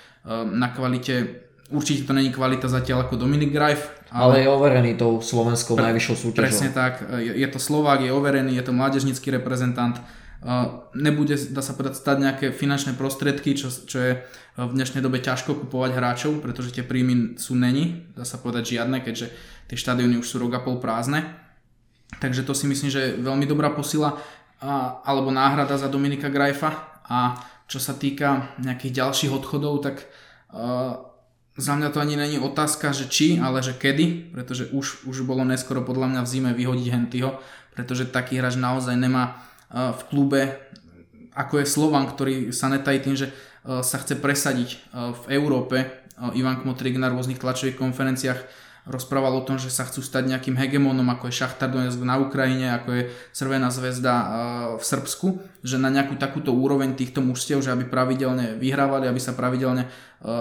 na 0.47 0.71
kvalite 0.71 1.43
určite 1.75 2.07
to 2.07 2.15
není 2.15 2.31
kvalita 2.31 2.71
zatiaľ 2.71 3.11
ako 3.11 3.19
Dominik 3.19 3.51
Greif. 3.51 3.91
Ale, 4.15 4.23
ale 4.23 4.37
je 4.45 4.49
overený 4.49 4.91
tou 4.95 5.19
slovenskou 5.19 5.75
pre, 5.75 5.91
najvyššou 5.91 6.17
súťažou. 6.17 6.45
Presne 6.45 6.69
tak, 6.71 7.03
je, 7.19 7.33
je 7.35 7.49
to 7.51 7.59
Slovák, 7.59 8.01
je 8.01 8.15
overený, 8.15 8.57
je 8.57 8.65
to 8.65 8.73
mládežnický 8.73 9.35
reprezentant, 9.35 9.99
nebude, 10.95 11.35
dá 11.51 11.63
sa 11.63 11.75
povedať, 11.75 11.99
stať 11.99 12.17
nejaké 12.23 12.47
finančné 12.55 12.95
prostriedky, 12.95 13.59
čo, 13.59 13.75
čo 13.75 13.99
je 13.99 14.13
v 14.55 14.73
dnešnej 14.75 15.03
dobe 15.03 15.19
ťažko 15.19 15.67
kupovať 15.67 15.91
hráčov, 15.99 16.39
pretože 16.39 16.71
tie 16.71 16.87
príjmy 16.87 17.39
sú 17.39 17.59
není, 17.59 18.07
dá 18.15 18.23
sa 18.23 18.39
povedať 18.39 18.79
žiadne, 18.79 19.03
keďže 19.03 19.35
tie 19.67 19.77
štadióny 19.79 20.23
už 20.23 20.27
sú 20.27 20.39
rok 20.39 20.55
a 20.55 20.61
pol 20.63 20.79
prázdne. 20.79 21.27
Takže 22.23 22.47
to 22.47 22.55
si 22.55 22.71
myslím, 22.71 22.91
že 22.91 23.01
je 23.03 23.19
veľmi 23.21 23.45
dobrá 23.51 23.75
posila 23.75 24.19
a, 24.63 25.03
alebo 25.03 25.35
náhrada 25.35 25.75
za 25.75 25.91
Dominika 25.91 26.31
Grajfa 26.31 27.03
a 27.07 27.39
čo 27.69 27.83
sa 27.83 27.93
týka 27.93 28.57
nejakých 28.63 29.05
ďalších 29.05 29.35
odchodov, 29.35 29.85
tak 29.85 30.09
uh, 30.55 31.05
za 31.59 31.75
mňa 31.75 31.91
to 31.91 31.99
ani 32.01 32.17
není 32.17 32.39
otázka, 32.39 32.95
že 32.95 33.11
či, 33.11 33.37
ale 33.37 33.61
že 33.61 33.77
kedy, 33.77 34.33
pretože 34.33 34.71
už, 34.71 35.05
už 35.05 35.27
bolo 35.27 35.43
neskoro 35.43 35.85
podľa 35.85 36.15
mňa 36.15 36.21
v 36.25 36.31
zime 36.31 36.51
vyhodiť 36.55 36.89
Hentyho, 36.89 37.37
pretože 37.77 38.09
taký 38.09 38.41
hráč 38.41 38.57
naozaj 38.57 38.95
nemá 38.97 39.48
v 39.73 40.01
klube, 40.09 40.43
ako 41.37 41.61
je 41.61 41.67
Slovan, 41.69 42.09
ktorý 42.09 42.51
sa 42.57 42.73
netají 42.73 43.05
tým, 43.05 43.17
že 43.17 43.31
sa 43.65 43.97
chce 44.01 44.17
presadiť 44.17 44.81
v 44.93 45.25
Európe. 45.37 46.09
Ivan 46.35 46.65
Kmotrik 46.65 46.99
na 46.99 47.13
rôznych 47.13 47.39
tlačových 47.39 47.79
konferenciách 47.79 48.41
rozprával 48.89 49.37
o 49.37 49.45
tom, 49.45 49.61
že 49.61 49.69
sa 49.69 49.85
chcú 49.85 50.01
stať 50.01 50.33
nejakým 50.33 50.57
hegemónom, 50.57 51.05
ako 51.13 51.29
je 51.29 51.39
Šachtar 51.39 51.69
Donetsk 51.69 52.01
na 52.01 52.17
Ukrajine, 52.17 52.73
ako 52.73 52.89
je 52.97 53.03
Crvená 53.37 53.69
zväzda 53.69 54.15
v 54.77 54.85
Srbsku, 54.85 55.27
že 55.61 55.77
na 55.77 55.93
nejakú 55.93 56.17
takúto 56.17 56.57
úroveň 56.57 56.97
týchto 56.97 57.21
mužstiev, 57.21 57.61
že 57.61 57.71
aby 57.71 57.85
pravidelne 57.85 58.57
vyhrávali, 58.57 59.07
aby 59.07 59.21
sa 59.21 59.37
pravidelne 59.37 59.87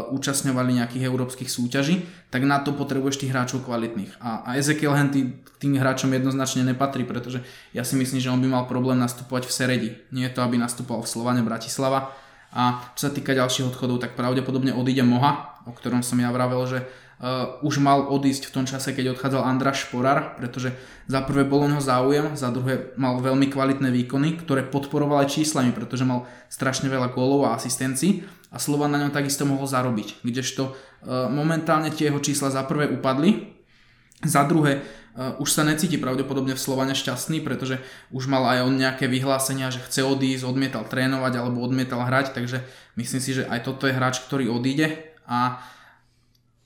účastňovali 0.09 0.81
nejakých 0.81 1.05
európskych 1.05 1.51
súťaží, 1.51 2.07
tak 2.33 2.47
na 2.47 2.63
to 2.63 2.73
potrebuješ 2.73 3.21
tých 3.21 3.29
hráčov 3.35 3.61
kvalitných. 3.67 4.17
A, 4.17 4.41
a 4.41 4.49
Ezekiel 4.57 4.97
Henty 4.97 5.37
tým 5.61 5.77
hráčom 5.77 6.09
jednoznačne 6.09 6.65
nepatrí, 6.65 7.05
pretože 7.05 7.45
ja 7.77 7.85
si 7.85 7.93
myslím, 7.93 8.17
že 8.17 8.33
on 8.33 8.41
by 8.41 8.49
mal 8.49 8.65
problém 8.65 8.97
nastupovať 8.97 9.45
v 9.45 9.53
Seredi. 9.53 9.89
Nie 10.09 10.31
je 10.31 10.39
to, 10.39 10.41
aby 10.41 10.57
nastupoval 10.57 11.05
v 11.05 11.11
Slovane 11.13 11.41
Bratislava. 11.45 12.09
A 12.47 12.89
čo 12.95 13.09
sa 13.09 13.11
týka 13.13 13.35
ďalších 13.35 13.69
odchodov, 13.69 14.01
tak 14.01 14.15
pravdepodobne 14.15 14.71
odíde 14.71 15.03
Moha, 15.03 15.61
o 15.67 15.75
ktorom 15.75 15.99
som 16.01 16.17
ja 16.17 16.31
vravel, 16.31 16.63
že 16.65 16.79
uh, 17.19 17.57
už 17.65 17.81
mal 17.81 18.05
odísť 18.09 18.49
v 18.49 18.53
tom 18.53 18.65
čase, 18.69 18.93
keď 18.93 19.17
odchádzal 19.17 19.43
Andraš 19.45 19.89
Šporar, 19.89 20.37
pretože 20.37 20.73
za 21.09 21.21
prvé 21.25 21.47
bol 21.47 21.65
o 21.65 21.69
neho 21.69 21.81
záujem, 21.81 22.37
za 22.37 22.53
druhé 22.53 22.93
mal 22.99 23.17
veľmi 23.17 23.49
kvalitné 23.49 23.89
výkony, 23.89 24.37
ktoré 24.41 24.65
podporoval 24.67 25.25
aj 25.25 25.33
číslami, 25.41 25.73
pretože 25.73 26.05
mal 26.05 26.29
strašne 26.51 26.89
veľa 26.89 27.13
gólov 27.13 27.49
a 27.49 27.57
asistencií 27.57 28.25
a 28.53 28.57
Slovan 28.61 28.93
na 28.93 29.01
ňom 29.01 29.11
takisto 29.11 29.43
mohol 29.43 29.65
zarobiť, 29.65 30.21
kdežto 30.21 30.71
uh, 30.71 31.27
momentálne 31.27 31.89
tie 31.89 32.13
jeho 32.13 32.21
čísla 32.21 32.53
za 32.53 32.61
prvé 32.63 32.87
upadli, 32.87 33.57
za 34.21 34.45
druhé 34.45 34.81
uh, 34.81 35.37
už 35.41 35.49
sa 35.51 35.65
necíti 35.65 35.97
pravdepodobne 35.97 36.53
v 36.53 36.61
Slovane 36.61 36.93
šťastný, 36.93 37.41
pretože 37.41 37.81
už 38.13 38.29
mal 38.29 38.45
aj 38.45 38.65
on 38.65 38.73
nejaké 38.77 39.09
vyhlásenia, 39.09 39.73
že 39.73 39.81
chce 39.83 40.05
odísť, 40.05 40.45
odmietal 40.45 40.85
trénovať 40.85 41.33
alebo 41.37 41.65
odmietal 41.65 42.05
hrať, 42.05 42.37
takže 42.37 42.61
myslím 42.97 43.21
si, 43.21 43.31
že 43.41 43.43
aj 43.49 43.65
toto 43.65 43.89
je 43.89 43.97
hráč, 43.97 44.21
ktorý 44.25 44.53
odíde 44.53 45.17
a 45.27 45.59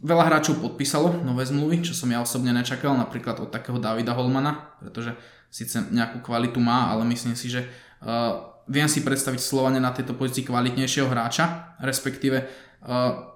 Veľa 0.01 0.33
hráčov 0.33 0.57
podpísalo 0.57 1.21
nové 1.21 1.45
zmluvy, 1.45 1.85
čo 1.85 1.93
som 1.93 2.09
ja 2.09 2.25
osobne 2.25 2.49
nečakal, 2.49 2.97
napríklad 2.97 3.37
od 3.37 3.53
takého 3.53 3.77
Davida 3.77 4.17
Holmana, 4.17 4.73
pretože 4.81 5.13
síce 5.53 5.77
nejakú 5.93 6.25
kvalitu 6.25 6.57
má, 6.57 6.89
ale 6.89 7.05
myslím 7.05 7.37
si, 7.37 7.53
že 7.53 7.69
uh, 8.01 8.49
viem 8.65 8.89
si 8.89 9.05
predstaviť 9.05 9.37
Slovane 9.37 9.77
na 9.77 9.93
tejto 9.93 10.17
pozícii 10.17 10.49
kvalitnejšieho 10.49 11.05
hráča, 11.05 11.77
respektíve 11.85 12.41
uh, 12.41 13.29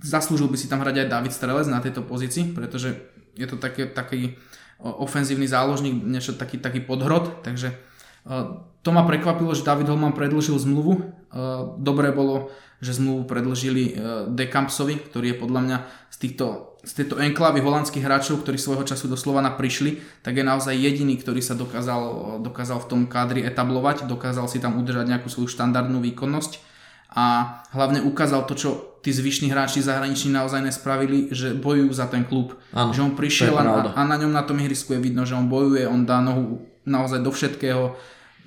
zaslúžil 0.00 0.48
by 0.48 0.56
si 0.56 0.64
tam 0.72 0.80
hrať 0.80 1.04
aj 1.04 1.10
David 1.12 1.32
Strelec 1.36 1.68
na 1.68 1.84
tejto 1.84 2.08
pozícii, 2.08 2.56
pretože 2.56 2.96
je 3.36 3.44
to 3.44 3.60
taký, 3.60 3.84
taký 3.92 4.40
ofenzívny 4.80 5.44
záložník, 5.44 6.00
niečo 6.08 6.40
taký, 6.40 6.56
taký 6.56 6.80
podhrod, 6.80 7.44
takže 7.44 7.76
uh, 8.24 8.64
to 8.80 8.96
ma 8.96 9.04
prekvapilo, 9.04 9.52
že 9.52 9.66
David 9.66 9.92
Holman 9.92 10.16
predlžil 10.16 10.56
zmluvu. 10.56 10.92
Uh, 11.28 11.76
dobré 11.76 12.16
bolo 12.16 12.48
že 12.80 12.96
zmluvu 12.96 13.28
predlžili 13.28 13.84
e, 13.84 13.92
Dekampsovi, 14.32 14.96
ktorý 15.12 15.32
je 15.32 15.36
podľa 15.36 15.60
mňa 15.60 15.78
z 16.10 16.16
týchto 16.16 16.70
z 16.80 16.92
tejto 17.04 17.20
enklávy 17.20 17.60
holandských 17.60 18.00
hráčov, 18.00 18.40
ktorí 18.40 18.56
svojho 18.56 18.88
času 18.88 19.04
do 19.04 19.16
Slovana 19.16 19.52
prišli, 19.52 20.00
tak 20.24 20.40
je 20.40 20.44
naozaj 20.44 20.72
jediný, 20.72 21.20
ktorý 21.20 21.44
sa 21.44 21.52
dokázal, 21.52 22.40
dokázal 22.40 22.80
v 22.80 22.88
tom 22.88 23.00
kádri 23.04 23.44
etablovať, 23.44 24.08
dokázal 24.08 24.48
si 24.48 24.64
tam 24.64 24.80
udržať 24.80 25.04
nejakú 25.12 25.28
svoju 25.28 25.52
štandardnú 25.52 26.00
výkonnosť 26.00 26.64
a 27.12 27.58
hlavne 27.76 28.00
ukázal 28.06 28.48
to, 28.48 28.54
čo 28.56 28.70
tí 29.04 29.12
zvyšní 29.12 29.52
hráči 29.52 29.84
zahraniční 29.84 30.32
naozaj 30.32 30.62
nespravili, 30.62 31.28
že 31.32 31.56
bojujú 31.56 31.90
za 31.92 32.06
ten 32.08 32.24
klub. 32.24 32.56
Ano, 32.72 32.96
že 32.96 33.04
on 33.04 33.16
prišiel 33.16 33.56
a, 33.60 33.92
a 33.92 34.00
na 34.04 34.16
ňom 34.16 34.32
na 34.32 34.44
tom 34.44 34.60
ihrisku 34.60 34.96
je 34.96 35.04
vidno, 35.04 35.28
že 35.28 35.36
on 35.36 35.52
bojuje, 35.52 35.84
on 35.84 36.08
dá 36.08 36.24
nohu 36.24 36.64
naozaj 36.88 37.20
do 37.20 37.32
všetkého, 37.32 37.96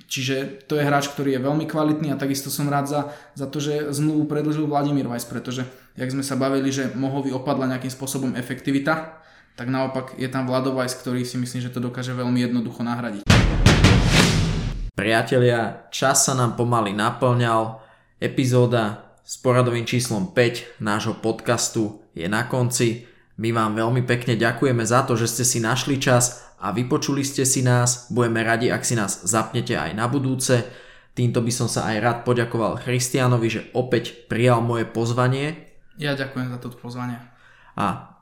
Čiže 0.04 0.66
to 0.68 0.76
je 0.76 0.84
hráč, 0.84 1.08
ktorý 1.10 1.36
je 1.36 1.44
veľmi 1.44 1.64
kvalitný 1.64 2.12
a 2.12 2.20
takisto 2.20 2.52
som 2.52 2.68
rád 2.68 2.86
za, 2.86 3.00
za 3.32 3.48
to, 3.48 3.58
že 3.58 3.90
zmluvu 3.90 4.28
predlžil 4.28 4.68
Vladimír 4.68 5.08
Weiss, 5.08 5.24
pretože 5.24 5.64
jak 5.96 6.12
sme 6.12 6.20
sa 6.20 6.36
bavili, 6.36 6.68
že 6.68 6.92
Mohovi 6.92 7.32
opadla 7.32 7.70
nejakým 7.72 7.92
spôsobom 7.92 8.36
efektivita, 8.36 9.24
tak 9.54 9.70
naopak 9.70 10.18
je 10.18 10.26
tam 10.26 10.50
Vlado 10.50 10.74
Weiss, 10.74 10.98
ktorý 10.98 11.22
si 11.22 11.38
myslím, 11.38 11.62
že 11.62 11.70
to 11.70 11.78
dokáže 11.78 12.10
veľmi 12.10 12.42
jednoducho 12.44 12.82
nahradiť. 12.82 13.22
Priatelia, 14.94 15.90
čas 15.90 16.26
sa 16.26 16.38
nám 16.38 16.54
pomaly 16.54 16.94
naplňal. 16.94 17.82
Epizóda 18.18 19.14
s 19.24 19.40
poradovým 19.40 19.82
číslom 19.82 20.30
5 20.30 20.84
nášho 20.84 21.18
podcastu 21.18 22.04
je 22.14 22.28
na 22.30 22.46
konci. 22.46 23.08
My 23.34 23.50
vám 23.50 23.74
veľmi 23.74 24.06
pekne 24.06 24.38
ďakujeme 24.38 24.86
za 24.86 25.02
to, 25.02 25.18
že 25.18 25.26
ste 25.26 25.44
si 25.44 25.58
našli 25.58 25.98
čas 25.98 26.46
a 26.62 26.70
vypočuli 26.70 27.26
ste 27.26 27.42
si 27.42 27.66
nás. 27.66 28.06
Budeme 28.14 28.46
radi, 28.46 28.70
ak 28.70 28.86
si 28.86 28.94
nás 28.94 29.26
zapnete 29.26 29.74
aj 29.74 29.90
na 29.92 30.06
budúce. 30.06 30.62
Týmto 31.14 31.42
by 31.42 31.52
som 31.54 31.66
sa 31.70 31.90
aj 31.90 31.96
rád 31.98 32.18
poďakoval 32.26 32.82
Christianovi, 32.82 33.48
že 33.50 33.66
opäť 33.74 34.26
prijal 34.30 34.62
moje 34.62 34.86
pozvanie. 34.86 35.74
Ja 35.98 36.18
ďakujem 36.18 36.50
za 36.50 36.58
toto 36.58 36.78
pozvanie. 36.78 37.18
A 37.78 38.18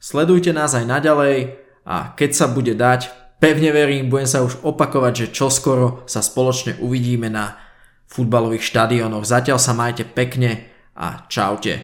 sledujte 0.00 0.52
nás 0.52 0.72
aj 0.76 0.84
naďalej 0.84 1.56
a 1.84 2.12
keď 2.16 2.30
sa 2.32 2.46
bude 2.48 2.72
dať, 2.76 3.12
pevne 3.40 3.72
verím, 3.72 4.08
budem 4.08 4.28
sa 4.28 4.44
už 4.44 4.60
opakovať, 4.64 5.12
že 5.16 5.32
čoskoro 5.36 6.04
sa 6.08 6.20
spoločne 6.24 6.80
uvidíme 6.80 7.28
na 7.28 7.56
futbalových 8.08 8.64
štadiónoch. 8.64 9.24
Zatiaľ 9.24 9.58
sa 9.60 9.72
majte 9.76 10.04
pekne 10.04 10.68
a 10.96 11.28
čaute. 11.28 11.74